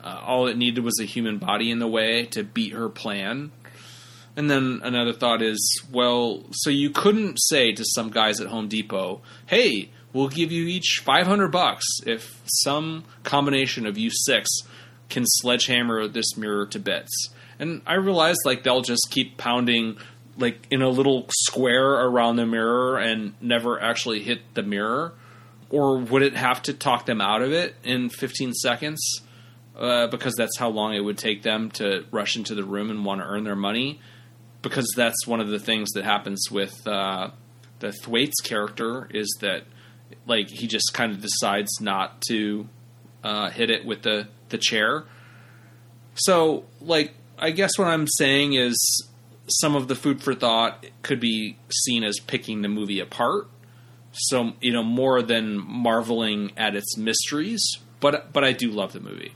Uh, 0.03 0.21
all 0.25 0.47
it 0.47 0.57
needed 0.57 0.85
was 0.85 0.99
a 1.01 1.05
human 1.05 1.39
body 1.39 1.71
in 1.71 1.81
the 1.81 1.89
way 1.89 2.27
to 2.27 2.43
beat 2.45 2.73
her 2.73 2.89
plan. 2.89 3.53
And 4.37 4.51
then 4.51 4.81
another 4.83 5.13
thought 5.13 5.43
is 5.43 5.83
well 5.91 6.45
so 6.53 6.71
you 6.71 6.91
couldn't 6.91 7.41
say 7.41 7.73
to 7.73 7.85
some 7.85 8.11
guys 8.11 8.39
at 8.39 8.49
home 8.49 8.69
depot 8.69 9.23
hey 9.47 9.91
we'll 10.13 10.29
give 10.29 10.53
you 10.53 10.67
each 10.67 11.01
500 11.03 11.49
bucks 11.49 11.87
if 12.05 12.43
some 12.45 13.05
combination 13.23 13.87
of 13.87 13.97
you 13.97 14.11
six 14.11 14.51
can 15.09 15.25
sledgehammer 15.27 16.09
this 16.09 16.37
mirror 16.37 16.67
to 16.67 16.79
bits. 16.79 17.31
And 17.59 17.83
I 17.87 17.95
realized 17.95 18.41
like 18.45 18.63
they'll 18.65 18.83
just 18.83 19.09
keep 19.11 19.37
pounding 19.37 19.97
like 20.37 20.67
in 20.71 20.83
a 20.83 20.89
little 20.89 21.27
square 21.31 21.93
around 21.93 22.37
the 22.37 22.47
mirror 22.47 22.99
and 22.99 23.35
never 23.41 23.81
actually 23.81 24.23
hit 24.23 24.41
the 24.55 24.63
mirror. 24.63 25.15
Or 25.71 25.99
would 25.99 26.23
it 26.23 26.37
have 26.37 26.63
to 26.63 26.75
talk 26.75 27.07
them 27.07 27.21
out 27.21 27.43
of 27.43 27.53
it 27.53 27.75
in 27.83 28.11
15 28.11 28.53
seconds? 28.53 29.01
uh, 29.79 30.07
because 30.07 30.35
that's 30.37 30.59
how 30.59 30.69
long 30.69 30.95
it 30.95 31.01
would 31.01 31.19
take 31.19 31.43
them 31.43 31.71
to 31.73 32.05
rush 32.11 32.37
into 32.37 32.55
the 32.55 32.65
room 32.65 32.91
and 32.91 33.05
want 33.05 33.21
to 33.21 33.27
earn 33.27 33.45
their 33.45 33.57
money. 33.57 34.01
Because 34.63 34.91
that's 34.97 35.27
one 35.27 35.41
of 35.41 35.49
the 35.49 35.59
things 35.59 35.91
that 35.93 36.05
happens 36.05 36.49
with 36.51 36.87
uh, 36.87 37.31
the 37.81 37.93
Thwaites 37.93 38.41
character 38.43 39.09
is 39.13 39.37
that 39.41 39.65
like 40.27 40.49
he 40.49 40.67
just 40.67 40.93
kind 40.95 41.13
of 41.13 41.21
decides 41.21 41.71
not 41.81 42.23
to 42.29 42.69
uh, 43.23 43.51
hit 43.51 43.71
it 43.71 43.85
with 43.85 44.03
the 44.03 44.29
the 44.49 44.59
chair. 44.59 45.05
So 46.15 46.65
like 46.81 47.15
I 47.39 47.51
guess 47.51 47.79
what 47.79 47.89
I'm 47.89 48.07
saying 48.07 48.55
is 48.55 49.09
some 49.49 49.77
of 49.77 49.89
the 49.89 49.95
food 49.95 50.23
for 50.23 50.35
thought 50.35 50.87
could 51.03 51.21
be 51.21 51.57
seen 51.71 52.03
as 52.05 52.19
picking 52.19 52.63
the 52.63 52.69
movie 52.69 53.01
apart. 53.01 53.49
So 54.13 54.55
you 54.61 54.73
know 54.73 54.83
more 54.83 55.23
than 55.23 55.59
marveling 55.59 56.53
at 56.57 56.75
its 56.75 56.97
mysteries, 56.97 57.63
but 58.01 58.33
but 58.33 58.45
I 58.45 58.53
do 58.53 58.71
love 58.71 58.93
the 58.93 59.01
movie. 59.01 59.33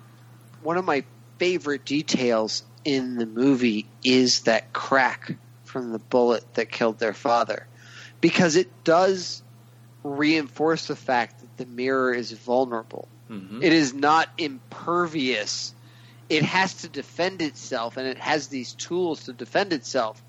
One 0.63 0.77
of 0.77 0.85
my 0.85 1.05
favorite 1.39 1.85
details 1.85 2.63
in 2.85 3.17
the 3.17 3.27
movie 3.27 3.87
is 4.05 4.41
that 4.43 4.73
crack 4.73 5.37
from 5.65 5.93
the 5.93 5.99
bullet 5.99 6.55
that 6.55 6.71
killed 6.71 6.99
their 6.99 7.13
father, 7.13 7.67
because 8.21 8.57
it 8.57 8.69
does 8.85 9.43
reinforce 10.03 10.87
the 10.87 10.97
fact 10.97 11.41
that 11.41 11.57
the 11.59 11.67
mirror 11.67 12.13
is 12.13 12.33
vulnerable. 12.33 13.07
Mm-hmm. 13.31 13.63
It 13.63 13.73
is 13.73 13.95
not 13.95 14.29
impervious. 14.39 15.73
It 16.29 16.43
has 16.43 16.75
to 16.83 16.89
defend 16.89 17.43
itself, 17.43 17.97
and 17.97 18.07
it 18.07 18.19
has 18.19 18.49
these 18.49 18.73
tools 18.73 19.25
to 19.25 19.33
defend 19.33 19.73
itself. 19.73 20.23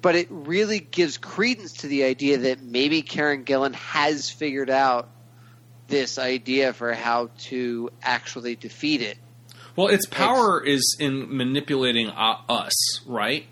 But 0.00 0.16
it 0.16 0.28
really 0.30 0.80
gives 0.80 1.18
credence 1.18 1.72
to 1.78 1.86
the 1.86 2.04
idea 2.04 2.38
that 2.38 2.62
maybe 2.62 3.02
Karen 3.02 3.44
Gillan 3.44 3.74
has 3.74 4.30
figured 4.30 4.70
out 4.70 5.08
this 5.88 6.18
idea 6.18 6.72
for 6.72 6.92
how 6.92 7.30
to 7.38 7.90
actually 8.02 8.56
defeat 8.56 9.02
it. 9.02 9.18
Well, 9.76 9.88
its 9.88 10.06
power 10.06 10.62
is 10.62 10.96
in 11.00 11.36
manipulating 11.36 12.08
uh, 12.08 12.36
us, 12.48 12.74
right? 13.06 13.46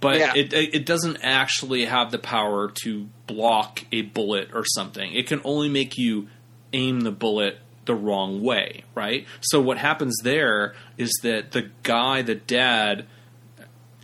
But 0.00 0.18
Yeah. 0.18 0.32
it 0.36 0.52
it 0.52 0.86
doesn't 0.86 1.18
actually 1.22 1.86
have 1.86 2.10
the 2.10 2.18
power 2.18 2.70
to 2.82 3.08
block 3.26 3.84
a 3.90 4.02
bullet 4.02 4.50
or 4.52 4.64
something. 4.66 5.12
It 5.12 5.26
can 5.26 5.40
only 5.44 5.68
make 5.68 5.96
you 5.96 6.28
aim 6.72 7.00
the 7.00 7.10
bullet 7.10 7.58
the 7.86 7.94
wrong 7.94 8.42
way, 8.42 8.84
right? 8.94 9.26
So 9.40 9.60
what 9.60 9.78
happens 9.78 10.16
there 10.22 10.74
is 10.96 11.12
that 11.22 11.52
the 11.52 11.70
guy, 11.82 12.22
the 12.22 12.34
dad, 12.34 13.06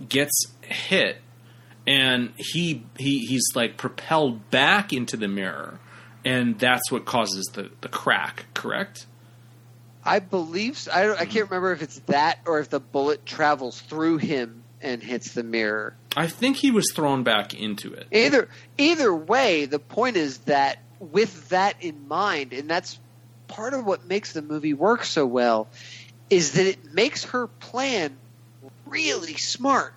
gets 0.08 0.32
hit, 0.62 1.18
and 1.86 2.32
he 2.36 2.84
he 2.98 3.26
he's 3.26 3.44
like 3.54 3.76
propelled 3.76 4.50
back 4.50 4.92
into 4.92 5.16
the 5.16 5.28
mirror, 5.28 5.80
and 6.24 6.58
that's 6.58 6.90
what 6.90 7.04
causes 7.04 7.50
the 7.54 7.70
the 7.80 7.88
crack. 7.88 8.46
Correct? 8.54 9.06
I 10.04 10.18
believe 10.18 10.78
so. 10.78 10.92
I, 10.92 11.02
don't, 11.04 11.20
I 11.20 11.26
can't 11.26 11.50
remember 11.50 11.72
if 11.72 11.82
it's 11.82 11.98
that 12.00 12.40
or 12.46 12.58
if 12.60 12.70
the 12.70 12.80
bullet 12.80 13.26
travels 13.26 13.80
through 13.80 14.16
him 14.16 14.62
and 14.80 15.02
hits 15.02 15.32
the 15.34 15.42
mirror. 15.42 15.94
I 16.16 16.26
think 16.26 16.56
he 16.56 16.70
was 16.70 16.90
thrown 16.94 17.22
back 17.22 17.54
into 17.54 17.92
it. 17.92 18.06
Either 18.10 18.48
either 18.78 19.14
way, 19.14 19.66
the 19.66 19.78
point 19.78 20.16
is 20.16 20.38
that 20.38 20.82
with 20.98 21.50
that 21.50 21.82
in 21.82 22.08
mind, 22.08 22.52
and 22.52 22.68
that's 22.68 22.98
part 23.50 23.74
of 23.74 23.84
what 23.84 24.06
makes 24.06 24.32
the 24.32 24.42
movie 24.42 24.74
work 24.74 25.04
so 25.04 25.26
well, 25.26 25.70
is 26.30 26.52
that 26.52 26.66
it 26.66 26.84
makes 26.94 27.24
her 27.24 27.48
plan 27.48 28.18
really 28.86 29.34
smart. 29.36 29.92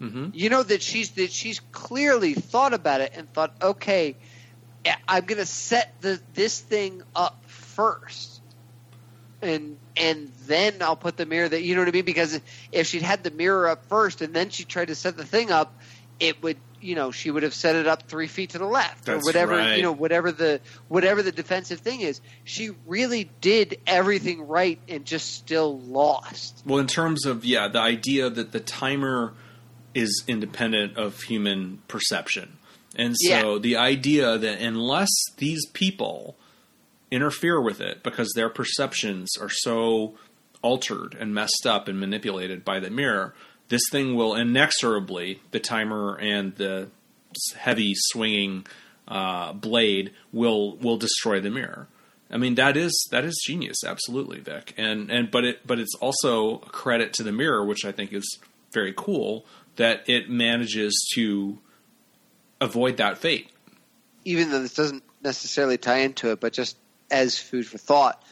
hmm 0.00 0.28
You 0.32 0.50
know 0.50 0.62
that 0.62 0.82
she's 0.82 1.12
that 1.12 1.32
she's 1.32 1.60
clearly 1.60 2.34
thought 2.34 2.74
about 2.74 3.00
it 3.00 3.12
and 3.16 3.28
thought, 3.30 3.52
okay, 3.62 4.18
I'm 5.08 5.24
going 5.26 5.38
to 5.38 5.46
set 5.46 5.88
the 6.00 6.20
this 6.34 6.60
thing 6.60 7.02
up 7.14 7.34
first, 7.46 8.42
and 9.42 9.78
and 9.96 10.30
then 10.46 10.82
I'll 10.82 10.96
put 10.96 11.16
the 11.16 11.26
mirror 11.26 11.48
that 11.48 11.62
you 11.62 11.74
know 11.74 11.82
what 11.82 11.88
I 11.88 11.92
mean. 11.92 12.04
Because 12.04 12.40
if 12.72 12.86
she'd 12.88 13.02
had 13.02 13.24
the 13.24 13.30
mirror 13.30 13.68
up 13.68 13.86
first 13.88 14.22
and 14.22 14.34
then 14.34 14.50
she 14.50 14.64
tried 14.64 14.88
to 14.88 14.96
set 14.96 15.16
the 15.16 15.26
thing 15.26 15.50
up, 15.52 15.76
it 16.20 16.42
would 16.42 16.60
you 16.80 16.94
know 16.94 17.10
she 17.10 17.30
would 17.30 17.42
have 17.42 17.54
set 17.54 17.76
it 17.76 17.86
up 17.86 18.04
three 18.08 18.26
feet 18.26 18.50
to 18.50 18.58
the 18.58 18.66
left 18.66 19.08
or 19.08 19.18
whatever 19.18 19.56
right. 19.56 19.76
you 19.76 19.82
know 19.82 19.92
whatever 19.92 20.32
the 20.32 20.60
whatever 20.88 21.22
the 21.22 21.32
defensive 21.32 21.80
thing 21.80 22.00
is. 22.00 22.20
She 22.44 22.70
really 22.86 23.30
did 23.40 23.80
everything 23.86 24.46
right 24.46 24.78
and 24.88 25.04
just 25.04 25.34
still 25.34 25.78
lost. 25.80 26.62
Well, 26.64 26.78
in 26.78 26.86
terms 26.86 27.26
of 27.26 27.44
yeah, 27.44 27.68
the 27.68 27.80
idea 27.80 28.30
that 28.30 28.52
the 28.52 28.60
timer 28.60 29.34
is 29.94 30.24
independent 30.28 30.96
of 30.96 31.22
human 31.22 31.82
perception, 31.88 32.58
and 32.96 33.14
so 33.18 33.54
Yeah. 33.54 33.58
the 33.60 33.76
idea 33.76 34.38
that 34.38 34.60
unless 34.60 35.10
these 35.36 35.66
people 35.72 36.36
interfere 37.10 37.60
with 37.60 37.80
it 37.80 38.02
because 38.02 38.32
their 38.34 38.50
perceptions 38.50 39.30
are 39.40 39.48
so 39.50 40.14
altered 40.62 41.16
and 41.18 41.34
messed 41.34 41.66
up 41.66 41.88
and 41.88 41.98
manipulated 41.98 42.64
by 42.64 42.80
the 42.80 42.90
mirror, 42.90 43.34
this 43.68 43.82
thing 43.90 44.14
will 44.14 44.34
inexorably 44.34 45.40
the 45.50 45.60
timer 45.60 46.16
and 46.16 46.54
the 46.56 46.88
heavy 47.56 47.92
swinging 47.94 48.66
uh, 49.06 49.52
blade 49.52 50.12
will 50.32 50.76
will 50.76 50.96
destroy 50.96 51.40
the 51.40 51.50
mirror. 51.50 51.88
I 52.30 52.36
mean 52.36 52.56
that 52.56 52.76
is 52.76 52.92
that 53.10 53.24
is 53.24 53.42
genius, 53.46 53.78
absolutely, 53.84 54.40
Vic. 54.40 54.74
And 54.76 55.10
and 55.10 55.30
but 55.30 55.44
it 55.44 55.66
but 55.66 55.78
it's 55.78 55.94
also 55.96 56.56
a 56.56 56.70
credit 56.70 57.12
to 57.14 57.22
the 57.22 57.32
mirror, 57.32 57.64
which 57.64 57.84
I 57.84 57.92
think 57.92 58.12
is 58.12 58.38
very 58.72 58.92
cool 58.96 59.46
that 59.76 60.08
it 60.08 60.28
manages 60.28 60.92
to 61.14 61.58
avoid 62.60 62.96
that 62.98 63.16
fate. 63.18 63.48
even 64.24 64.50
though 64.50 64.60
this 64.60 64.74
doesn't 64.74 65.02
necessarily 65.22 65.78
tie 65.78 65.98
into 65.98 66.30
it, 66.32 66.40
but 66.40 66.52
just 66.52 66.76
as 67.10 67.38
food 67.38 67.66
for 67.66 67.78
thought, 67.78 68.22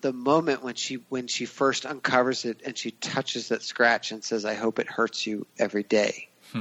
the 0.00 0.12
moment 0.12 0.62
when 0.62 0.74
she 0.74 0.96
when 1.08 1.26
she 1.26 1.46
first 1.46 1.86
uncovers 1.86 2.44
it 2.44 2.60
and 2.64 2.76
she 2.76 2.90
touches 2.90 3.48
that 3.48 3.62
scratch 3.62 4.12
and 4.12 4.22
says, 4.22 4.44
"I 4.44 4.54
hope 4.54 4.78
it 4.78 4.88
hurts 4.88 5.26
you 5.26 5.46
every 5.58 5.82
day." 5.82 6.28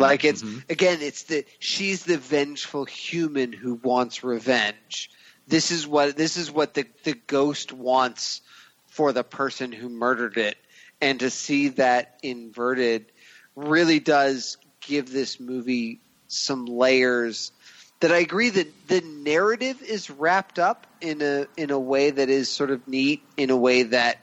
Like 0.00 0.24
it's 0.24 0.42
mm-hmm. 0.42 0.58
again, 0.70 0.98
it's 1.02 1.24
the 1.24 1.44
she's 1.58 2.04
the 2.04 2.16
vengeful 2.16 2.84
human 2.84 3.52
who 3.52 3.74
wants 3.74 4.24
revenge. 4.24 5.10
This 5.46 5.70
is 5.70 5.86
what 5.86 6.16
this 6.16 6.36
is 6.36 6.50
what 6.50 6.74
the 6.74 6.86
the 7.04 7.14
ghost 7.26 7.72
wants 7.72 8.40
for 8.86 9.12
the 9.12 9.24
person 9.24 9.72
who 9.72 9.88
murdered 9.88 10.36
it, 10.38 10.56
and 11.00 11.20
to 11.20 11.30
see 11.30 11.68
that 11.70 12.18
inverted 12.22 13.12
really 13.56 14.00
does 14.00 14.56
give 14.80 15.12
this 15.12 15.40
movie 15.40 16.00
some 16.28 16.64
layers 16.64 17.52
that 18.00 18.12
I 18.12 18.18
agree 18.18 18.50
that 18.50 18.88
the 18.88 19.02
narrative 19.02 19.82
is 19.82 20.10
wrapped 20.10 20.58
up 20.58 20.86
in 21.00 21.22
a 21.22 21.46
in 21.56 21.70
a 21.70 21.78
way 21.78 22.10
that 22.10 22.28
is 22.28 22.48
sort 22.48 22.70
of 22.70 22.86
neat, 22.88 23.22
in 23.36 23.50
a 23.50 23.56
way 23.56 23.84
that 23.84 24.20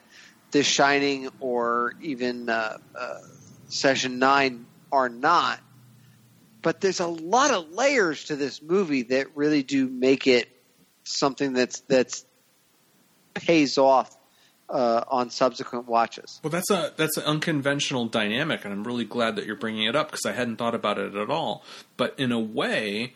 The 0.50 0.62
Shining 0.62 1.28
or 1.40 1.94
even 2.00 2.48
uh, 2.48 2.78
uh, 2.98 3.14
Session 3.68 4.18
Nine 4.18 4.66
are 4.90 5.08
not. 5.08 5.60
But 6.60 6.80
there's 6.80 7.00
a 7.00 7.06
lot 7.06 7.52
of 7.52 7.70
layers 7.70 8.24
to 8.24 8.36
this 8.36 8.60
movie 8.60 9.02
that 9.04 9.36
really 9.36 9.62
do 9.62 9.88
make 9.88 10.26
it 10.26 10.48
something 11.04 11.52
that's 11.52 11.80
that's 11.80 12.24
pays 13.34 13.78
off 13.78 14.16
uh, 14.68 15.04
on 15.08 15.30
subsequent 15.30 15.86
watches. 15.86 16.40
Well, 16.42 16.50
that's 16.50 16.70
a 16.70 16.92
that's 16.96 17.16
an 17.16 17.24
unconventional 17.24 18.06
dynamic, 18.06 18.64
and 18.64 18.72
I'm 18.72 18.84
really 18.84 19.04
glad 19.04 19.36
that 19.36 19.46
you're 19.46 19.56
bringing 19.56 19.86
it 19.86 19.96
up 19.96 20.10
because 20.10 20.26
I 20.26 20.32
hadn't 20.32 20.56
thought 20.56 20.74
about 20.74 20.98
it 20.98 21.14
at 21.14 21.30
all. 21.30 21.64
But 21.96 22.14
in 22.18 22.32
a 22.32 22.40
way, 22.40 23.14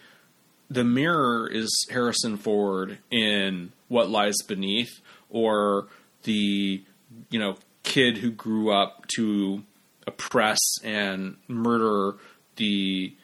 the 0.72 0.84
mirror 0.84 1.48
is 1.50 1.68
Harrison 1.90 2.36
Ford 2.36 2.98
in 3.10 3.72
What 3.88 4.08
Lies 4.08 4.36
Beneath, 4.46 5.00
or 5.28 5.88
the 6.22 6.82
you 7.30 7.38
know 7.38 7.56
kid 7.82 8.18
who 8.18 8.30
grew 8.30 8.72
up 8.72 9.06
to 9.16 9.64
oppress 10.06 10.58
and 10.82 11.36
murder 11.48 12.16
the 12.56 13.14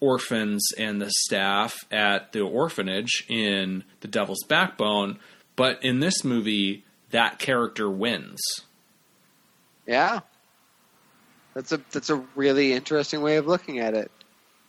orphans 0.00 0.66
and 0.78 1.00
the 1.00 1.10
staff 1.10 1.74
at 1.90 2.32
the 2.32 2.40
orphanage 2.40 3.24
in 3.28 3.84
The 4.00 4.08
Devil's 4.08 4.42
Backbone. 4.48 5.18
But 5.54 5.82
in 5.84 6.00
this 6.00 6.24
movie, 6.24 6.84
that 7.10 7.38
character 7.38 7.90
wins. 7.90 8.40
Yeah, 9.86 10.20
that's 11.54 11.72
a 11.72 11.80
that's 11.90 12.10
a 12.10 12.16
really 12.36 12.72
interesting 12.72 13.20
way 13.20 13.36
of 13.36 13.46
looking 13.46 13.80
at 13.80 13.94
it. 13.94 14.10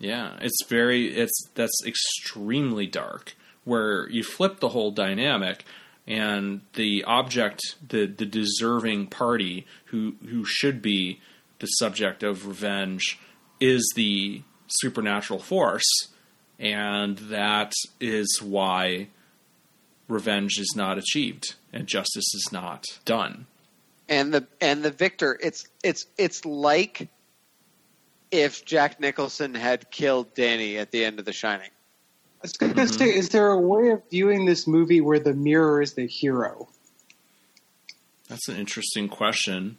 Yeah, 0.04 0.36
it's 0.41 0.66
very 0.68 1.16
it's 1.16 1.47
that's 1.56 1.82
extremely 1.86 2.88
dark 2.88 3.38
where 3.64 4.10
you 4.10 4.22
flip 4.22 4.60
the 4.60 4.68
whole 4.68 4.91
dynamic 4.91 5.64
and 6.06 6.60
the 6.74 7.06
object 7.06 7.62
the 7.88 8.06
the 8.06 8.26
deserving 8.26 9.08
party 9.08 9.66
who 9.86 10.16
who 10.28 10.43
should 10.43 10.82
be 10.82 11.22
the 11.60 11.68
subject 11.68 12.22
of 12.22 12.45
revenge 12.45 13.18
is 13.62 13.93
the 13.95 14.41
supernatural 14.68 15.39
force 15.39 16.10
and 16.60 17.18
that 17.20 17.72
is 18.01 18.41
why 18.41 19.08
revenge 20.10 20.60
is 20.60 20.74
not 20.76 20.97
achieved 20.97 21.56
and 21.72 21.88
justice 21.88 22.36
is 22.36 22.49
not 22.51 22.84
done. 23.06 23.45
and 24.10 24.34
the 24.34 24.45
and 24.60 24.84
the 24.84 24.91
victor 24.91 25.39
it's 25.41 25.66
it's 25.82 26.08
it's 26.18 26.43
like 26.43 27.08
if 28.34 28.65
Jack 28.65 28.99
Nicholson 28.99 29.53
had 29.53 29.91
killed 29.91 30.34
Danny 30.34 30.79
at 30.79 30.89
the 30.89 31.05
end 31.05 31.19
of 31.19 31.25
The 31.25 31.34
Shining. 31.34 31.69
I 31.69 32.41
was 32.41 32.53
going 32.53 32.73
to 32.73 32.88
say, 32.88 33.05
is 33.05 33.29
there 33.29 33.49
a 33.49 33.59
way 33.59 33.89
of 33.91 34.01
viewing 34.09 34.45
this 34.45 34.65
movie 34.65 35.01
where 35.01 35.19
the 35.19 35.36
mirror 35.36 35.81
is 35.84 35.93
the 35.93 36.07
hero? 36.07 36.67
That's 38.27 38.49
an 38.49 38.57
interesting 38.57 39.07
question. 39.07 39.77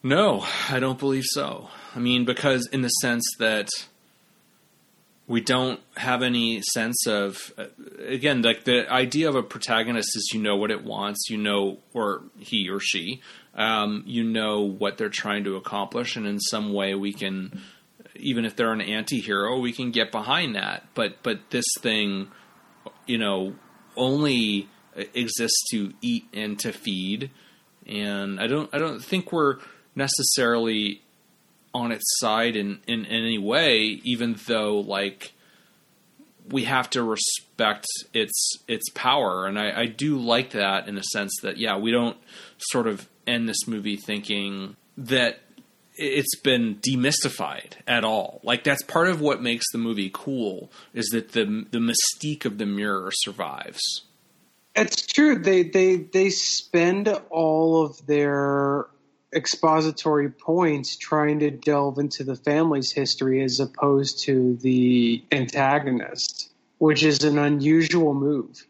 No, 0.00 0.46
I 0.70 0.78
don't 0.78 0.98
believe 0.98 1.24
so. 1.26 1.70
I 1.94 1.98
mean, 1.98 2.24
because 2.24 2.68
in 2.68 2.82
the 2.82 2.88
sense 2.88 3.24
that 3.40 3.68
we 5.26 5.40
don't 5.40 5.80
have 5.96 6.22
any 6.22 6.60
sense 6.74 7.06
of 7.06 7.52
uh, 7.56 7.64
again 8.06 8.42
like 8.42 8.64
the 8.64 8.90
idea 8.92 9.28
of 9.28 9.36
a 9.36 9.42
protagonist 9.42 10.08
is 10.16 10.30
you 10.34 10.40
know 10.40 10.56
what 10.56 10.70
it 10.70 10.84
wants 10.84 11.30
you 11.30 11.38
know 11.38 11.78
or 11.94 12.22
he 12.38 12.68
or 12.68 12.80
she 12.80 13.20
um, 13.54 14.02
you 14.06 14.24
know 14.24 14.62
what 14.62 14.98
they're 14.98 15.08
trying 15.08 15.44
to 15.44 15.56
accomplish 15.56 16.16
and 16.16 16.26
in 16.26 16.40
some 16.40 16.72
way 16.72 16.94
we 16.94 17.12
can 17.12 17.60
even 18.16 18.44
if 18.44 18.56
they're 18.56 18.72
an 18.72 18.80
anti-hero 18.80 19.58
we 19.58 19.72
can 19.72 19.90
get 19.90 20.12
behind 20.12 20.54
that. 20.54 20.86
But 20.94 21.22
but 21.22 21.50
this 21.50 21.66
thing 21.80 22.28
you 23.06 23.18
know 23.18 23.54
only 23.96 24.68
exists 24.96 25.62
to 25.70 25.92
eat 26.00 26.26
and 26.32 26.58
to 26.60 26.72
feed. 26.72 27.30
And 27.86 28.40
i 28.40 28.46
don't 28.46 28.70
i 28.72 28.78
don't 28.78 29.02
think 29.02 29.32
we're 29.32 29.58
necessarily 29.94 31.02
on 31.74 31.92
its 31.92 32.04
side 32.18 32.56
in, 32.56 32.80
in, 32.86 33.04
in 33.04 33.24
any 33.24 33.38
way, 33.38 34.00
even 34.04 34.36
though 34.46 34.80
like 34.80 35.32
we 36.50 36.64
have 36.64 36.90
to 36.90 37.02
respect 37.02 37.86
its 38.12 38.56
its 38.68 38.88
power. 38.94 39.46
And 39.46 39.58
I, 39.58 39.82
I 39.82 39.86
do 39.86 40.18
like 40.18 40.50
that 40.50 40.88
in 40.88 40.98
a 40.98 41.02
sense 41.02 41.32
that 41.42 41.56
yeah, 41.56 41.76
we 41.76 41.90
don't 41.90 42.16
sort 42.58 42.86
of 42.86 43.08
end 43.26 43.48
this 43.48 43.66
movie 43.66 43.96
thinking 43.96 44.76
that 44.96 45.40
it's 45.94 46.36
been 46.40 46.76
demystified 46.76 47.74
at 47.86 48.04
all. 48.04 48.40
Like 48.42 48.64
that's 48.64 48.82
part 48.82 49.08
of 49.08 49.20
what 49.20 49.42
makes 49.42 49.70
the 49.72 49.78
movie 49.78 50.10
cool 50.12 50.70
is 50.94 51.06
that 51.08 51.32
the 51.32 51.66
the 51.70 51.78
mystique 51.78 52.44
of 52.44 52.58
the 52.58 52.66
mirror 52.66 53.10
survives. 53.14 53.80
It's 54.74 55.06
true. 55.06 55.38
They 55.38 55.64
they 55.64 55.96
they 55.96 56.30
spend 56.30 57.08
all 57.30 57.84
of 57.84 58.06
their 58.06 58.86
expository 59.34 60.30
points 60.30 60.96
trying 60.96 61.40
to 61.40 61.50
delve 61.50 61.98
into 61.98 62.24
the 62.24 62.36
family's 62.36 62.92
history 62.92 63.42
as 63.42 63.60
opposed 63.60 64.20
to 64.24 64.56
the 64.56 65.24
antagonist, 65.32 66.50
which 66.78 67.02
is 67.02 67.24
an 67.24 67.38
unusual 67.38 68.14
move. 68.14 68.66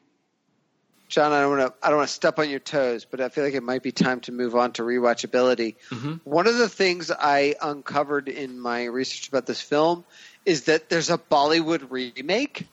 John, 1.09 1.33
I 1.33 1.43
don't 1.43 1.59
want 1.59 1.75
to 1.75 1.87
I 1.87 1.91
don't 1.91 1.99
want 1.99 2.09
to 2.09 2.15
step 2.15 2.39
on 2.39 2.49
your 2.49 2.59
toes, 2.59 3.05
but 3.05 3.21
I 3.21 3.29
feel 3.29 3.45
like 3.45 3.53
it 3.53 3.63
might 3.63 3.83
be 3.83 3.93
time 3.93 4.21
to 4.21 4.33
move 4.33 4.57
on 4.57 4.73
to 4.73 4.83
rewatchability. 4.83 5.77
Mm-hmm. 5.91 6.15
One 6.25 6.47
of 6.47 6.57
the 6.57 6.71
things 6.71 7.11
I 7.11 7.55
uncovered 7.61 8.31
in 8.31 8.59
my 8.59 8.85
research 8.85 9.29
about 9.29 9.45
this 9.45 9.61
film 9.61 10.07
is 10.47 10.63
that 10.65 10.89
there's 10.89 11.11
a 11.11 11.19
Bollywood 11.19 11.91
remake, 11.91 12.67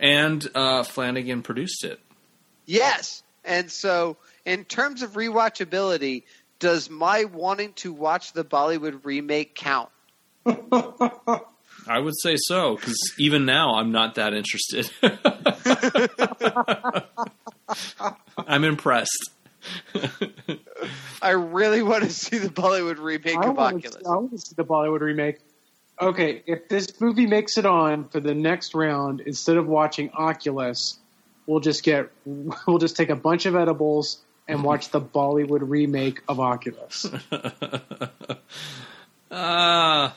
and 0.00 0.48
uh, 0.54 0.82
Flanagan 0.82 1.42
produced 1.42 1.84
it. 1.84 2.00
Yes, 2.64 3.22
and 3.44 3.70
so 3.70 4.16
in 4.46 4.64
terms 4.64 5.02
of 5.02 5.12
rewatchability, 5.12 6.22
does 6.58 6.90
my 6.90 7.24
wanting 7.24 7.72
to 7.74 7.92
watch 7.92 8.32
the 8.32 8.44
Bollywood 8.44 9.04
remake 9.04 9.54
count? 9.54 9.90
I 11.88 11.98
would 11.98 12.14
say 12.20 12.36
so 12.36 12.76
because 12.76 13.14
even 13.18 13.46
now 13.46 13.76
I'm 13.76 13.92
not 13.92 14.16
that 14.16 14.34
interested. 14.34 14.90
I'm 18.38 18.64
impressed. 18.64 19.30
I 21.22 21.30
really 21.30 21.82
want 21.82 22.04
to 22.04 22.10
see 22.10 22.38
the 22.38 22.48
Bollywood 22.48 22.98
remake 22.98 23.38
I 23.38 23.48
of 23.48 23.58
Oculus. 23.58 23.94
See, 23.94 24.06
I 24.06 24.10
want 24.10 24.32
to 24.32 24.38
see 24.38 24.54
the 24.56 24.64
Bollywood 24.64 25.00
remake. 25.00 25.38
Okay, 26.00 26.42
if 26.46 26.68
this 26.68 27.00
movie 27.00 27.26
makes 27.26 27.56
it 27.56 27.66
on 27.66 28.08
for 28.08 28.20
the 28.20 28.34
next 28.34 28.74
round, 28.74 29.20
instead 29.20 29.56
of 29.56 29.66
watching 29.66 30.10
Oculus, 30.10 30.98
we'll 31.46 31.60
just 31.60 31.82
get 31.82 32.10
we'll 32.66 32.78
just 32.78 32.96
take 32.96 33.10
a 33.10 33.16
bunch 33.16 33.46
of 33.46 33.56
edibles 33.56 34.18
and 34.48 34.62
watch 34.62 34.90
the 34.90 35.00
Bollywood 35.00 35.60
remake 35.62 36.22
of 36.28 36.40
Oculus. 36.40 37.06
uh, 39.30 40.10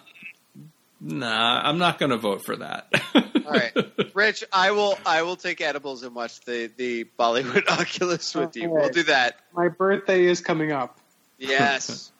nah, 1.01 1.61
I'm 1.63 1.77
not 1.77 1.99
going 1.99 2.11
to 2.11 2.17
vote 2.17 2.43
for 2.43 2.57
that. 2.57 2.87
All 3.15 3.51
right, 3.51 3.73
Rich, 4.13 4.43
I 4.53 4.71
will. 4.71 4.97
I 5.05 5.23
will 5.23 5.35
take 5.35 5.61
edibles 5.61 6.03
and 6.03 6.13
watch 6.13 6.41
the 6.41 6.69
the 6.77 7.05
Bollywood 7.17 7.67
Oculus 7.79 8.35
with 8.35 8.55
you. 8.55 8.69
We'll 8.69 8.89
do 8.89 9.03
that. 9.03 9.37
My 9.53 9.69
birthday 9.69 10.25
is 10.25 10.41
coming 10.41 10.71
up. 10.71 10.99
Yes, 11.37 12.11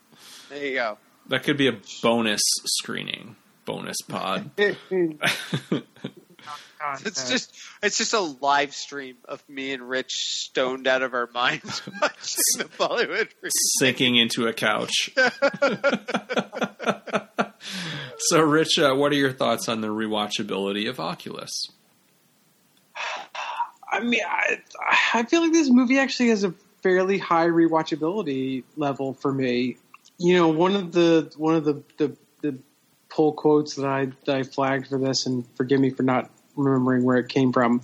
there 0.49 0.65
you 0.65 0.73
go. 0.75 0.97
That 1.27 1.43
could 1.43 1.57
be 1.57 1.67
a 1.67 1.77
bonus 2.01 2.41
screening, 2.65 3.35
bonus 3.65 3.97
pod. 4.07 4.49
Content. 6.79 7.07
It's 7.07 7.29
just 7.29 7.55
it's 7.83 7.97
just 7.97 8.13
a 8.13 8.19
live 8.19 8.73
stream 8.73 9.17
of 9.25 9.47
me 9.49 9.73
and 9.73 9.87
Rich 9.87 10.45
stoned 10.45 10.87
out 10.87 11.01
of 11.01 11.13
our 11.13 11.29
minds 11.33 11.81
watching 12.01 12.43
the 12.57 12.65
Bollywood 12.77 13.29
sinking 13.79 14.15
into 14.15 14.47
a 14.47 14.53
couch. 14.53 15.11
so, 18.17 18.41
Rich, 18.41 18.79
uh, 18.79 18.95
what 18.95 19.11
are 19.11 19.15
your 19.15 19.31
thoughts 19.31 19.69
on 19.69 19.81
the 19.81 19.87
rewatchability 19.87 20.89
of 20.89 20.99
Oculus? 20.99 21.67
I 23.91 24.01
mean, 24.01 24.21
I, 24.25 24.59
I 25.13 25.23
feel 25.23 25.41
like 25.41 25.51
this 25.51 25.69
movie 25.69 25.97
actually 25.97 26.29
has 26.29 26.43
a 26.43 26.53
fairly 26.83 27.17
high 27.17 27.47
rewatchability 27.47 28.63
level 28.77 29.13
for 29.13 29.33
me. 29.33 29.77
You 30.17 30.35
know, 30.35 30.49
one 30.49 30.75
of 30.75 30.91
the 30.91 31.31
one 31.37 31.55
of 31.55 31.65
the 31.65 31.83
the, 31.97 32.15
the 32.41 32.57
pull 33.09 33.33
quotes 33.33 33.75
that 33.75 33.85
I 33.85 34.05
that 34.25 34.35
I 34.35 34.43
flagged 34.43 34.87
for 34.87 34.97
this, 34.97 35.25
and 35.25 35.45
forgive 35.55 35.79
me 35.79 35.89
for 35.89 36.03
not 36.03 36.29
remembering 36.63 37.03
where 37.03 37.17
it 37.17 37.29
came 37.29 37.51
from, 37.51 37.81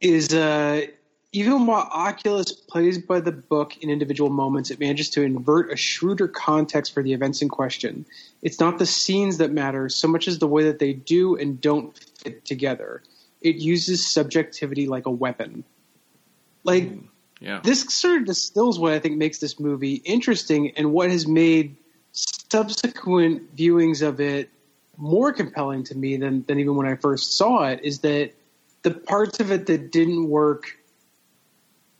is 0.00 0.32
uh, 0.34 0.86
even 1.32 1.66
while 1.66 1.88
Oculus 1.90 2.52
plays 2.52 2.98
by 2.98 3.20
the 3.20 3.32
book 3.32 3.76
in 3.78 3.88
individual 3.88 4.28
moments, 4.28 4.70
it 4.70 4.78
manages 4.78 5.08
to 5.10 5.22
invert 5.22 5.72
a 5.72 5.76
shrewder 5.76 6.28
context 6.28 6.92
for 6.92 7.02
the 7.02 7.14
events 7.14 7.40
in 7.40 7.48
question. 7.48 8.04
It's 8.42 8.60
not 8.60 8.78
the 8.78 8.84
scenes 8.86 9.38
that 9.38 9.50
matter 9.50 9.88
so 9.88 10.08
much 10.08 10.28
as 10.28 10.38
the 10.38 10.46
way 10.46 10.64
that 10.64 10.78
they 10.78 10.92
do 10.92 11.36
and 11.36 11.58
don't 11.58 11.96
fit 12.18 12.44
together. 12.44 13.02
It 13.40 13.56
uses 13.56 14.06
subjectivity 14.06 14.86
like 14.86 15.06
a 15.06 15.10
weapon. 15.10 15.64
Like, 16.64 16.84
mm, 16.84 17.08
yeah. 17.40 17.60
this 17.64 17.82
sort 17.82 18.20
of 18.20 18.26
distills 18.26 18.78
what 18.78 18.92
I 18.92 18.98
think 18.98 19.16
makes 19.16 19.38
this 19.38 19.58
movie 19.58 19.94
interesting 20.04 20.72
and 20.76 20.92
what 20.92 21.10
has 21.10 21.26
made 21.26 21.76
subsequent 22.12 23.56
viewings 23.56 24.06
of 24.06 24.20
it 24.20 24.50
more 24.96 25.32
compelling 25.32 25.84
to 25.84 25.96
me 25.96 26.16
than 26.16 26.44
than 26.46 26.60
even 26.60 26.76
when 26.76 26.86
I 26.86 26.96
first 26.96 27.36
saw 27.36 27.64
it 27.64 27.80
is 27.82 28.00
that 28.00 28.32
the 28.82 28.90
parts 28.90 29.40
of 29.40 29.50
it 29.50 29.66
that 29.66 29.92
didn't 29.92 30.28
work 30.28 30.78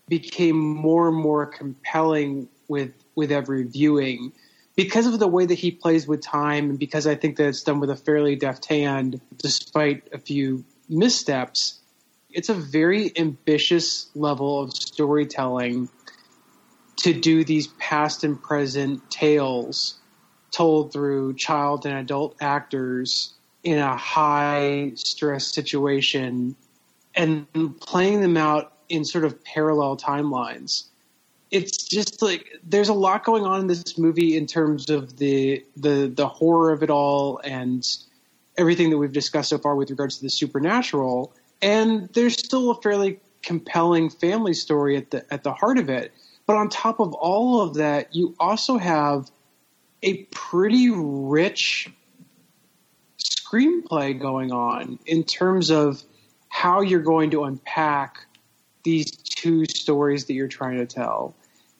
became 0.08 0.58
more 0.58 1.08
and 1.08 1.16
more 1.16 1.46
compelling 1.46 2.48
with 2.68 2.92
with 3.14 3.32
every 3.32 3.64
viewing. 3.64 4.32
Because 4.74 5.06
of 5.06 5.18
the 5.18 5.28
way 5.28 5.44
that 5.44 5.54
he 5.54 5.70
plays 5.70 6.06
with 6.06 6.22
time 6.22 6.70
and 6.70 6.78
because 6.78 7.06
I 7.06 7.14
think 7.14 7.36
that 7.36 7.48
it's 7.48 7.62
done 7.62 7.78
with 7.80 7.90
a 7.90 7.96
fairly 7.96 8.36
deft 8.36 8.64
hand 8.66 9.20
despite 9.38 10.08
a 10.12 10.18
few 10.18 10.64
missteps 10.88 11.78
it's 12.32 12.48
a 12.48 12.54
very 12.54 13.12
ambitious 13.16 14.08
level 14.14 14.60
of 14.60 14.72
storytelling 14.72 15.88
to 16.96 17.12
do 17.12 17.44
these 17.44 17.66
past 17.66 18.24
and 18.24 18.42
present 18.42 19.10
tales 19.10 19.98
told 20.52 20.92
through 20.92 21.34
child 21.34 21.86
and 21.86 21.96
adult 21.96 22.36
actors 22.40 23.34
in 23.64 23.78
a 23.78 23.96
high 23.96 24.92
stress 24.94 25.46
situation 25.46 26.54
and 27.14 27.46
playing 27.80 28.20
them 28.20 28.36
out 28.36 28.72
in 28.88 29.04
sort 29.04 29.24
of 29.24 29.42
parallel 29.44 29.96
timelines. 29.96 30.84
It's 31.50 31.84
just 31.84 32.22
like 32.22 32.46
there's 32.64 32.88
a 32.88 32.94
lot 32.94 33.24
going 33.24 33.44
on 33.44 33.60
in 33.60 33.66
this 33.66 33.98
movie 33.98 34.36
in 34.36 34.46
terms 34.46 34.88
of 34.88 35.18
the 35.18 35.64
the 35.76 36.10
the 36.14 36.26
horror 36.26 36.72
of 36.72 36.82
it 36.82 36.90
all 36.90 37.40
and 37.44 37.86
everything 38.56 38.90
that 38.90 38.98
we've 38.98 39.12
discussed 39.12 39.50
so 39.50 39.58
far 39.58 39.76
with 39.76 39.90
regards 39.90 40.16
to 40.16 40.22
the 40.22 40.30
supernatural. 40.30 41.34
And 41.60 42.08
there's 42.14 42.34
still 42.34 42.70
a 42.70 42.80
fairly 42.80 43.20
compelling 43.42 44.08
family 44.08 44.54
story 44.54 44.96
at 44.96 45.10
the 45.10 45.30
at 45.32 45.42
the 45.42 45.52
heart 45.52 45.78
of 45.78 45.90
it. 45.90 46.12
But 46.46 46.56
on 46.56 46.70
top 46.70 47.00
of 47.00 47.12
all 47.14 47.60
of 47.60 47.74
that, 47.74 48.14
you 48.14 48.34
also 48.40 48.78
have 48.78 49.30
a 50.02 50.24
pretty 50.24 50.90
rich 50.90 51.90
screenplay 53.18 54.18
going 54.18 54.52
on 54.52 54.98
in 55.06 55.24
terms 55.24 55.70
of 55.70 56.02
how 56.48 56.80
you're 56.80 57.00
going 57.00 57.30
to 57.30 57.44
unpack 57.44 58.26
these 58.84 59.10
two 59.10 59.64
stories 59.66 60.26
that 60.26 60.34
you're 60.34 60.48
trying 60.48 60.78
to 60.78 60.86
tell. 60.86 61.34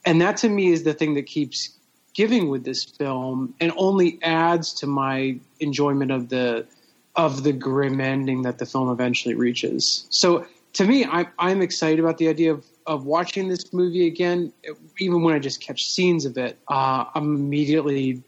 And 0.05 0.21
that 0.21 0.37
to 0.37 0.49
me 0.49 0.71
is 0.71 0.83
the 0.83 0.93
thing 0.93 1.15
that 1.15 1.25
keeps 1.25 1.69
giving 2.13 2.49
with 2.49 2.63
this 2.63 2.83
film 2.83 3.55
and 3.59 3.71
only 3.75 4.19
adds 4.21 4.73
to 4.75 4.87
my 4.87 5.39
enjoyment 5.59 6.11
of 6.11 6.29
the 6.29 6.65
of 7.15 7.43
the 7.43 7.53
grim 7.53 8.01
ending 8.01 8.41
that 8.43 8.57
the 8.57 8.65
film 8.65 8.89
eventually 8.89 9.35
reaches. 9.35 10.07
So 10.09 10.47
to 10.73 10.85
me, 10.85 11.05
I, 11.05 11.27
I'm 11.39 11.61
excited 11.61 11.99
about 11.99 12.17
the 12.17 12.27
idea 12.27 12.53
of 12.53 12.65
of 12.85 13.05
watching 13.05 13.47
this 13.47 13.71
movie 13.71 14.07
again, 14.07 14.51
even 14.99 15.21
when 15.23 15.33
I 15.33 15.39
just 15.39 15.61
catch 15.61 15.85
scenes 15.85 16.25
of 16.25 16.37
it, 16.37 16.59
uh, 16.67 17.05
I'm 17.15 17.35
immediately 17.35 18.21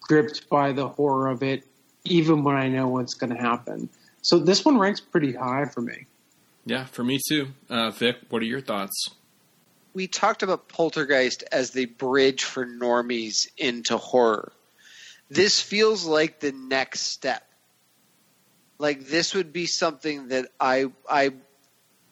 gripped 0.00 0.48
by 0.48 0.72
the 0.72 0.88
horror 0.88 1.28
of 1.28 1.44
it, 1.44 1.64
even 2.04 2.42
when 2.42 2.56
I 2.56 2.66
know 2.66 2.88
what's 2.88 3.14
going 3.14 3.32
to 3.32 3.40
happen. 3.40 3.88
So 4.22 4.40
this 4.40 4.64
one 4.64 4.78
ranks 4.78 4.98
pretty 4.98 5.32
high 5.32 5.66
for 5.66 5.80
me. 5.80 6.06
Yeah, 6.66 6.86
for 6.86 7.04
me 7.04 7.20
too. 7.28 7.50
Uh, 7.68 7.92
Vic, 7.92 8.16
what 8.30 8.42
are 8.42 8.46
your 8.46 8.60
thoughts? 8.60 9.10
we 9.92 10.06
talked 10.06 10.42
about 10.42 10.68
Poltergeist 10.68 11.44
as 11.50 11.70
the 11.70 11.86
bridge 11.86 12.44
for 12.44 12.64
normies 12.64 13.48
into 13.56 13.96
horror. 13.96 14.52
This 15.28 15.60
feels 15.60 16.04
like 16.04 16.40
the 16.40 16.52
next 16.52 17.00
step. 17.00 17.44
Like 18.78 19.06
this 19.06 19.34
would 19.34 19.52
be 19.52 19.66
something 19.66 20.28
that 20.28 20.48
I 20.58 20.86
I 21.08 21.32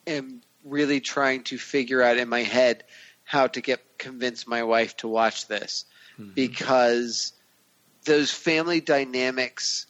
am 0.08 0.42
really 0.64 1.00
trying 1.00 1.44
to 1.44 1.58
figure 1.58 2.02
out 2.02 2.18
in 2.18 2.28
my 2.28 2.42
head 2.42 2.84
how 3.24 3.46
to 3.46 3.60
get 3.60 3.98
convince 3.98 4.46
my 4.46 4.62
wife 4.62 4.96
to 4.96 5.08
watch 5.08 5.46
this 5.46 5.84
mm-hmm. 6.18 6.32
because 6.34 7.32
those 8.04 8.30
family 8.30 8.80
dynamics 8.80 9.86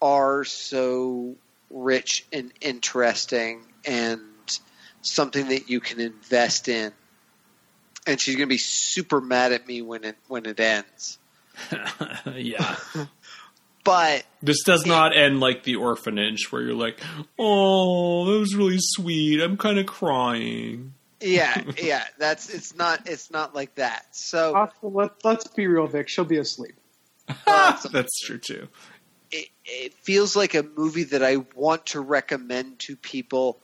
are 0.00 0.44
so 0.44 1.36
rich 1.70 2.26
and 2.32 2.52
interesting 2.60 3.62
and 3.84 4.20
something 5.00 5.48
that 5.48 5.70
you 5.70 5.80
can 5.80 6.00
invest 6.00 6.68
in. 6.68 6.92
And 8.06 8.20
she's 8.20 8.34
going 8.34 8.48
to 8.48 8.52
be 8.52 8.58
super 8.58 9.20
mad 9.20 9.52
at 9.52 9.66
me 9.66 9.80
when 9.80 10.04
it 10.04 10.16
when 10.28 10.44
it 10.44 10.58
ends. 10.58 11.18
yeah. 12.34 12.76
but 13.84 14.24
this 14.42 14.62
does 14.64 14.84
it, 14.84 14.88
not 14.88 15.16
end 15.16 15.40
like 15.40 15.64
the 15.64 15.76
orphanage 15.76 16.50
where 16.50 16.62
you're 16.62 16.74
like, 16.74 17.00
"Oh, 17.38 18.26
that 18.26 18.38
was 18.38 18.54
really 18.54 18.78
sweet. 18.78 19.40
I'm 19.40 19.56
kind 19.56 19.78
of 19.78 19.86
crying." 19.86 20.94
yeah, 21.22 21.62
yeah. 21.82 22.04
That's 22.18 22.50
it's 22.50 22.74
not 22.74 23.08
it's 23.08 23.30
not 23.30 23.54
like 23.54 23.74
that. 23.76 24.06
So 24.14 24.54
also, 24.54 24.88
let, 24.88 25.24
let's 25.24 25.46
be 25.48 25.66
real, 25.66 25.86
Vic. 25.86 26.08
She'll 26.08 26.24
be 26.24 26.38
asleep. 26.38 26.74
that's 27.46 28.20
true 28.20 28.38
too. 28.38 28.68
It, 29.30 29.48
it 29.64 29.94
feels 29.94 30.36
like 30.36 30.54
a 30.54 30.62
movie 30.62 31.04
that 31.04 31.22
I 31.22 31.36
want 31.54 31.86
to 31.86 32.00
recommend 32.00 32.80
to 32.80 32.96
people 32.96 33.58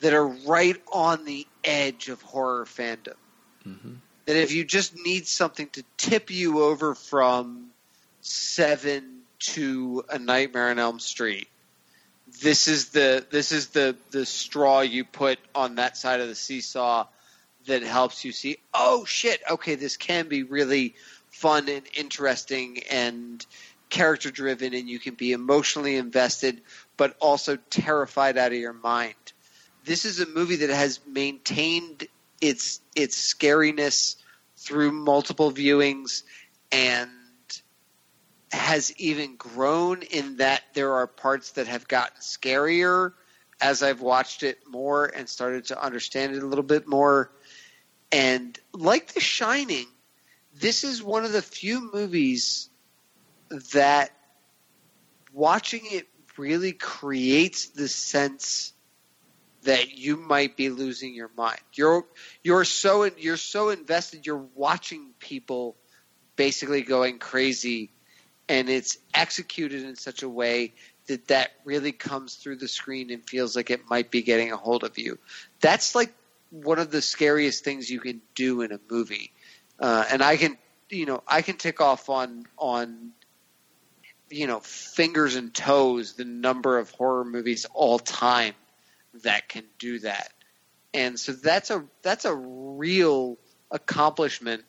that 0.00 0.12
are 0.12 0.26
right 0.26 0.80
on 0.92 1.24
the 1.24 1.46
edge 1.62 2.08
of 2.08 2.20
horror 2.22 2.64
fandom. 2.64 3.14
Mm-hmm. 3.66 3.92
That 4.26 4.36
if 4.36 4.52
you 4.52 4.64
just 4.64 4.96
need 5.04 5.26
something 5.26 5.68
to 5.70 5.84
tip 5.96 6.30
you 6.30 6.62
over 6.62 6.94
from 6.94 7.68
Seven 8.20 9.21
to 9.42 10.04
A 10.08 10.18
Nightmare 10.18 10.70
on 10.70 10.78
Elm 10.78 11.00
Street, 11.00 11.48
this 12.42 12.68
is 12.68 12.90
the 12.90 13.26
this 13.30 13.52
is 13.52 13.68
the 13.68 13.96
the 14.10 14.24
straw 14.24 14.80
you 14.80 15.04
put 15.04 15.38
on 15.54 15.76
that 15.76 15.96
side 15.96 16.20
of 16.20 16.28
the 16.28 16.34
seesaw 16.34 17.06
that 17.66 17.82
helps 17.82 18.24
you 18.24 18.32
see. 18.32 18.58
Oh 18.72 19.04
shit! 19.04 19.40
Okay, 19.50 19.74
this 19.74 19.96
can 19.96 20.28
be 20.28 20.42
really 20.42 20.94
fun 21.30 21.68
and 21.68 21.84
interesting 21.94 22.82
and 22.90 23.44
character 23.90 24.30
driven, 24.30 24.74
and 24.74 24.88
you 24.88 24.98
can 24.98 25.14
be 25.14 25.32
emotionally 25.32 25.96
invested, 25.96 26.62
but 26.96 27.16
also 27.20 27.56
terrified 27.70 28.38
out 28.38 28.52
of 28.52 28.58
your 28.58 28.72
mind 28.72 29.14
this 29.84 30.04
is 30.04 30.20
a 30.20 30.26
movie 30.26 30.56
that 30.56 30.70
has 30.70 31.00
maintained 31.06 32.06
its 32.40 32.80
its 32.94 33.34
scariness 33.34 34.16
through 34.56 34.92
multiple 34.92 35.52
viewings 35.52 36.22
and 36.70 37.10
has 38.52 38.92
even 38.98 39.36
grown 39.36 40.02
in 40.02 40.36
that 40.36 40.62
there 40.74 40.92
are 40.94 41.06
parts 41.06 41.52
that 41.52 41.66
have 41.66 41.88
gotten 41.88 42.20
scarier 42.20 43.12
as 43.60 43.82
I've 43.82 44.00
watched 44.00 44.42
it 44.42 44.58
more 44.68 45.06
and 45.06 45.28
started 45.28 45.66
to 45.66 45.82
understand 45.82 46.34
it 46.34 46.42
a 46.42 46.46
little 46.46 46.64
bit 46.64 46.86
more. 46.86 47.30
And 48.10 48.58
like 48.72 49.14
The 49.14 49.20
Shining, 49.20 49.86
this 50.54 50.84
is 50.84 51.02
one 51.02 51.24
of 51.24 51.32
the 51.32 51.42
few 51.42 51.90
movies 51.92 52.68
that 53.72 54.10
watching 55.32 55.82
it 55.84 56.08
really 56.36 56.72
creates 56.72 57.68
the 57.68 57.88
sense 57.88 58.72
that 59.62 59.96
you 59.96 60.16
might 60.16 60.56
be 60.56 60.70
losing 60.70 61.14
your 61.14 61.30
mind. 61.36 61.60
You're 61.72 62.04
you're 62.42 62.64
so 62.64 63.04
you're 63.04 63.36
so 63.36 63.70
invested. 63.70 64.26
You're 64.26 64.44
watching 64.54 65.12
people 65.20 65.76
basically 66.36 66.82
going 66.82 67.18
crazy, 67.18 67.91
and 68.52 68.68
it's 68.68 68.98
executed 69.14 69.82
in 69.82 69.96
such 69.96 70.22
a 70.22 70.28
way 70.28 70.74
that 71.06 71.28
that 71.28 71.52
really 71.64 71.90
comes 71.90 72.34
through 72.34 72.56
the 72.56 72.68
screen 72.68 73.10
and 73.10 73.26
feels 73.26 73.56
like 73.56 73.70
it 73.70 73.88
might 73.88 74.10
be 74.10 74.20
getting 74.20 74.52
a 74.52 74.58
hold 74.58 74.84
of 74.84 74.98
you. 74.98 75.18
That's 75.62 75.94
like 75.94 76.12
one 76.50 76.78
of 76.78 76.90
the 76.90 77.00
scariest 77.00 77.64
things 77.64 77.88
you 77.90 77.98
can 77.98 78.20
do 78.34 78.60
in 78.60 78.70
a 78.70 78.78
movie, 78.90 79.32
uh, 79.80 80.04
and 80.12 80.22
I 80.22 80.36
can 80.36 80.58
you 80.90 81.06
know 81.06 81.22
I 81.26 81.40
can 81.40 81.56
tick 81.56 81.80
off 81.80 82.10
on 82.10 82.44
on 82.58 83.12
you 84.28 84.46
know 84.46 84.60
fingers 84.60 85.34
and 85.34 85.54
toes 85.54 86.12
the 86.12 86.26
number 86.26 86.76
of 86.76 86.90
horror 86.90 87.24
movies 87.24 87.64
all 87.72 87.98
time 87.98 88.54
that 89.22 89.48
can 89.48 89.64
do 89.78 89.98
that. 90.00 90.28
And 90.92 91.18
so 91.18 91.32
that's 91.32 91.70
a 91.70 91.86
that's 92.02 92.26
a 92.26 92.34
real 92.34 93.38
accomplishment 93.70 94.64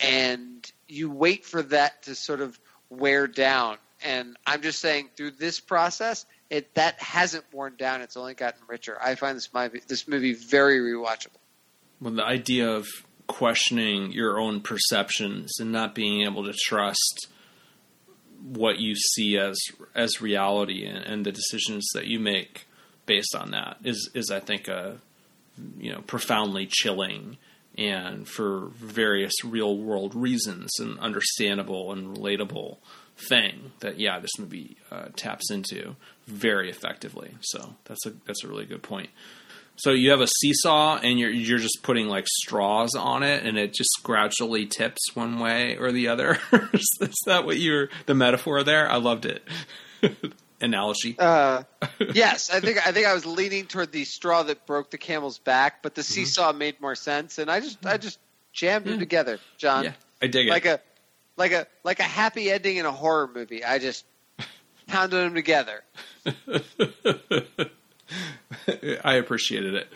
and 0.00 0.72
you 0.88 1.10
wait 1.10 1.44
for 1.44 1.62
that 1.62 2.02
to 2.04 2.14
sort 2.14 2.40
of 2.40 2.58
wear 2.90 3.26
down. 3.26 3.78
And 4.04 4.36
I'm 4.46 4.62
just 4.62 4.80
saying 4.80 5.10
through 5.16 5.32
this 5.32 5.60
process, 5.60 6.26
it 6.50 6.74
that 6.74 7.00
hasn't 7.00 7.44
worn 7.52 7.76
down. 7.76 8.02
It's 8.02 8.16
only 8.16 8.34
gotten 8.34 8.60
richer. 8.66 8.98
I 9.00 9.14
find 9.14 9.36
this 9.36 9.52
movie 9.54 9.80
this 9.86 10.08
movie 10.08 10.34
very 10.34 10.80
rewatchable. 10.80 11.38
Well, 12.00 12.14
the 12.14 12.24
idea 12.24 12.70
of 12.70 12.86
questioning 13.26 14.10
your 14.10 14.40
own 14.40 14.60
perceptions 14.60 15.52
and 15.60 15.70
not 15.70 15.94
being 15.94 16.22
able 16.22 16.44
to 16.44 16.52
trust 16.52 17.28
what 18.42 18.78
you 18.78 18.96
see 18.96 19.38
as 19.38 19.58
as 19.94 20.20
reality 20.20 20.84
and, 20.84 20.98
and 20.98 21.24
the 21.24 21.32
decisions 21.32 21.86
that 21.94 22.06
you 22.06 22.18
make 22.18 22.66
based 23.06 23.34
on 23.34 23.50
that 23.52 23.76
is 23.84 24.10
is 24.14 24.30
I 24.30 24.40
think 24.40 24.66
a 24.66 24.96
you 25.78 25.92
know 25.92 26.00
profoundly 26.02 26.66
chilling 26.66 27.36
and 27.78 28.28
for 28.28 28.68
various 28.74 29.32
real 29.44 29.76
world 29.76 30.14
reasons 30.14 30.70
an 30.80 30.98
understandable 30.98 31.92
and 31.92 32.16
relatable 32.16 32.78
thing 33.28 33.72
that 33.80 33.98
yeah 33.98 34.18
this 34.18 34.38
movie 34.38 34.76
uh, 34.90 35.06
taps 35.16 35.50
into 35.50 35.96
very 36.26 36.70
effectively. 36.70 37.34
So 37.40 37.74
that's 37.84 38.06
a 38.06 38.10
that's 38.26 38.44
a 38.44 38.48
really 38.48 38.66
good 38.66 38.82
point. 38.82 39.10
So 39.76 39.92
you 39.92 40.10
have 40.10 40.20
a 40.20 40.26
seesaw 40.26 40.98
and 41.02 41.18
you're 41.18 41.30
you're 41.30 41.58
just 41.58 41.80
putting 41.82 42.08
like 42.08 42.26
straws 42.28 42.94
on 42.94 43.22
it 43.22 43.44
and 43.44 43.58
it 43.58 43.72
just 43.72 43.90
gradually 44.02 44.66
tips 44.66 45.00
one 45.14 45.38
way 45.38 45.76
or 45.76 45.90
the 45.92 46.08
other. 46.08 46.38
is 46.72 47.16
that 47.26 47.44
what 47.44 47.58
you're 47.58 47.88
the 48.06 48.14
metaphor 48.14 48.62
there? 48.62 48.90
I 48.90 48.96
loved 48.96 49.26
it. 49.26 49.42
analogy. 50.60 51.16
Uh, 51.18 51.62
yes, 52.14 52.50
I 52.50 52.60
think 52.60 52.86
I 52.86 52.92
think 52.92 53.06
I 53.06 53.14
was 53.14 53.26
leaning 53.26 53.66
toward 53.66 53.92
the 53.92 54.04
straw 54.04 54.42
that 54.44 54.66
broke 54.66 54.90
the 54.90 54.98
camel's 54.98 55.38
back, 55.38 55.82
but 55.82 55.94
the 55.94 56.02
mm-hmm. 56.02 56.12
seesaw 56.12 56.52
made 56.52 56.80
more 56.80 56.94
sense, 56.94 57.38
and 57.38 57.50
I 57.50 57.60
just 57.60 57.84
I 57.84 57.96
just 57.96 58.18
jammed 58.52 58.86
yeah. 58.86 58.92
them 58.92 59.00
together, 59.00 59.38
John. 59.58 59.84
Yeah, 59.84 59.92
I 60.22 60.26
dig 60.26 60.46
it. 60.48 60.50
Like 60.50 60.66
a 60.66 60.80
like 61.36 61.52
a 61.52 61.66
like 61.84 62.00
a 62.00 62.04
happy 62.04 62.50
ending 62.50 62.76
in 62.76 62.86
a 62.86 62.92
horror 62.92 63.30
movie. 63.32 63.64
I 63.64 63.78
just 63.78 64.04
pounded 64.86 65.24
them 65.24 65.34
together. 65.34 65.82
I 69.04 69.14
appreciated 69.14 69.74
it. 69.74 69.88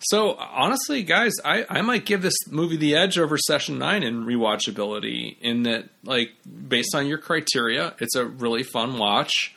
So 0.00 0.34
honestly, 0.34 1.02
guys, 1.02 1.32
I, 1.44 1.64
I 1.68 1.80
might 1.80 2.04
give 2.04 2.20
this 2.20 2.34
movie 2.50 2.76
the 2.76 2.94
edge 2.94 3.18
over 3.18 3.38
Session 3.38 3.78
Nine 3.78 4.02
in 4.02 4.26
rewatchability. 4.26 5.38
In 5.40 5.62
that, 5.62 5.88
like, 6.02 6.32
based 6.44 6.94
on 6.94 7.06
your 7.06 7.16
criteria, 7.16 7.94
it's 8.00 8.14
a 8.14 8.26
really 8.26 8.62
fun 8.62 8.98
watch 8.98 9.54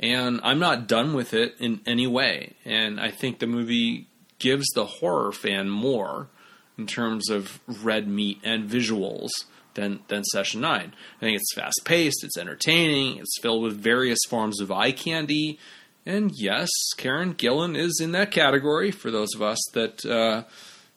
and 0.00 0.40
I'm 0.42 0.58
not 0.58 0.88
done 0.88 1.14
with 1.14 1.34
it 1.34 1.54
in 1.60 1.80
any 1.86 2.06
way. 2.06 2.54
And 2.64 2.98
I 2.98 3.10
think 3.10 3.38
the 3.38 3.46
movie 3.46 4.08
gives 4.38 4.66
the 4.74 4.86
horror 4.86 5.30
fan 5.30 5.68
more 5.68 6.28
in 6.76 6.86
terms 6.86 7.28
of 7.28 7.60
red 7.66 8.08
meat 8.08 8.40
and 8.42 8.68
visuals 8.68 9.28
than 9.74 10.00
than 10.08 10.24
Session 10.24 10.60
Nine. 10.62 10.94
I 11.18 11.20
think 11.20 11.36
it's 11.36 11.54
fast 11.54 11.82
paced, 11.84 12.24
it's 12.24 12.38
entertaining, 12.38 13.18
it's 13.18 13.38
filled 13.40 13.62
with 13.62 13.80
various 13.80 14.18
forms 14.28 14.60
of 14.60 14.72
eye 14.72 14.92
candy, 14.92 15.58
and 16.06 16.32
yes, 16.34 16.70
Karen 16.96 17.34
Gillan 17.34 17.76
is 17.76 18.00
in 18.02 18.12
that 18.12 18.30
category 18.30 18.90
for 18.90 19.10
those 19.10 19.34
of 19.34 19.42
us 19.42 19.58
that. 19.74 20.04
Uh, 20.04 20.44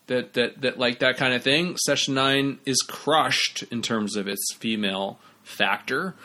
that, 0.08 0.34
that 0.34 0.62
that 0.62 0.78
like 0.78 1.00
that 1.00 1.16
kind 1.16 1.34
of 1.34 1.44
thing. 1.44 1.78
Session 1.78 2.14
nine 2.14 2.60
is 2.66 2.82
crushed 2.82 3.64
in 3.72 3.82
terms 3.82 4.18
of 4.18 4.28
its 4.28 4.54
female 4.56 5.18
factor, 5.44 6.16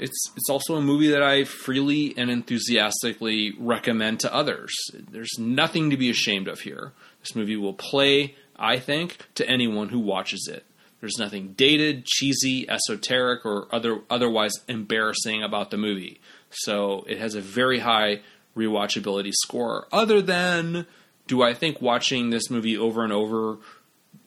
it's 0.00 0.30
it's 0.34 0.48
also 0.48 0.76
a 0.76 0.80
movie 0.80 1.08
that 1.08 1.22
I 1.22 1.44
freely 1.44 2.14
and 2.16 2.30
enthusiastically 2.30 3.52
recommend 3.58 4.20
to 4.20 4.34
others. 4.34 4.74
There's 4.94 5.38
nothing 5.38 5.90
to 5.90 5.96
be 5.96 6.10
ashamed 6.10 6.48
of 6.48 6.60
here. 6.60 6.92
This 7.20 7.36
movie 7.36 7.56
will 7.56 7.74
play, 7.74 8.34
I 8.56 8.78
think, 8.78 9.18
to 9.34 9.46
anyone 9.46 9.90
who 9.90 10.00
watches 10.00 10.48
it. 10.50 10.64
There's 11.00 11.18
nothing 11.18 11.52
dated, 11.52 12.06
cheesy, 12.06 12.68
esoteric, 12.68 13.44
or 13.44 13.68
other 13.70 14.00
otherwise 14.08 14.52
embarrassing 14.68 15.42
about 15.42 15.70
the 15.70 15.76
movie. 15.76 16.20
So 16.48 17.04
it 17.06 17.18
has 17.18 17.34
a 17.34 17.42
very 17.42 17.80
high 17.80 18.22
rewatchability 18.56 19.32
score. 19.32 19.86
Other 19.92 20.22
than, 20.22 20.86
do 21.26 21.42
I 21.42 21.52
think 21.52 21.82
watching 21.82 22.30
this 22.30 22.50
movie 22.50 22.76
over 22.76 23.04
and 23.04 23.12
over 23.12 23.58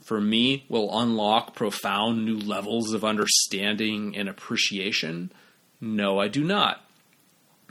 for 0.03 0.21
me 0.21 0.65
will 0.69 0.99
unlock 0.99 1.55
profound 1.55 2.26
new 2.26 2.38
levels 2.38 2.93
of 2.93 3.03
understanding 3.03 4.15
and 4.15 4.30
appreciation? 4.30 5.32
No, 5.84 6.17
I 6.17 6.29
do 6.29 6.45
not. 6.45 6.81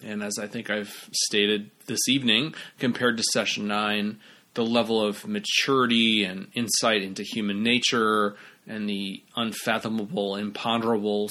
And 0.05 0.23
as 0.23 0.39
I 0.39 0.47
think 0.47 0.69
I've 0.69 1.09
stated 1.13 1.71
this 1.87 2.11
evening, 2.11 2.55
compared 2.79 3.17
to 3.17 3.23
Session 3.33 3.67
9, 3.67 4.21
the 4.53 4.67
level 4.67 5.01
of 5.01 5.27
maturity 5.27 6.23
and 6.23 6.49
insight 6.53 7.01
into 7.01 7.23
human 7.23 7.63
nature 7.63 8.37
and 8.67 8.87
the 8.87 9.23
unfathomable 9.35 10.35
imponderables 10.35 11.31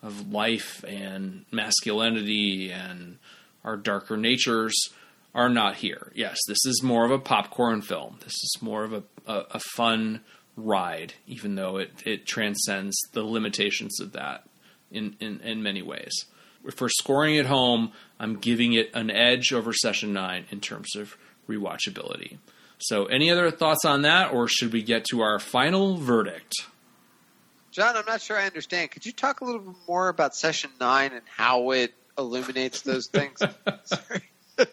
of 0.00 0.32
life 0.32 0.84
and 0.84 1.44
masculinity 1.50 2.70
and 2.70 3.18
our 3.64 3.76
darker 3.76 4.16
natures 4.16 4.76
are 5.34 5.48
not 5.48 5.74
here. 5.74 6.12
Yes, 6.14 6.38
this 6.46 6.64
is 6.66 6.84
more 6.84 7.04
of 7.04 7.10
a 7.10 7.18
popcorn 7.18 7.82
film. 7.82 8.18
This 8.22 8.34
is 8.34 8.58
more 8.60 8.84
of 8.84 8.92
a, 8.92 9.02
a, 9.26 9.38
a 9.54 9.60
fun 9.74 10.20
ride, 10.56 11.14
even 11.26 11.56
though 11.56 11.78
it, 11.78 11.90
it 12.06 12.26
transcends 12.26 12.96
the 13.12 13.24
limitations 13.24 13.98
of 14.00 14.12
that 14.12 14.44
in, 14.90 15.16
in, 15.20 15.40
in 15.40 15.62
many 15.62 15.82
ways. 15.82 16.26
For 16.74 16.88
scoring 16.88 17.38
at 17.38 17.46
home, 17.46 17.92
I'm 18.18 18.36
giving 18.36 18.72
it 18.72 18.90
an 18.94 19.10
edge 19.10 19.52
over 19.52 19.72
Session 19.72 20.12
9 20.12 20.46
in 20.50 20.60
terms 20.60 20.96
of 20.96 21.16
rewatchability. 21.48 22.38
So, 22.78 23.06
any 23.06 23.30
other 23.30 23.50
thoughts 23.50 23.84
on 23.84 24.02
that, 24.02 24.32
or 24.32 24.48
should 24.48 24.72
we 24.72 24.82
get 24.82 25.04
to 25.06 25.22
our 25.22 25.38
final 25.38 25.96
verdict? 25.96 26.52
John, 27.70 27.96
I'm 27.96 28.04
not 28.06 28.20
sure 28.20 28.38
I 28.38 28.46
understand. 28.46 28.90
Could 28.90 29.06
you 29.06 29.12
talk 29.12 29.40
a 29.40 29.44
little 29.44 29.60
bit 29.60 29.76
more 29.88 30.08
about 30.08 30.34
Session 30.34 30.70
9 30.80 31.12
and 31.12 31.22
how 31.26 31.70
it 31.70 31.94
illuminates 32.18 32.82
those 32.82 33.06
things? 33.06 33.38
Sorry. 33.84 34.22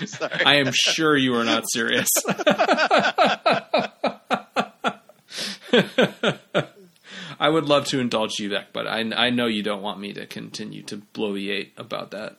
Sorry. 0.06 0.44
I 0.44 0.56
am 0.56 0.72
sure 0.72 1.16
you 1.16 1.36
are 1.36 1.44
not 1.44 1.64
serious. 1.70 2.08
I 7.40 7.48
would 7.48 7.64
love 7.64 7.86
to 7.86 7.98
indulge 7.98 8.38
you, 8.38 8.50
Beck, 8.50 8.74
but 8.74 8.86
I, 8.86 9.00
I 9.16 9.30
know 9.30 9.46
you 9.46 9.62
don't 9.62 9.80
want 9.80 9.98
me 9.98 10.12
to 10.12 10.26
continue 10.26 10.82
to 10.82 10.98
bloviate 11.14 11.70
about 11.78 12.10
that. 12.10 12.36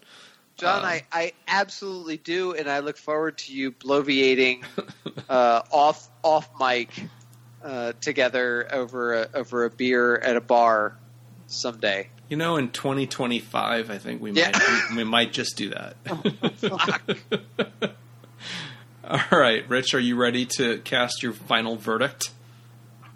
John, 0.57 0.81
um, 0.81 0.85
I, 0.85 1.03
I 1.11 1.33
absolutely 1.47 2.17
do, 2.17 2.53
and 2.53 2.69
I 2.69 2.79
look 2.79 2.97
forward 2.97 3.39
to 3.39 3.53
you 3.53 3.71
bloviating 3.71 4.63
uh, 5.29 5.63
off 5.71 6.07
off 6.21 6.49
mic 6.59 6.89
uh, 7.63 7.93
together 7.99 8.67
over 8.71 9.23
a, 9.23 9.29
over 9.33 9.65
a 9.65 9.71
beer 9.71 10.17
at 10.17 10.37
a 10.37 10.41
bar 10.41 10.99
someday. 11.47 12.09
You 12.29 12.37
know, 12.37 12.57
in 12.57 12.69
2025, 12.69 13.89
I 13.89 13.97
think 13.97 14.21
we 14.21 14.33
yeah. 14.33 14.51
might 14.53 14.89
we, 14.91 14.97
we, 14.97 15.03
might 15.03 15.33
just 15.33 15.57
do 15.57 15.71
that. 15.71 15.97
All 19.03 19.39
right, 19.39 19.67
Rich, 19.67 19.95
are 19.95 19.99
you 19.99 20.15
ready 20.15 20.45
to 20.57 20.77
cast 20.81 21.23
your 21.23 21.33
final 21.33 21.75
verdict? 21.75 22.29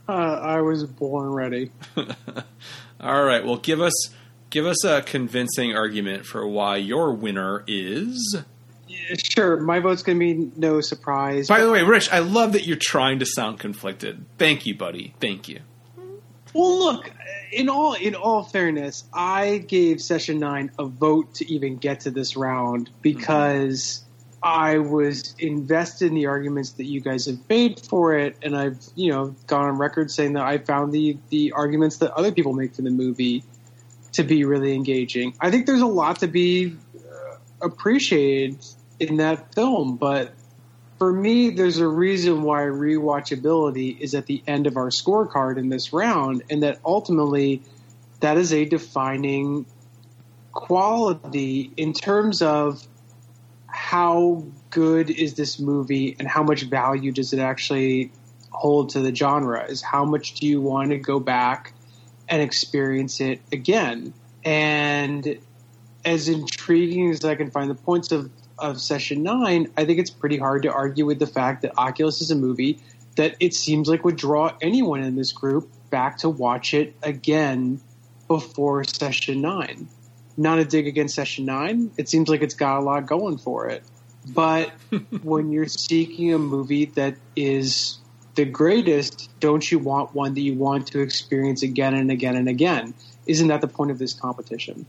Uh, 0.07 0.11
I 0.11 0.61
was 0.61 0.83
born 0.83 1.29
ready. 1.29 1.71
All 2.99 3.23
right. 3.23 3.43
Well, 3.43 3.57
give 3.57 3.81
us 3.81 3.93
give 4.49 4.65
us 4.65 4.83
a 4.85 5.01
convincing 5.01 5.75
argument 5.75 6.25
for 6.25 6.47
why 6.47 6.77
your 6.77 7.13
winner 7.13 7.63
is. 7.67 8.37
Yeah, 8.87 9.15
sure, 9.17 9.59
my 9.59 9.79
vote's 9.79 10.03
going 10.03 10.19
to 10.19 10.19
be 10.19 10.51
no 10.55 10.79
surprise. 10.79 11.47
By 11.47 11.61
the 11.61 11.71
way, 11.71 11.83
Rich, 11.83 12.09
I 12.11 12.19
love 12.19 12.53
that 12.53 12.65
you're 12.65 12.77
trying 12.79 13.19
to 13.19 13.25
sound 13.25 13.59
conflicted. 13.59 14.25
Thank 14.37 14.65
you, 14.65 14.75
buddy. 14.75 15.13
Thank 15.19 15.49
you. 15.49 15.59
Well, 16.53 16.79
look, 16.79 17.11
in 17.51 17.67
all 17.67 17.95
in 17.95 18.15
all 18.15 18.43
fairness, 18.43 19.03
I 19.13 19.57
gave 19.57 20.01
session 20.01 20.39
nine 20.39 20.71
a 20.79 20.85
vote 20.85 21.35
to 21.35 21.51
even 21.51 21.77
get 21.77 22.01
to 22.01 22.11
this 22.11 22.37
round 22.37 22.89
because. 23.01 24.04
I 24.45 24.77
was 24.77 25.33
invested 25.39 26.09
in 26.09 26.13
the 26.13 26.27
arguments 26.27 26.73
that 26.73 26.85
you 26.85 27.01
guys 27.01 27.25
have 27.25 27.39
made 27.49 27.79
for 27.79 28.15
it, 28.15 28.37
and 28.43 28.55
I've 28.55 28.77
you 28.93 29.11
know 29.11 29.35
gone 29.47 29.65
on 29.65 29.77
record 29.79 30.11
saying 30.11 30.33
that 30.33 30.43
I 30.43 30.59
found 30.59 30.93
the 30.93 31.17
the 31.29 31.53
arguments 31.53 31.97
that 31.97 32.13
other 32.13 32.31
people 32.31 32.53
make 32.53 32.75
for 32.75 32.83
the 32.83 32.91
movie 32.91 33.43
to 34.11 34.23
be 34.23 34.45
really 34.45 34.75
engaging. 34.75 35.33
I 35.41 35.49
think 35.49 35.65
there's 35.65 35.81
a 35.81 35.87
lot 35.87 36.19
to 36.19 36.27
be 36.27 36.77
uh, 36.95 37.37
appreciated 37.59 38.63
in 38.99 39.17
that 39.17 39.55
film, 39.55 39.97
but 39.97 40.31
for 40.99 41.11
me, 41.11 41.49
there's 41.49 41.79
a 41.79 41.87
reason 41.87 42.43
why 42.43 42.61
rewatchability 42.61 43.99
is 43.99 44.13
at 44.13 44.27
the 44.27 44.43
end 44.45 44.67
of 44.67 44.77
our 44.77 44.89
scorecard 44.89 45.57
in 45.57 45.69
this 45.69 45.91
round, 45.91 46.43
and 46.51 46.61
that 46.61 46.79
ultimately 46.85 47.63
that 48.19 48.37
is 48.37 48.53
a 48.53 48.63
defining 48.65 49.65
quality 50.51 51.71
in 51.75 51.93
terms 51.93 52.43
of 52.43 52.87
how 53.75 54.45
good 54.69 55.09
is 55.09 55.33
this 55.33 55.59
movie 55.59 56.15
and 56.17 56.27
how 56.27 56.43
much 56.43 56.63
value 56.63 57.11
does 57.11 57.33
it 57.33 57.39
actually 57.39 58.09
hold 58.49 58.89
to 58.89 59.01
the 59.01 59.13
genre? 59.13 59.65
Is 59.65 59.81
how 59.81 60.05
much 60.05 60.35
do 60.35 60.47
you 60.47 60.61
want 60.61 60.91
to 60.91 60.97
go 60.97 61.19
back 61.19 61.73
and 62.29 62.41
experience 62.41 63.19
it 63.19 63.41
again? 63.51 64.13
And 64.45 65.39
as 66.05 66.29
intriguing 66.29 67.11
as 67.11 67.25
I 67.25 67.35
can 67.35 67.51
find 67.51 67.69
the 67.69 67.75
points 67.75 68.13
of, 68.13 68.31
of 68.57 68.79
Session 68.79 69.23
9, 69.23 69.73
I 69.75 69.85
think 69.85 69.99
it's 69.99 70.09
pretty 70.09 70.37
hard 70.37 70.63
to 70.63 70.71
argue 70.71 71.05
with 71.05 71.19
the 71.19 71.27
fact 71.27 71.63
that 71.63 71.77
Oculus 71.77 72.21
is 72.21 72.31
a 72.31 72.35
movie 72.35 72.79
that 73.17 73.35
it 73.41 73.53
seems 73.53 73.89
like 73.89 74.05
would 74.05 74.15
draw 74.15 74.55
anyone 74.61 75.03
in 75.03 75.17
this 75.17 75.33
group 75.33 75.69
back 75.89 76.19
to 76.19 76.29
watch 76.29 76.73
it 76.73 76.95
again 77.03 77.81
before 78.29 78.85
Session 78.85 79.41
9 79.41 79.89
not 80.37 80.59
a 80.59 80.65
dig 80.65 80.87
against 80.87 81.15
Session 81.15 81.45
9. 81.45 81.91
It 81.97 82.09
seems 82.09 82.29
like 82.29 82.41
it's 82.41 82.55
got 82.55 82.79
a 82.79 82.83
lot 82.83 83.05
going 83.05 83.37
for 83.37 83.67
it. 83.67 83.83
But 84.27 84.69
when 85.23 85.51
you're 85.51 85.67
seeking 85.67 86.33
a 86.33 86.39
movie 86.39 86.85
that 86.95 87.15
is 87.35 87.99
the 88.35 88.45
greatest, 88.45 89.29
don't 89.39 89.69
you 89.69 89.79
want 89.79 90.13
one 90.13 90.33
that 90.33 90.41
you 90.41 90.55
want 90.55 90.87
to 90.87 91.01
experience 91.01 91.63
again 91.63 91.93
and 91.93 92.11
again 92.11 92.35
and 92.35 92.49
again? 92.49 92.93
Isn't 93.25 93.47
that 93.47 93.61
the 93.61 93.67
point 93.67 93.91
of 93.91 93.99
this 93.99 94.13
competition? 94.13 94.85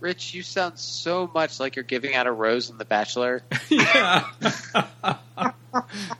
Rich, 0.00 0.34
you 0.34 0.42
sound 0.42 0.78
so 0.78 1.30
much 1.32 1.60
like 1.60 1.76
you're 1.76 1.82
giving 1.82 2.14
out 2.14 2.26
a 2.26 2.32
rose 2.32 2.70
in 2.70 2.78
The 2.78 2.86
Bachelor. 2.86 3.42
yeah. 3.68 4.24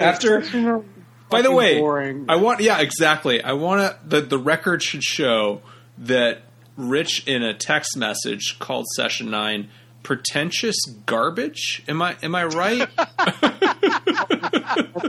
After 0.00 0.84
by 1.32 1.42
the 1.42 1.52
way, 1.52 1.78
boring. 1.78 2.26
I 2.28 2.36
want 2.36 2.60
yeah, 2.60 2.80
exactly. 2.80 3.42
I 3.42 3.52
want 3.52 3.80
to 3.80 3.98
the 4.08 4.20
the 4.20 4.38
record 4.38 4.82
should 4.82 5.02
show 5.02 5.62
that 5.98 6.42
Rich 6.76 7.26
in 7.26 7.42
a 7.42 7.52
text 7.54 7.96
message 7.96 8.58
called 8.58 8.86
session 8.96 9.30
9 9.30 9.68
pretentious 10.02 10.76
garbage. 11.06 11.82
Am 11.86 12.02
I 12.02 12.16
am 12.22 12.34
I 12.34 12.44
right? 12.44 12.88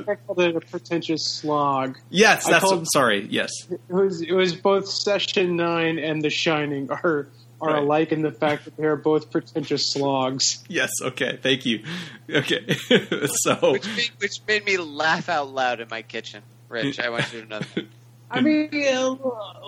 I 0.06 0.18
called 0.26 0.40
it 0.40 0.56
a 0.56 0.62
pretentious 0.62 1.26
slog. 1.26 1.98
Yes, 2.10 2.48
that's 2.48 2.64
called, 2.64 2.88
sorry. 2.92 3.28
Yes. 3.30 3.52
It 3.70 3.80
was 3.90 4.22
it 4.22 4.34
was 4.34 4.56
both 4.56 4.88
session 4.88 5.56
9 5.56 6.00
and 6.00 6.22
The 6.22 6.30
Shining 6.30 6.90
are 6.92 7.28
are 7.64 7.74
right. 7.74 7.84
alike 7.84 8.11
in 8.11 8.22
the 8.22 8.32
fact 8.32 8.66
that 8.66 8.78
they 8.78 8.86
are 8.86 8.95
both 8.95 9.32
pretentious 9.32 9.91
slogs. 9.91 10.64
Yes. 10.68 10.89
Okay. 11.01 11.39
Thank 11.41 11.66
you. 11.66 11.84
Okay. 12.30 12.76
so, 13.28 13.72
which 13.72 13.88
made, 13.95 14.11
which 14.18 14.39
made, 14.47 14.66
me 14.66 14.78
laugh 14.78 15.30
out 15.30 15.49
loud 15.49 15.80
in 15.80 15.88
my 15.89 16.01
kitchen, 16.01 16.43
Rich. 16.70 16.99
I 16.99 17.09
want 17.09 17.32
you 17.34 17.41
to 17.41 17.47
know. 17.47 17.59
That. 17.59 17.86
I 18.32 18.41
mean, 18.41 18.70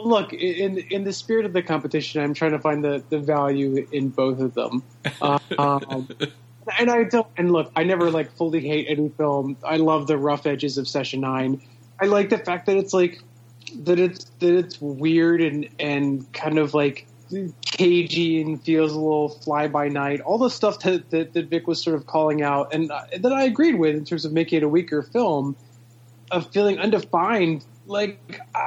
look 0.03 0.33
in 0.33 0.79
in 0.79 1.03
the 1.03 1.13
spirit 1.13 1.45
of 1.45 1.53
the 1.53 1.61
competition, 1.61 2.23
I'm 2.23 2.33
trying 2.33 2.51
to 2.51 2.59
find 2.59 2.83
the, 2.83 3.03
the 3.09 3.19
value 3.19 3.87
in 3.91 4.09
both 4.09 4.39
of 4.39 4.53
them. 4.53 4.83
Um, 5.57 6.09
and 6.79 6.89
I 6.89 7.03
don't. 7.03 7.27
And 7.37 7.51
look, 7.51 7.71
I 7.75 7.83
never 7.83 8.09
like 8.09 8.31
fully 8.31 8.61
hate 8.61 8.87
any 8.89 9.09
film. 9.09 9.57
I 9.63 9.77
love 9.77 10.07
the 10.07 10.17
rough 10.17 10.47
edges 10.47 10.79
of 10.79 10.87
Session 10.87 11.21
Nine. 11.21 11.61
I 12.01 12.05
like 12.05 12.29
the 12.29 12.37
fact 12.37 12.65
that 12.65 12.77
it's 12.77 12.93
like 12.93 13.21
that 13.83 13.99
it's 13.99 14.25
that 14.39 14.57
it's 14.57 14.81
weird 14.81 15.41
and 15.41 15.69
and 15.79 16.31
kind 16.33 16.57
of 16.57 16.73
like 16.73 17.07
cagey 17.61 18.41
and 18.41 18.61
feels 18.61 18.91
a 18.91 18.99
little 18.99 19.29
fly 19.29 19.67
by 19.67 19.89
night. 19.89 20.21
All 20.21 20.37
the 20.37 20.49
stuff 20.49 20.79
that, 20.81 21.09
that, 21.11 21.33
that 21.33 21.49
Vic 21.49 21.67
was 21.67 21.81
sort 21.81 21.95
of 21.95 22.05
calling 22.05 22.41
out 22.41 22.73
and 22.73 22.91
uh, 22.91 23.01
that 23.17 23.31
I 23.31 23.43
agreed 23.43 23.75
with 23.75 23.95
in 23.95 24.05
terms 24.05 24.25
of 24.25 24.33
making 24.33 24.57
it 24.57 24.63
a 24.63 24.69
weaker 24.69 25.01
film, 25.01 25.55
of 26.31 26.51
feeling 26.51 26.79
undefined. 26.79 27.65
Like 27.87 28.39
uh, 28.53 28.59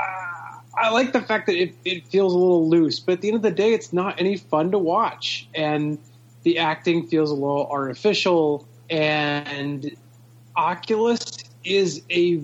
I 0.76 0.90
like 0.90 1.12
the 1.12 1.20
fact 1.20 1.46
that 1.46 1.56
it, 1.56 1.74
it 1.84 2.06
feels 2.06 2.32
a 2.32 2.38
little 2.38 2.68
loose, 2.68 3.00
but 3.00 3.12
at 3.14 3.20
the 3.20 3.28
end 3.28 3.36
of 3.36 3.42
the 3.42 3.50
day, 3.50 3.72
it's 3.72 3.92
not 3.92 4.20
any 4.20 4.36
fun 4.36 4.70
to 4.70 4.78
watch, 4.78 5.48
and 5.54 5.98
the 6.44 6.58
acting 6.58 7.08
feels 7.08 7.30
a 7.30 7.34
little 7.34 7.66
artificial. 7.66 8.66
And 8.88 9.96
Oculus 10.56 11.38
is 11.64 12.02
a 12.10 12.42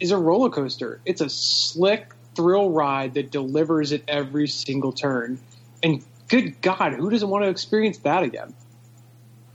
is 0.00 0.10
a 0.10 0.18
roller 0.18 0.50
coaster. 0.50 1.00
It's 1.04 1.20
a 1.20 1.28
slick 1.28 2.12
thrill 2.34 2.70
ride 2.70 3.14
that 3.14 3.30
delivers 3.30 3.92
at 3.92 4.02
every 4.06 4.48
single 4.48 4.92
turn. 4.92 5.40
And 5.82 6.04
good 6.28 6.60
God, 6.60 6.94
who 6.94 7.10
doesn't 7.10 7.28
want 7.28 7.44
to 7.44 7.50
experience 7.50 7.98
that 7.98 8.22
again? 8.22 8.54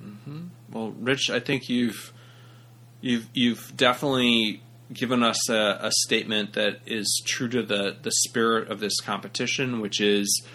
Mm-hmm. 0.04 0.48
Well, 0.72 0.92
Rich, 0.92 1.30
I 1.30 1.40
think 1.40 1.70
you've 1.70 2.14
you've 3.02 3.28
you've 3.34 3.76
definitely 3.76 4.62
given 4.92 5.24
us 5.24 5.50
a, 5.50 5.80
a, 5.82 5.92
statement 5.92 6.54
that 6.54 6.80
is 6.86 7.22
true 7.26 7.48
to 7.50 7.64
the 7.64 7.98
the 8.02 8.12
spirit 8.12 8.70
of 8.70 8.80
this 8.80 9.00
competition, 9.00 9.80
which 9.80 10.00
is 10.00 10.46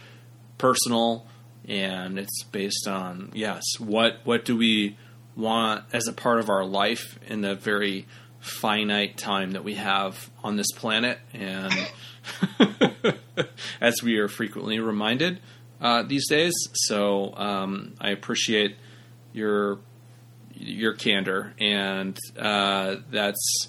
personal 0.58 1.26
and 1.66 2.18
it's 2.18 2.42
based 2.44 2.88
on 2.88 3.30
yes, 3.34 3.62
what 3.78 4.20
what 4.24 4.44
do 4.44 4.56
we 4.56 4.96
want 5.36 5.84
as 5.92 6.08
a 6.08 6.12
part 6.12 6.40
of 6.40 6.48
our 6.48 6.64
life 6.64 7.18
in 7.26 7.42
the 7.42 7.54
very 7.54 8.06
finite 8.40 9.16
time 9.16 9.52
that 9.52 9.64
we 9.64 9.74
have 9.74 10.30
on 10.42 10.56
this 10.56 10.70
planet 10.72 11.18
and 11.32 11.72
as 13.80 14.02
we 14.02 14.16
are 14.18 14.28
frequently 14.28 14.78
reminded, 14.78 15.40
uh, 15.80 16.02
these 16.02 16.28
days. 16.28 16.54
So 16.74 17.34
um, 17.36 17.94
I 18.00 18.10
appreciate 18.10 18.76
your 19.32 19.78
your 20.54 20.94
candor, 20.94 21.54
and 21.58 22.18
uh, 22.38 22.96
that's 23.10 23.68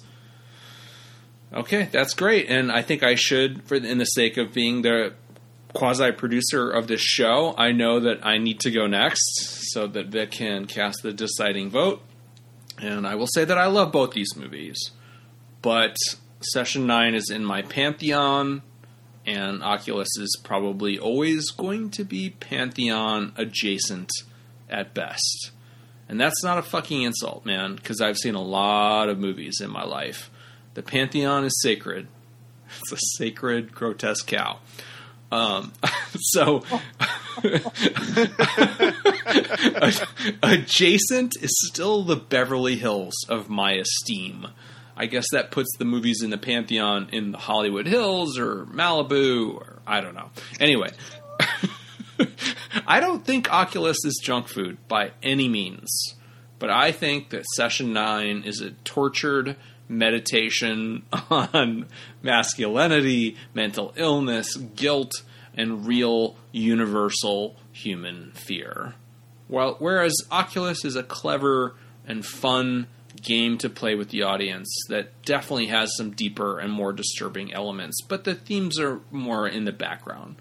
okay. 1.52 1.88
That's 1.92 2.14
great, 2.14 2.48
and 2.48 2.72
I 2.72 2.82
think 2.82 3.02
I 3.02 3.14
should, 3.14 3.62
for 3.64 3.76
in 3.76 3.98
the 3.98 4.04
sake 4.04 4.36
of 4.36 4.52
being 4.52 4.82
the 4.82 5.14
quasi 5.72 6.12
producer 6.12 6.70
of 6.70 6.88
this 6.88 7.00
show, 7.00 7.54
I 7.56 7.72
know 7.72 8.00
that 8.00 8.24
I 8.26 8.38
need 8.38 8.60
to 8.60 8.70
go 8.70 8.86
next 8.86 9.70
so 9.72 9.86
that 9.86 10.06
Vic 10.06 10.32
can 10.32 10.66
cast 10.66 11.02
the 11.02 11.12
deciding 11.12 11.70
vote. 11.70 12.02
And 12.78 13.06
I 13.06 13.14
will 13.14 13.28
say 13.28 13.44
that 13.44 13.58
I 13.58 13.66
love 13.66 13.92
both 13.92 14.12
these 14.12 14.34
movies, 14.36 14.90
but 15.62 15.96
Session 16.40 16.86
9 16.86 17.14
is 17.14 17.30
in 17.30 17.44
my 17.44 17.62
pantheon, 17.62 18.62
and 19.26 19.62
Oculus 19.62 20.08
is 20.18 20.38
probably 20.42 20.98
always 20.98 21.50
going 21.50 21.90
to 21.90 22.04
be 22.04 22.30
pantheon 22.30 23.32
adjacent 23.36 24.10
at 24.68 24.94
best. 24.94 25.50
And 26.08 26.20
that's 26.20 26.42
not 26.42 26.58
a 26.58 26.62
fucking 26.62 27.02
insult, 27.02 27.46
man, 27.46 27.76
because 27.76 28.00
I've 28.00 28.16
seen 28.16 28.34
a 28.34 28.42
lot 28.42 29.08
of 29.08 29.18
movies 29.18 29.60
in 29.60 29.70
my 29.70 29.84
life. 29.84 30.30
The 30.74 30.82
pantheon 30.82 31.44
is 31.44 31.60
sacred. 31.62 32.08
It's 32.82 32.92
a 32.92 32.98
sacred, 33.16 33.74
grotesque 33.74 34.28
cow. 34.28 34.60
Um, 35.32 35.72
so 36.16 36.62
adjacent 40.42 41.36
is 41.40 41.50
still 41.68 42.04
the 42.04 42.16
Beverly 42.16 42.76
Hills 42.76 43.14
of 43.28 43.48
my 43.48 43.72
esteem. 43.72 44.48
I 45.00 45.06
guess 45.06 45.24
that 45.32 45.50
puts 45.50 45.74
the 45.78 45.86
movies 45.86 46.20
in 46.22 46.28
the 46.28 46.36
pantheon 46.36 47.08
in 47.10 47.32
the 47.32 47.38
Hollywood 47.38 47.86
Hills 47.86 48.38
or 48.38 48.66
Malibu 48.66 49.54
or 49.54 49.78
I 49.86 50.02
don't 50.02 50.14
know. 50.14 50.28
Anyway, 50.60 50.90
I 52.86 53.00
don't 53.00 53.24
think 53.24 53.50
Oculus 53.50 53.96
is 54.04 54.20
junk 54.22 54.48
food 54.48 54.76
by 54.88 55.12
any 55.22 55.48
means, 55.48 55.88
but 56.58 56.68
I 56.68 56.92
think 56.92 57.30
that 57.30 57.46
Session 57.56 57.94
9 57.94 58.42
is 58.44 58.60
a 58.60 58.72
tortured 58.84 59.56
meditation 59.88 61.06
on 61.30 61.86
masculinity, 62.20 63.38
mental 63.54 63.94
illness, 63.96 64.54
guilt, 64.54 65.12
and 65.54 65.86
real 65.86 66.36
universal 66.52 67.56
human 67.72 68.32
fear. 68.32 68.96
Well, 69.48 69.76
whereas 69.78 70.14
Oculus 70.30 70.84
is 70.84 70.94
a 70.94 71.02
clever 71.02 71.74
and 72.06 72.22
fun 72.22 72.86
game 73.22 73.58
to 73.58 73.68
play 73.68 73.94
with 73.94 74.10
the 74.10 74.22
audience 74.22 74.68
that 74.88 75.22
definitely 75.24 75.66
has 75.66 75.94
some 75.96 76.10
deeper 76.12 76.58
and 76.58 76.72
more 76.72 76.92
disturbing 76.92 77.52
elements, 77.52 78.00
but 78.02 78.24
the 78.24 78.34
themes 78.34 78.78
are 78.78 79.00
more 79.10 79.46
in 79.46 79.64
the 79.64 79.72
background. 79.72 80.36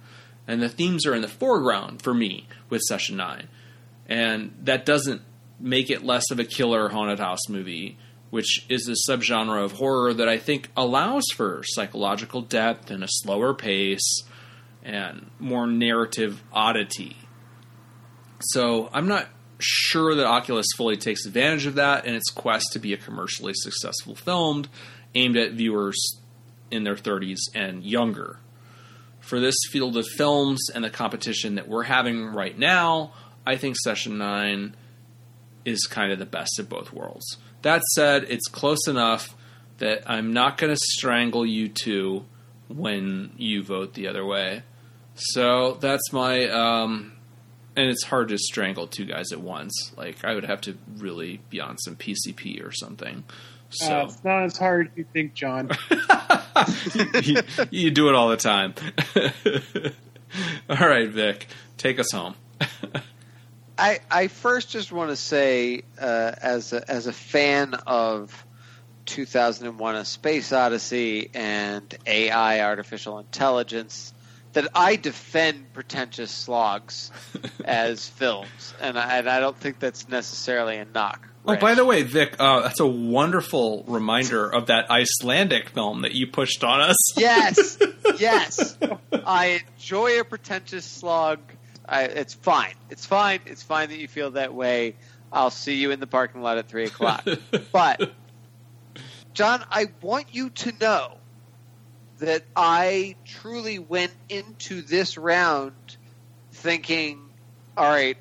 And 0.47 0.61
the 0.61 0.69
themes 0.69 1.05
are 1.05 1.13
in 1.13 1.21
the 1.21 1.27
foreground 1.27 2.01
for 2.01 2.13
me 2.13 2.47
with 2.69 2.81
Session 2.81 3.17
9. 3.17 3.47
And 4.07 4.55
that 4.63 4.85
doesn't 4.85 5.21
make 5.59 5.91
it 5.91 6.03
less 6.03 6.31
of 6.31 6.39
a 6.39 6.45
killer 6.45 6.89
haunted 6.89 7.19
house 7.19 7.47
movie 7.47 7.97
which 8.29 8.65
is 8.69 8.87
a 8.87 9.11
subgenre 9.11 9.63
of 9.63 9.73
horror 9.73 10.13
that 10.13 10.29
I 10.29 10.37
think 10.37 10.69
allows 10.77 11.25
for 11.35 11.61
psychological 11.63 12.41
depth 12.41 12.91
and 12.91 13.03
a 13.03 13.07
slower 13.09 13.53
pace 13.53 14.23
and 14.83 15.29
more 15.39 15.67
narrative 15.67 16.43
oddity. 16.53 17.17
So 18.39 18.89
I'm 18.93 19.07
not 19.07 19.27
sure 19.59 20.15
that 20.15 20.25
Oculus 20.25 20.67
fully 20.75 20.97
takes 20.97 21.25
advantage 21.25 21.65
of 21.65 21.75
that 21.75 22.05
in 22.05 22.15
its 22.15 22.29
quest 22.29 22.73
to 22.73 22.79
be 22.79 22.93
a 22.93 22.97
commercially 22.97 23.53
successful 23.53 24.15
film 24.15 24.65
aimed 25.13 25.37
at 25.37 25.51
viewers 25.51 26.19
in 26.71 26.83
their 26.83 26.95
30s 26.95 27.39
and 27.53 27.83
younger. 27.83 28.39
For 29.19 29.39
this 29.39 29.55
field 29.69 29.97
of 29.97 30.07
films 30.07 30.69
and 30.73 30.83
the 30.83 30.89
competition 30.89 31.55
that 31.55 31.67
we're 31.67 31.83
having 31.83 32.27
right 32.27 32.57
now, 32.57 33.11
I 33.45 33.57
think 33.57 33.75
Session 33.77 34.17
9 34.17 34.75
is 35.65 35.85
kind 35.87 36.11
of 36.11 36.19
the 36.19 36.25
best 36.25 36.57
of 36.57 36.69
both 36.69 36.93
worlds. 36.93 37.37
That 37.61 37.81
said, 37.93 38.25
it's 38.29 38.47
close 38.47 38.87
enough 38.87 39.35
that 39.79 40.09
I'm 40.09 40.33
not 40.33 40.57
going 40.57 40.73
to 40.73 40.79
strangle 40.79 41.45
you 41.45 41.67
two 41.67 42.25
when 42.67 43.31
you 43.37 43.63
vote 43.63 43.93
the 43.93 44.07
other 44.07 44.25
way. 44.25 44.63
So 45.15 45.77
that's 45.81 46.13
my 46.13 46.47
um, 46.47 47.13
and 47.75 47.89
it's 47.89 48.03
hard 48.03 48.29
to 48.29 48.37
strangle 48.37 48.87
two 48.87 49.05
guys 49.05 49.31
at 49.31 49.39
once. 49.41 49.91
Like 49.97 50.23
I 50.25 50.33
would 50.35 50.45
have 50.45 50.61
to 50.61 50.77
really 50.97 51.39
be 51.49 51.59
on 51.61 51.77
some 51.77 51.95
PCP 51.95 52.65
or 52.65 52.71
something. 52.71 53.23
So 53.69 53.99
Uh, 53.99 54.03
it's 54.05 54.23
not 54.23 54.43
as 54.43 54.57
hard 54.57 54.87
as 54.91 54.97
you 54.97 55.05
think, 55.13 55.33
John. 55.35 55.69
you, 57.23 57.41
you 57.69 57.91
do 57.91 58.09
it 58.09 58.15
all 58.15 58.29
the 58.29 58.37
time. 58.37 58.73
all 60.69 60.87
right, 60.87 61.09
Vic, 61.09 61.47
take 61.77 61.99
us 61.99 62.11
home. 62.11 62.35
I, 63.77 63.99
I 64.11 64.27
first 64.27 64.69
just 64.69 64.91
want 64.91 65.09
to 65.11 65.15
say, 65.15 65.83
uh, 66.01 66.31
as 66.41 66.73
a, 66.73 66.89
as 66.91 67.07
a 67.07 67.13
fan 67.13 67.75
of 67.87 68.45
2001: 69.05 69.95
A 69.95 70.03
Space 70.05 70.51
Odyssey 70.51 71.29
and 71.33 71.95
AI, 72.05 72.61
artificial 72.61 73.19
intelligence, 73.19 74.13
that 74.53 74.67
I 74.73 74.95
defend 74.95 75.73
pretentious 75.73 76.31
slogs 76.31 77.11
as 77.65 78.07
films, 78.07 78.73
and 78.81 78.97
I, 78.97 79.17
and 79.17 79.29
I 79.29 79.39
don't 79.39 79.57
think 79.57 79.79
that's 79.79 80.09
necessarily 80.09 80.77
a 80.77 80.85
knock. 80.85 81.27
Oh, 81.45 81.55
by 81.55 81.73
the 81.73 81.85
way, 81.85 82.03
Vic, 82.03 82.35
uh, 82.37 82.61
that's 82.61 82.79
a 82.79 82.85
wonderful 82.85 83.83
reminder 83.87 84.47
of 84.47 84.67
that 84.67 84.91
Icelandic 84.91 85.69
film 85.69 86.01
that 86.01 86.13
you 86.13 86.27
pushed 86.27 86.63
on 86.63 86.81
us. 86.81 87.17
yes, 87.17 87.77
yes, 88.19 88.77
I 89.11 89.63
enjoy 89.75 90.19
a 90.19 90.23
pretentious 90.23 90.85
slog. 90.85 91.39
I, 91.87 92.03
it's 92.03 92.35
fine. 92.35 92.75
It's 92.89 93.05
fine. 93.05 93.39
It's 93.45 93.63
fine 93.63 93.89
that 93.89 93.97
you 93.97 94.07
feel 94.07 94.31
that 94.31 94.53
way. 94.53 94.95
I'll 95.31 95.49
see 95.49 95.75
you 95.75 95.91
in 95.91 95.99
the 95.99 96.07
parking 96.07 96.41
lot 96.41 96.57
at 96.57 96.67
three 96.67 96.85
o'clock. 96.85 97.25
but, 97.71 98.11
John, 99.33 99.63
I 99.71 99.87
want 100.01 100.27
you 100.33 100.49
to 100.51 100.73
know 100.79 101.18
that 102.19 102.43
I 102.55 103.17
truly 103.25 103.79
went 103.79 104.13
into 104.29 104.81
this 104.81 105.17
round 105.17 105.75
thinking, 106.53 107.33
all 107.77 107.89
right, 107.89 108.17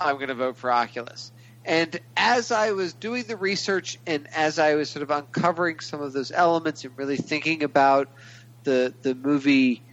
I'm 0.00 0.16
going 0.16 0.28
to 0.28 0.34
vote 0.34 0.56
for 0.58 0.70
Oculus. 0.72 1.32
And 1.64 1.98
as 2.16 2.50
I 2.50 2.72
was 2.72 2.94
doing 2.94 3.24
the 3.24 3.36
research 3.36 3.96
and 4.06 4.26
as 4.34 4.58
I 4.58 4.74
was 4.74 4.90
sort 4.90 5.04
of 5.04 5.10
uncovering 5.10 5.80
some 5.80 6.02
of 6.02 6.12
those 6.12 6.32
elements 6.32 6.84
and 6.84 6.96
really 6.98 7.16
thinking 7.16 7.62
about 7.62 8.08
the 8.64 8.94
the 9.02 9.14
movie, 9.14 9.84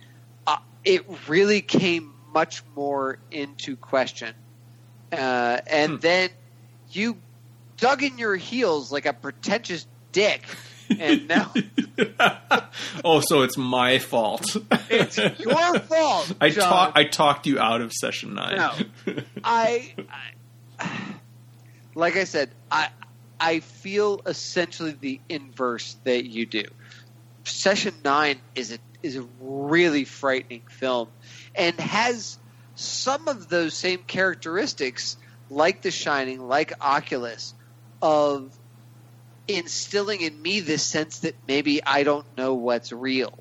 uh, 0.48 0.58
it 0.84 1.04
really 1.30 1.62
came 1.62 2.12
much 2.34 2.64
more 2.76 3.20
into 3.32 3.78
question. 3.78 4.34
Uh, 5.12 5.60
and 5.70 5.92
Hmm. 5.92 5.98
then 6.02 6.30
you 6.92 7.22
dug 7.78 8.04
in 8.04 8.18
your 8.18 8.36
heels 8.36 8.92
like 8.92 9.06
a 9.06 9.14
pretentious 9.14 9.88
dick, 10.14 10.46
and 10.98 11.28
now 11.28 11.54
oh, 13.06 13.20
so 13.20 13.42
it's 13.42 13.58
my 13.58 14.00
fault. 14.00 14.56
it's 14.90 15.18
your 15.18 15.80
fault. 15.80 16.34
I 16.42 16.50
John. 16.50 16.70
talk, 16.70 16.92
I 16.96 17.04
talked 17.06 17.48
you 17.48 17.60
out 17.60 17.82
of 17.82 17.94
session 17.94 18.36
nine. 18.36 18.58
No. 18.58 18.72
I, 19.44 19.94
I 20.80 21.16
like 21.96 22.16
I 22.16 22.24
said, 22.24 22.50
I 22.72 22.90
I 23.40 23.60
feel 23.60 24.22
essentially 24.26 24.96
the 25.00 25.20
inverse 25.30 25.96
that 26.04 26.26
you 26.26 26.46
do. 26.46 26.64
Session 27.44 27.94
nine 28.04 28.40
is 28.56 28.72
a 28.74 28.78
is 29.02 29.16
a 29.16 29.26
really 29.40 30.06
frightening 30.06 30.64
film 30.70 31.08
and 31.56 31.80
has 31.80 32.38
some 32.76 33.28
of 33.28 33.50
those 33.50 33.74
same 33.74 34.00
characteristics 34.00 35.18
like 35.50 35.82
The 35.82 35.92
Shining, 35.92 36.48
like 36.48 36.74
Oculus, 36.82 37.54
of 38.02 38.58
instilling 39.50 40.22
in 40.22 40.42
me 40.42 40.60
this 40.60 40.84
sense 40.84 41.20
that 41.20 41.36
maybe 41.48 41.84
I 41.84 42.04
don't 42.04 42.26
know 42.38 42.54
what's 42.54 42.92
real. 42.92 43.38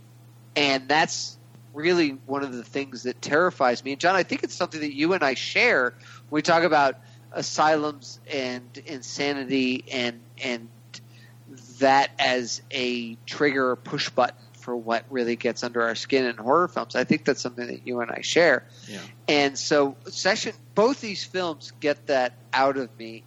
And 0.57 0.89
that's 0.89 1.37
really 1.75 2.11
one 2.27 2.43
of 2.43 2.53
the 2.53 2.65
things 2.65 3.05
that 3.05 3.21
terrifies 3.23 3.85
me. 3.85 3.93
And 3.93 4.01
John, 4.01 4.17
I 4.17 4.23
think 4.23 4.43
it's 4.43 4.55
something 4.55 4.81
that 4.81 4.95
you 4.95 5.13
and 5.13 5.23
I 5.23 5.35
share 5.35 5.95
when 6.29 6.39
we 6.39 6.43
talk 6.43 6.65
about 6.65 6.99
asylums 7.33 8.19
and 8.33 8.65
insanity 8.87 9.85
and 9.93 10.21
and 10.43 10.69
that 11.79 12.11
as 12.19 12.63
a 12.71 13.15
trigger 13.27 13.71
or 13.71 13.77
push 13.77 14.09
button 14.09 14.37
for 14.55 14.77
what 14.77 15.05
really 15.09 15.37
gets 15.37 15.63
under 15.63 15.83
our 15.83 15.95
skin 15.95 16.27
in 16.27 16.37
horror 16.37 16.69
films. 16.69 16.95
I 16.97 17.05
think 17.05 17.25
that's 17.25 17.41
something 17.41 17.67
that 17.67 17.87
you 17.87 18.01
and 18.01 18.11
I 18.11 18.21
share. 18.21 18.65
Yeah. 18.87 19.01
And 19.27 19.59
so 19.59 19.97
session 20.09 20.55
both 20.75 21.01
these 21.01 21.25
films 21.25 21.73
get 21.81 22.07
that 22.09 22.35
out 22.53 22.77
of 22.77 22.97
me. 22.99 23.23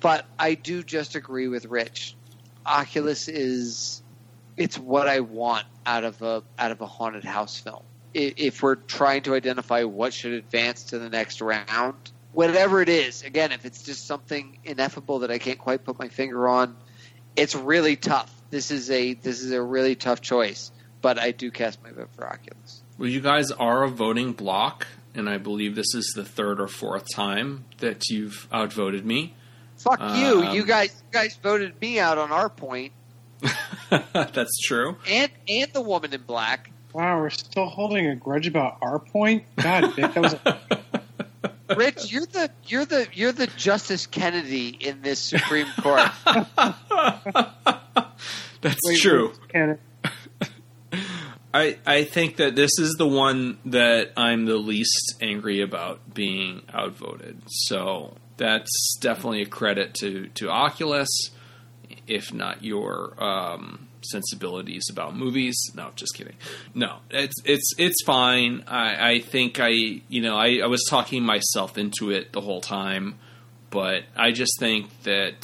But 0.00 0.26
I 0.38 0.54
do 0.54 0.82
just 0.82 1.14
agree 1.14 1.48
with 1.48 1.66
Rich. 1.66 2.16
Oculus 2.64 3.28
is 3.28 4.02
it's 4.56 4.78
what 4.78 5.08
I 5.08 5.20
want 5.20 5.66
out 5.86 6.04
of 6.04 6.20
a 6.22 6.42
out 6.58 6.70
of 6.70 6.80
a 6.80 6.86
haunted 6.86 7.24
house 7.24 7.58
film. 7.58 7.82
If 8.12 8.62
we're 8.62 8.74
trying 8.74 9.22
to 9.22 9.34
identify 9.34 9.84
what 9.84 10.12
should 10.12 10.32
advance 10.32 10.84
to 10.84 10.98
the 10.98 11.08
next 11.08 11.40
round, 11.40 11.94
whatever 12.32 12.82
it 12.82 12.88
is, 12.88 13.22
again, 13.22 13.52
if 13.52 13.64
it's 13.64 13.82
just 13.82 14.06
something 14.06 14.58
ineffable 14.64 15.20
that 15.20 15.30
I 15.30 15.38
can't 15.38 15.58
quite 15.58 15.84
put 15.84 15.98
my 15.98 16.08
finger 16.08 16.48
on, 16.48 16.76
it's 17.36 17.54
really 17.54 17.96
tough. 17.96 18.32
This 18.50 18.70
is 18.70 18.90
a 18.90 19.14
this 19.14 19.42
is 19.42 19.52
a 19.52 19.62
really 19.62 19.94
tough 19.94 20.20
choice, 20.20 20.72
but 21.00 21.18
I 21.18 21.30
do 21.30 21.50
cast 21.50 21.82
my 21.82 21.90
vote 21.90 22.08
for 22.16 22.26
Oculus. 22.26 22.82
Well, 22.98 23.08
you 23.08 23.20
guys 23.20 23.50
are 23.52 23.84
a 23.84 23.88
voting 23.88 24.32
block, 24.32 24.86
and 25.14 25.28
I 25.28 25.38
believe 25.38 25.74
this 25.74 25.94
is 25.94 26.12
the 26.14 26.24
third 26.24 26.60
or 26.60 26.68
fourth 26.68 27.06
time 27.14 27.64
that 27.78 28.08
you've 28.10 28.48
outvoted 28.52 29.06
me. 29.06 29.34
Fuck 29.82 30.00
you! 30.16 30.42
Um, 30.44 30.54
You 30.54 30.64
guys, 30.64 31.02
you 31.06 31.12
guys 31.18 31.36
voted 31.42 31.80
me 31.80 31.98
out 31.98 32.18
on 32.18 32.30
our 32.32 32.48
point, 32.48 32.92
That's 33.90 34.58
true. 34.60 34.96
and 35.08 35.30
and 35.48 35.72
the 35.72 35.80
woman 35.80 36.12
in 36.12 36.22
black. 36.22 36.70
Wow, 36.92 37.20
we're 37.20 37.30
still 37.30 37.66
holding 37.66 38.06
a 38.08 38.16
grudge 38.16 38.46
about 38.46 38.78
our 38.82 38.98
point. 38.98 39.44
God, 39.56 39.94
Vic, 39.94 40.12
that 40.14 40.20
was 40.20 40.36
Rich, 41.76 42.12
you're 42.12 42.26
the 42.26 42.50
you're 42.66 42.84
the 42.84 43.06
you're 43.12 43.32
the 43.32 43.46
Justice 43.46 44.06
Kennedy 44.06 44.68
in 44.68 45.02
this 45.02 45.20
Supreme 45.20 45.68
Court. 45.80 46.10
That's 48.60 48.78
wait, 48.84 48.98
true. 48.98 49.32
I, 51.52 51.78
I 51.84 52.04
think 52.04 52.36
that 52.36 52.54
this 52.54 52.70
is 52.78 52.94
the 52.98 53.06
one 53.08 53.58
that 53.66 54.12
I'm 54.16 54.44
the 54.46 54.56
least 54.56 55.16
angry 55.20 55.62
about 55.62 56.14
being 56.14 56.62
outvoted. 56.72 57.42
So 57.46 58.16
that's 58.40 58.96
definitely 59.02 59.42
a 59.42 59.46
credit 59.46 59.92
to, 59.92 60.28
to 60.28 60.48
Oculus, 60.48 61.10
if 62.06 62.32
not 62.32 62.64
your 62.64 63.12
um, 63.22 63.86
sensibilities 64.00 64.86
about 64.90 65.14
movies. 65.14 65.54
No, 65.74 65.90
just 65.94 66.14
kidding. 66.14 66.36
No, 66.74 67.00
it's 67.10 67.34
it's 67.44 67.74
it's 67.76 68.02
fine. 68.02 68.64
I, 68.66 69.10
I 69.10 69.18
think 69.20 69.60
I 69.60 69.68
you 69.68 70.22
know 70.22 70.36
I, 70.36 70.60
I 70.64 70.66
was 70.68 70.82
talking 70.88 71.22
myself 71.22 71.76
into 71.76 72.10
it 72.10 72.32
the 72.32 72.40
whole 72.40 72.62
time, 72.62 73.18
but 73.68 74.04
I 74.16 74.32
just 74.32 74.58
think 74.58 75.02
that 75.02 75.34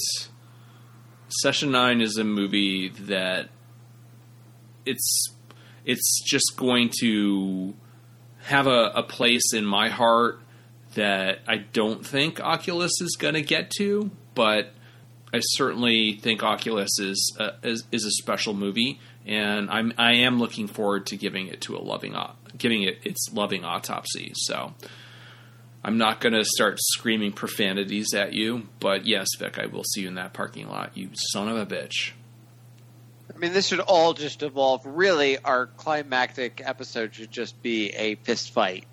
Session 1.42 1.70
Nine 1.70 2.01
is 2.01 2.16
a 2.16 2.24
movie 2.24 2.88
that 2.88 3.51
it's 4.86 5.34
it's 5.84 6.22
just 6.24 6.55
going 6.57 6.90
to 7.01 7.74
have 8.44 8.66
a, 8.66 8.92
a 8.94 9.03
place 9.03 9.53
in 9.53 9.66
my 9.66 9.90
heart 9.90 10.40
that 10.97 11.38
I 11.47 11.59
don't 11.59 12.05
think 12.05 12.40
Oculus 12.40 12.92
is 13.01 13.16
going 13.18 13.34
to 13.34 13.42
get 13.42 13.70
to, 13.78 14.11
but 14.34 14.72
I 15.32 15.40
certainly 15.40 16.18
think 16.20 16.42
Oculus 16.42 16.99
is 16.99 17.36
a, 17.38 17.53
is, 17.62 17.84
is 17.92 18.05
a 18.05 18.11
special 18.11 18.53
movie, 18.53 19.01
and 19.24 19.70
I'm 19.70 19.92
I 19.97 20.14
am 20.14 20.38
looking 20.38 20.66
forward 20.66 21.07
to 21.07 21.16
giving 21.16 21.49
it 21.49 21.61
to 21.62 21.76
a 21.76 21.78
loving 21.78 22.14
giving 22.59 22.82
it 22.82 22.99
its 23.05 23.28
loving 23.32 23.64
autopsy. 23.64 24.32
So 24.34 24.74
I'm 25.84 25.99
not 25.99 26.20
going 26.20 26.32
to 26.32 26.44
start 26.44 26.78
screaming 26.80 27.32
profanities 27.32 28.12
at 28.14 28.32
you, 28.32 28.68
but 28.80 29.07
yes, 29.07 29.28
Vic, 29.38 29.59
I 29.59 29.66
will 29.66 29.84
see 29.84 30.03
you 30.03 30.09
in 30.09 30.14
that 30.14 30.32
parking 30.32 30.68
lot. 30.68 30.97
You 30.97 31.11
son 31.32 31.49
of 31.49 31.57
a 31.57 31.66
bitch. 31.66 32.12
I 33.34 33.38
mean, 33.38 33.53
this 33.53 33.66
should 33.66 33.80
all 33.80 34.14
just 34.14 34.42
evolve. 34.42 34.86
Really, 34.86 35.38
our 35.38 35.66
climactic 35.66 36.62
episode 36.64 37.14
should 37.14 37.30
just 37.30 37.61
be 37.62 37.90
a 37.90 38.14
fist 38.14 38.53
fight 38.53 38.86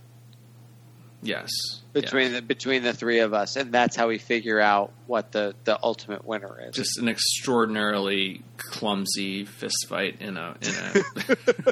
Yes. 1.23 1.49
Between 1.93 2.33
the 2.33 2.41
between 2.41 2.83
the 2.83 2.93
three 2.93 3.19
of 3.19 3.33
us, 3.33 3.55
and 3.55 3.71
that's 3.71 3.95
how 3.95 4.07
we 4.07 4.17
figure 4.17 4.59
out 4.59 4.91
what 5.07 5.31
the 5.31 5.55
the 5.63 5.79
ultimate 5.81 6.25
winner 6.25 6.59
is. 6.67 6.75
just 6.75 6.97
an 6.97 7.07
extraordinarily 7.07 8.41
clumsy 8.57 9.45
fist 9.45 9.85
fight 9.87 10.17
in 10.19 10.37
a 10.37 10.55
in 10.61 11.03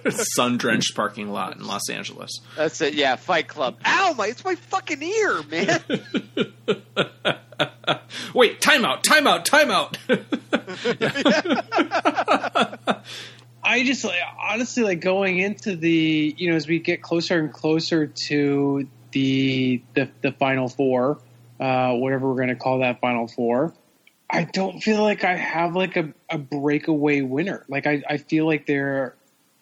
a 0.06 0.12
sun 0.36 0.58
drenched 0.58 0.96
parking 0.96 1.30
lot 1.30 1.56
in 1.58 1.66
Los 1.66 1.90
Angeles. 1.90 2.32
that's 2.56 2.80
it. 2.82 2.94
Yeah, 2.94 3.16
Fight 3.16 3.48
Club. 3.48 3.78
Ow, 3.86 4.14
my! 4.18 4.28
It's 4.28 4.46
my 4.46 4.56
fucking 4.56 5.02
ear, 5.02 5.44
man. 5.44 5.82
Wait, 8.34 8.62
timeout, 8.62 9.04
timeout, 9.04 9.46
timeout. 9.46 9.98
I 13.64 13.84
just 13.84 14.04
like, 14.04 14.16
honestly 14.50 14.84
like 14.84 15.02
going 15.02 15.40
into 15.40 15.76
the 15.76 16.36
you 16.38 16.50
know 16.50 16.56
as 16.56 16.68
we 16.68 16.80
get 16.80 17.02
closer 17.02 17.40
and 17.40 17.54
closer 17.54 18.08
to 18.08 18.88
the 19.12 19.82
the, 19.94 20.10
the 20.22 20.32
final 20.32 20.68
four, 20.68 21.20
uh, 21.60 21.94
whatever 21.94 22.30
we're 22.30 22.36
going 22.36 22.50
to 22.50 22.56
call 22.56 22.80
that 22.80 23.00
final 23.02 23.28
four. 23.28 23.74
I 24.30 24.46
don't 24.46 24.82
feel 24.82 25.02
like 25.02 25.26
I 25.26 25.36
have 25.36 25.76
like 25.76 25.98
a, 25.98 26.14
a 26.30 26.38
breakaway 26.38 27.22
winner. 27.22 27.66
Like 27.68 27.86
I, 27.86 28.02
I 28.10 28.18
feel 28.18 28.46
like 28.46 28.66
there 28.66 29.16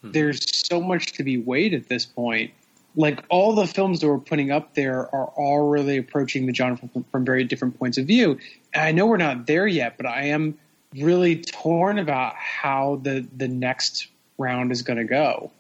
there's 0.04 0.68
so 0.68 0.82
much 0.82 1.14
to 1.14 1.24
be 1.24 1.38
weighed 1.38 1.74
at 1.74 1.90
this 1.90 2.06
point. 2.06 2.52
Like 2.96 3.24
all 3.30 3.54
the 3.54 3.68
films 3.68 4.00
that 4.00 4.08
we're 4.08 4.18
putting 4.20 4.52
up 4.52 4.74
there 4.74 5.14
are 5.14 5.26
all 5.26 5.70
really 5.70 5.98
approaching 5.98 6.46
the 6.46 6.54
genre 6.54 6.78
from, 6.78 7.04
from 7.12 7.26
very 7.26 7.44
different 7.44 7.78
points 7.78 7.98
of 7.98 8.06
view. 8.06 8.40
And 8.74 8.84
I 8.84 8.92
know 8.92 9.06
we're 9.06 9.18
not 9.18 9.46
there 9.46 9.68
yet, 9.68 9.98
but 9.98 10.06
I 10.06 10.28
am 10.28 10.58
really 10.96 11.42
torn 11.42 12.00
about 12.00 12.36
how 12.36 13.00
the 13.04 13.28
the 13.36 13.48
next 13.48 14.08
round 14.38 14.72
is 14.72 14.82
going 14.82 14.98
to 14.98 15.04
go. 15.04 15.52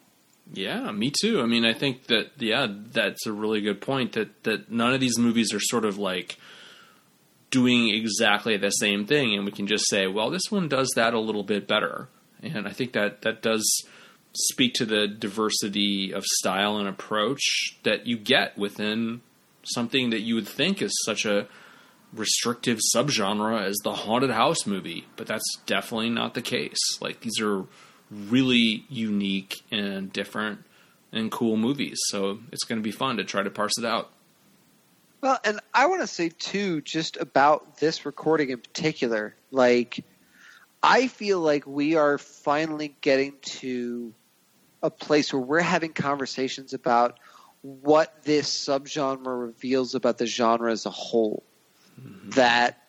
Yeah, 0.53 0.91
me 0.91 1.11
too. 1.21 1.41
I 1.41 1.45
mean, 1.45 1.65
I 1.65 1.73
think 1.73 2.07
that 2.07 2.31
yeah, 2.37 2.67
that's 2.91 3.25
a 3.25 3.31
really 3.31 3.61
good 3.61 3.81
point. 3.81 4.13
That 4.13 4.43
that 4.43 4.71
none 4.71 4.93
of 4.93 4.99
these 4.99 5.17
movies 5.17 5.53
are 5.53 5.59
sort 5.59 5.85
of 5.85 5.97
like 5.97 6.37
doing 7.51 7.89
exactly 7.89 8.57
the 8.57 8.69
same 8.71 9.05
thing, 9.05 9.35
and 9.35 9.45
we 9.45 9.51
can 9.51 9.67
just 9.67 9.89
say, 9.89 10.07
well, 10.07 10.29
this 10.29 10.49
one 10.49 10.67
does 10.67 10.91
that 10.95 11.13
a 11.13 11.19
little 11.19 11.43
bit 11.43 11.67
better. 11.67 12.07
And 12.41 12.67
I 12.67 12.71
think 12.71 12.93
that 12.93 13.21
that 13.23 13.41
does 13.41 13.63
speak 14.33 14.73
to 14.75 14.85
the 14.85 15.07
diversity 15.07 16.13
of 16.13 16.23
style 16.25 16.77
and 16.77 16.87
approach 16.87 17.77
that 17.83 18.07
you 18.07 18.17
get 18.17 18.57
within 18.57 19.21
something 19.63 20.11
that 20.11 20.21
you 20.21 20.35
would 20.35 20.47
think 20.47 20.81
is 20.81 20.93
such 21.05 21.25
a 21.25 21.47
restrictive 22.13 22.79
subgenre 22.95 23.61
as 23.61 23.77
the 23.83 23.93
haunted 23.93 24.31
house 24.31 24.65
movie, 24.65 25.05
but 25.15 25.27
that's 25.27 25.57
definitely 25.65 26.09
not 26.09 26.33
the 26.33 26.41
case. 26.41 26.79
Like 27.01 27.21
these 27.21 27.39
are 27.41 27.65
really 28.11 28.85
unique 28.89 29.61
and 29.71 30.11
different 30.11 30.65
and 31.11 31.31
cool 31.31 31.57
movies, 31.57 31.99
so 32.07 32.39
it's 32.51 32.63
going 32.63 32.79
to 32.79 32.83
be 32.83 32.91
fun 32.91 33.17
to 33.17 33.23
try 33.23 33.41
to 33.41 33.49
parse 33.49 33.77
it 33.77 33.85
out. 33.85 34.11
Well, 35.21 35.39
and 35.43 35.59
I 35.73 35.87
want 35.87 36.01
to 36.01 36.07
say 36.07 36.29
too, 36.29 36.81
just 36.81 37.17
about 37.17 37.77
this 37.77 38.05
recording 38.05 38.51
in 38.51 38.59
particular, 38.59 39.35
like 39.51 40.05
I 40.81 41.07
feel 41.07 41.41
like 41.41 41.67
we 41.67 41.95
are 41.95 42.17
finally 42.17 42.95
getting 43.01 43.33
to 43.41 44.13
a 44.81 44.89
place 44.89 45.33
where 45.33 45.41
we're 45.41 45.59
having 45.59 45.91
conversations 45.91 46.73
about 46.73 47.19
what 47.61 48.23
this 48.23 48.49
subgenre 48.49 49.47
reveals 49.47 49.93
about 49.93 50.17
the 50.17 50.25
genre 50.25 50.71
as 50.71 50.85
a 50.85 50.89
whole. 50.89 51.43
Mm-hmm. 51.99 52.29
That 52.31 52.81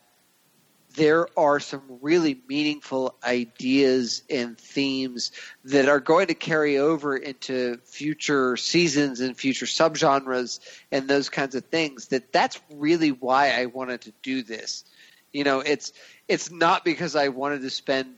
there 0.94 1.28
are 1.38 1.60
some 1.60 1.82
really 2.00 2.40
meaningful 2.48 3.14
ideas 3.24 4.22
and 4.28 4.58
themes 4.58 5.32
that 5.64 5.88
are 5.88 6.00
going 6.00 6.28
to 6.28 6.34
carry 6.34 6.78
over 6.78 7.16
into 7.16 7.78
future 7.84 8.56
seasons 8.56 9.20
and 9.20 9.36
future 9.36 9.66
subgenres 9.66 10.60
and 10.90 11.08
those 11.08 11.28
kinds 11.28 11.54
of 11.54 11.64
things 11.66 12.08
that 12.08 12.32
that's 12.32 12.60
really 12.72 13.10
why 13.10 13.50
I 13.50 13.66
wanted 13.66 14.02
to 14.02 14.12
do 14.22 14.42
this. 14.42 14.84
You 15.32 15.44
know, 15.44 15.60
it's 15.60 15.92
it's 16.26 16.50
not 16.50 16.84
because 16.84 17.14
I 17.14 17.28
wanted 17.28 17.62
to 17.62 17.70
spend 17.70 18.16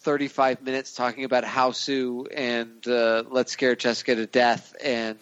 35 0.00 0.62
minutes 0.62 0.94
talking 0.94 1.24
about 1.24 1.44
Hausu 1.44 2.26
and 2.34 2.86
uh, 2.86 3.22
Let's 3.30 3.52
Scare 3.52 3.76
Jessica 3.76 4.16
to 4.16 4.26
Death 4.26 4.74
and 4.82 5.18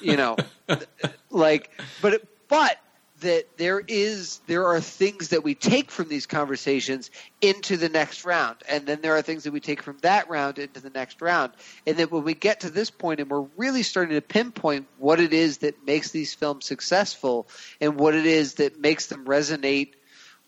you 0.00 0.16
know 0.16 0.36
like 1.30 1.70
but 2.00 2.14
it, 2.14 2.28
but 2.48 2.78
that 3.20 3.56
there 3.56 3.80
is 3.80 4.40
there 4.46 4.66
are 4.66 4.80
things 4.80 5.28
that 5.28 5.44
we 5.44 5.54
take 5.54 5.90
from 5.90 6.08
these 6.08 6.26
conversations 6.26 7.10
into 7.40 7.76
the 7.76 7.88
next 7.88 8.24
round. 8.24 8.56
And 8.68 8.86
then 8.86 9.00
there 9.00 9.16
are 9.16 9.22
things 9.22 9.44
that 9.44 9.52
we 9.52 9.60
take 9.60 9.82
from 9.82 9.98
that 10.02 10.28
round 10.28 10.58
into 10.58 10.80
the 10.80 10.90
next 10.90 11.20
round. 11.22 11.52
And 11.86 11.96
that 11.98 12.10
when 12.10 12.24
we 12.24 12.34
get 12.34 12.60
to 12.60 12.70
this 12.70 12.90
point 12.90 13.20
and 13.20 13.30
we're 13.30 13.46
really 13.56 13.82
starting 13.82 14.14
to 14.14 14.20
pinpoint 14.20 14.86
what 14.98 15.20
it 15.20 15.32
is 15.32 15.58
that 15.58 15.86
makes 15.86 16.10
these 16.10 16.34
films 16.34 16.66
successful 16.66 17.48
and 17.80 17.98
what 17.98 18.14
it 18.14 18.26
is 18.26 18.54
that 18.54 18.80
makes 18.80 19.06
them 19.06 19.24
resonate 19.24 19.92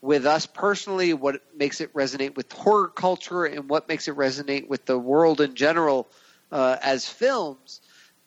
with 0.01 0.25
us 0.25 0.45
personally 0.45 1.13
what 1.13 1.41
makes 1.55 1.79
it 1.79 1.93
resonate 1.93 2.35
with 2.35 2.51
horror 2.51 2.89
culture 2.89 3.45
and 3.45 3.69
what 3.69 3.87
makes 3.87 4.09
it 4.09 4.15
resonate 4.17 4.67
with 4.67 4.85
the 4.85 4.99
world 4.99 5.39
in 5.39 5.55
general 5.55 6.09
uh, 6.51 6.75
as 6.81 7.07
films 7.07 7.79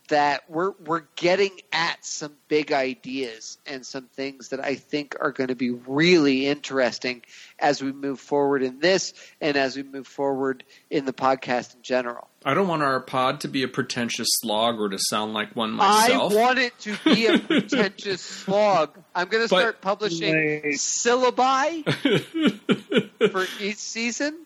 that 0.09 0.49
we're 0.49 0.73
we're 0.85 1.05
getting 1.17 1.51
at 1.73 2.05
some 2.05 2.33
big 2.49 2.73
ideas 2.73 3.59
and 3.67 3.85
some 3.85 4.05
things 4.15 4.49
that 4.51 4.65
I 4.65 4.75
think 4.77 5.17
are 5.21 5.33
going 5.33 5.49
to 5.49 5.55
be 5.55 5.71
really 5.71 6.47
interesting 6.47 7.23
as 7.59 7.83
we 7.83 7.93
move 7.93 8.21
forward 8.21 8.63
in 8.63 8.79
this 8.81 9.13
and 9.41 9.57
as 9.57 9.77
we 9.77 9.83
move 9.83 10.07
forward 10.07 10.65
in 10.91 11.05
the 11.05 11.13
podcast 11.13 11.75
in 11.75 11.83
general. 11.83 12.29
I 12.45 12.55
don't 12.55 12.69
want 12.69 12.83
our 12.83 13.01
pod 13.01 13.41
to 13.41 13.49
be 13.49 13.65
a 13.65 13.69
pretentious 13.69 14.29
slog 14.41 14.79
or 14.81 14.89
to 14.89 14.99
sound 14.99 15.35
like 15.35 15.57
one 15.57 15.73
myself. 15.73 16.33
I 16.33 16.37
want 16.37 16.59
it 16.61 16.79
to 16.81 16.97
be 17.05 17.27
a 17.27 17.39
pretentious 17.41 18.23
slog. 18.23 18.97
I'm 19.15 19.29
going 19.29 19.43
to 19.45 19.49
But- 19.51 19.59
start 19.61 19.81
publishing 19.81 20.33
Wait. 20.33 20.65
syllabi 20.77 21.83
for 23.33 23.47
each 23.61 23.77
season. 23.79 24.39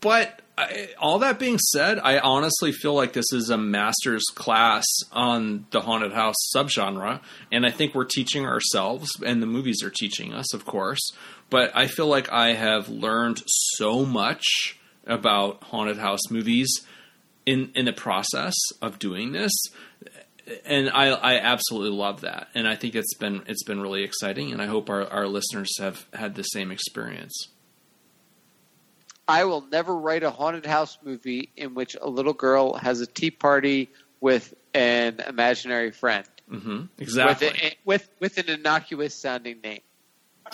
But 0.00 0.41
I, 0.56 0.88
all 0.98 1.18
that 1.20 1.38
being 1.38 1.58
said, 1.58 1.98
I 1.98 2.18
honestly 2.18 2.72
feel 2.72 2.94
like 2.94 3.14
this 3.14 3.32
is 3.32 3.48
a 3.48 3.56
master's 3.56 4.24
class 4.34 4.84
on 5.10 5.66
the 5.70 5.80
haunted 5.80 6.12
house 6.12 6.36
subgenre, 6.54 7.20
and 7.50 7.64
I 7.64 7.70
think 7.70 7.94
we're 7.94 8.04
teaching 8.04 8.44
ourselves, 8.46 9.08
and 9.24 9.42
the 9.42 9.46
movies 9.46 9.82
are 9.82 9.90
teaching 9.90 10.32
us, 10.32 10.52
of 10.52 10.66
course. 10.66 11.00
But 11.48 11.74
I 11.74 11.86
feel 11.86 12.06
like 12.06 12.30
I 12.30 12.52
have 12.52 12.88
learned 12.88 13.42
so 13.46 14.04
much 14.04 14.44
about 15.06 15.64
haunted 15.64 15.98
house 15.98 16.30
movies 16.30 16.70
in 17.44 17.72
in 17.74 17.86
the 17.86 17.92
process 17.92 18.54
of 18.80 18.98
doing 18.98 19.32
this 19.32 19.52
and 20.64 20.90
I, 20.90 21.08
I 21.08 21.38
absolutely 21.38 21.96
love 21.96 22.22
that, 22.22 22.48
and 22.54 22.66
I 22.66 22.74
think 22.74 22.94
it's 22.94 23.14
been 23.14 23.42
it's 23.46 23.64
been 23.64 23.80
really 23.80 24.02
exciting, 24.02 24.52
and 24.52 24.60
I 24.60 24.66
hope 24.66 24.90
our, 24.90 25.06
our 25.06 25.26
listeners 25.26 25.70
have 25.78 26.06
had 26.12 26.34
the 26.34 26.42
same 26.42 26.70
experience. 26.70 27.48
I 29.28 29.44
will 29.44 29.62
never 29.62 29.96
write 29.96 30.22
a 30.22 30.30
haunted 30.30 30.66
house 30.66 30.98
movie 31.02 31.50
in 31.56 31.74
which 31.74 31.96
a 32.00 32.08
little 32.08 32.32
girl 32.32 32.74
has 32.74 33.00
a 33.00 33.06
tea 33.06 33.30
party 33.30 33.90
with 34.20 34.54
an 34.74 35.20
imaginary 35.26 35.90
friend. 35.90 36.26
hmm 36.48 36.82
Exactly. 36.98 37.48
With, 37.48 37.56
a, 37.62 37.76
with 37.84 38.08
with 38.20 38.38
an 38.38 38.48
innocuous 38.48 39.14
sounding 39.14 39.60
name. 39.62 39.80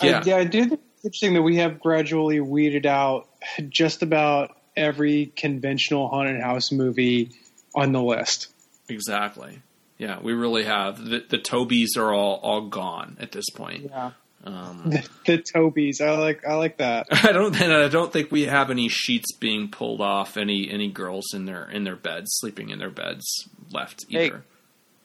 Yeah. 0.01 0.19
I, 0.19 0.23
yeah, 0.23 0.35
I 0.37 0.43
do 0.45 0.65
think 0.67 0.81
it's 0.95 1.05
interesting 1.05 1.33
that 1.33 1.41
we 1.41 1.57
have 1.57 1.79
gradually 1.79 2.39
weeded 2.39 2.85
out 2.85 3.27
just 3.69 4.01
about 4.01 4.55
every 4.75 5.27
conventional 5.35 6.07
haunted 6.07 6.41
house 6.41 6.71
movie 6.71 7.31
on 7.75 7.91
the 7.91 8.01
list. 8.01 8.47
Exactly. 8.87 9.61
Yeah, 9.97 10.19
we 10.21 10.33
really 10.33 10.63
have. 10.63 11.03
The, 11.03 11.25
the 11.27 11.37
Tobies 11.37 11.97
are 11.97 12.13
all 12.13 12.39
all 12.41 12.67
gone 12.69 13.17
at 13.19 13.31
this 13.31 13.49
point. 13.49 13.89
Yeah. 13.89 14.11
Um, 14.45 14.83
The, 14.89 15.07
the 15.25 15.37
Tobies, 15.39 15.99
I 16.01 16.11
like 16.11 16.45
I 16.47 16.55
like 16.55 16.77
that. 16.77 17.07
I 17.11 17.31
don't. 17.31 17.59
And 17.61 17.73
I 17.73 17.87
don't 17.89 18.11
think 18.13 18.31
we 18.31 18.43
have 18.43 18.71
any 18.71 18.87
sheets 18.89 19.33
being 19.37 19.69
pulled 19.69 20.01
off. 20.01 20.37
Any 20.37 20.69
any 20.71 20.89
girls 20.89 21.33
in 21.33 21.45
their 21.45 21.69
in 21.69 21.83
their 21.83 21.97
beds 21.97 22.29
sleeping 22.39 22.69
in 22.69 22.79
their 22.79 22.89
beds 22.89 23.25
left 23.71 24.05
Hey. 24.09 24.27
either. 24.27 24.43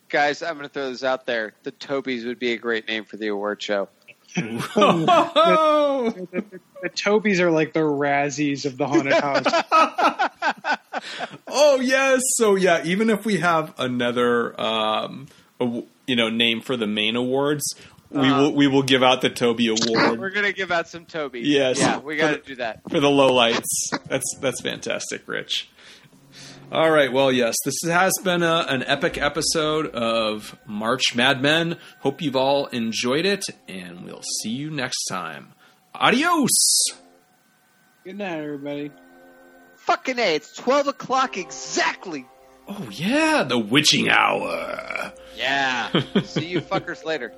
Guys, 0.09 0.43
I'm 0.43 0.55
going 0.55 0.68
to 0.68 0.72
throw 0.72 0.91
this 0.91 1.03
out 1.03 1.26
there. 1.26 1.55
The 1.64 1.72
Tobies 1.72 2.24
would 2.24 2.39
be 2.39 2.53
a 2.53 2.57
great 2.57 2.87
name 2.87 3.05
for 3.05 3.16
the 3.16 3.26
award 3.28 3.61
show. 3.61 3.89
Oh! 4.76 6.11
The, 6.11 6.26
the, 6.41 6.61
the 6.82 6.89
Tobies 6.91 7.41
are 7.41 7.51
like 7.51 7.72
the 7.72 7.80
Razzies 7.80 8.64
of 8.64 8.76
the 8.76 8.87
haunted 8.87 9.14
house. 9.14 9.47
oh 11.49 11.80
yes. 11.80 12.20
So 12.37 12.55
yeah, 12.55 12.82
even 12.85 13.11
if 13.11 13.24
we 13.24 13.39
have 13.39 13.74
another, 13.78 14.59
um, 14.61 15.26
aw- 15.59 15.82
you 16.07 16.16
know, 16.16 16.28
name 16.28 16.61
for 16.61 16.76
the 16.76 16.87
main 16.87 17.16
awards, 17.16 17.64
we 18.11 18.18
Uh-huh. 18.20 18.42
will 18.42 18.52
we 18.55 18.66
will 18.66 18.82
give 18.82 19.02
out 19.02 19.20
the 19.22 19.30
Toby 19.30 19.68
award. 19.68 20.18
We're 20.20 20.30
going 20.30 20.46
to 20.46 20.52
give 20.52 20.70
out 20.70 20.88
some 20.88 21.05
Tobies. 21.05 21.46
Yes. 21.46 21.78
Yeah, 21.78 21.98
we 21.98 22.16
got 22.16 22.30
to 22.32 22.38
do 22.38 22.57
that. 22.57 22.80
for 22.88 23.00
the 23.00 23.09
lowlights. 23.09 23.64
That's 24.09 24.36
that's 24.40 24.61
fantastic, 24.61 25.22
Rich. 25.26 25.70
All 26.72 26.90
right. 26.90 27.12
Well, 27.12 27.30
yes, 27.30 27.55
this 27.64 27.74
has 27.84 28.12
been 28.24 28.42
a, 28.42 28.64
an 28.68 28.82
epic 28.84 29.18
episode 29.18 29.86
of 29.88 30.57
March 30.66 31.14
Mad 31.14 31.40
Men. 31.42 31.76
Hope 32.00 32.20
you've 32.22 32.36
all 32.36 32.66
enjoyed 32.66 33.26
it, 33.26 33.44
and 33.68 34.05
we'll 34.05 34.22
see 34.42 34.50
you 34.50 34.70
next 34.70 35.05
time. 35.05 35.52
Adios. 35.94 36.50
Good 38.05 38.18
night, 38.18 38.38
everybody. 38.40 38.90
Fucking 39.76 40.18
A, 40.18 40.34
it's 40.36 40.55
12 40.57 40.88
o'clock 40.88 41.36
exactly. 41.36 42.26
Oh 42.66 42.88
yeah, 42.90 43.44
the 43.46 43.59
witching 43.59 44.09
hour. 44.09 45.12
Yeah. 45.36 45.90
See 46.24 46.46
you 46.46 46.61
fuckers 46.62 47.05
later. 47.05 47.32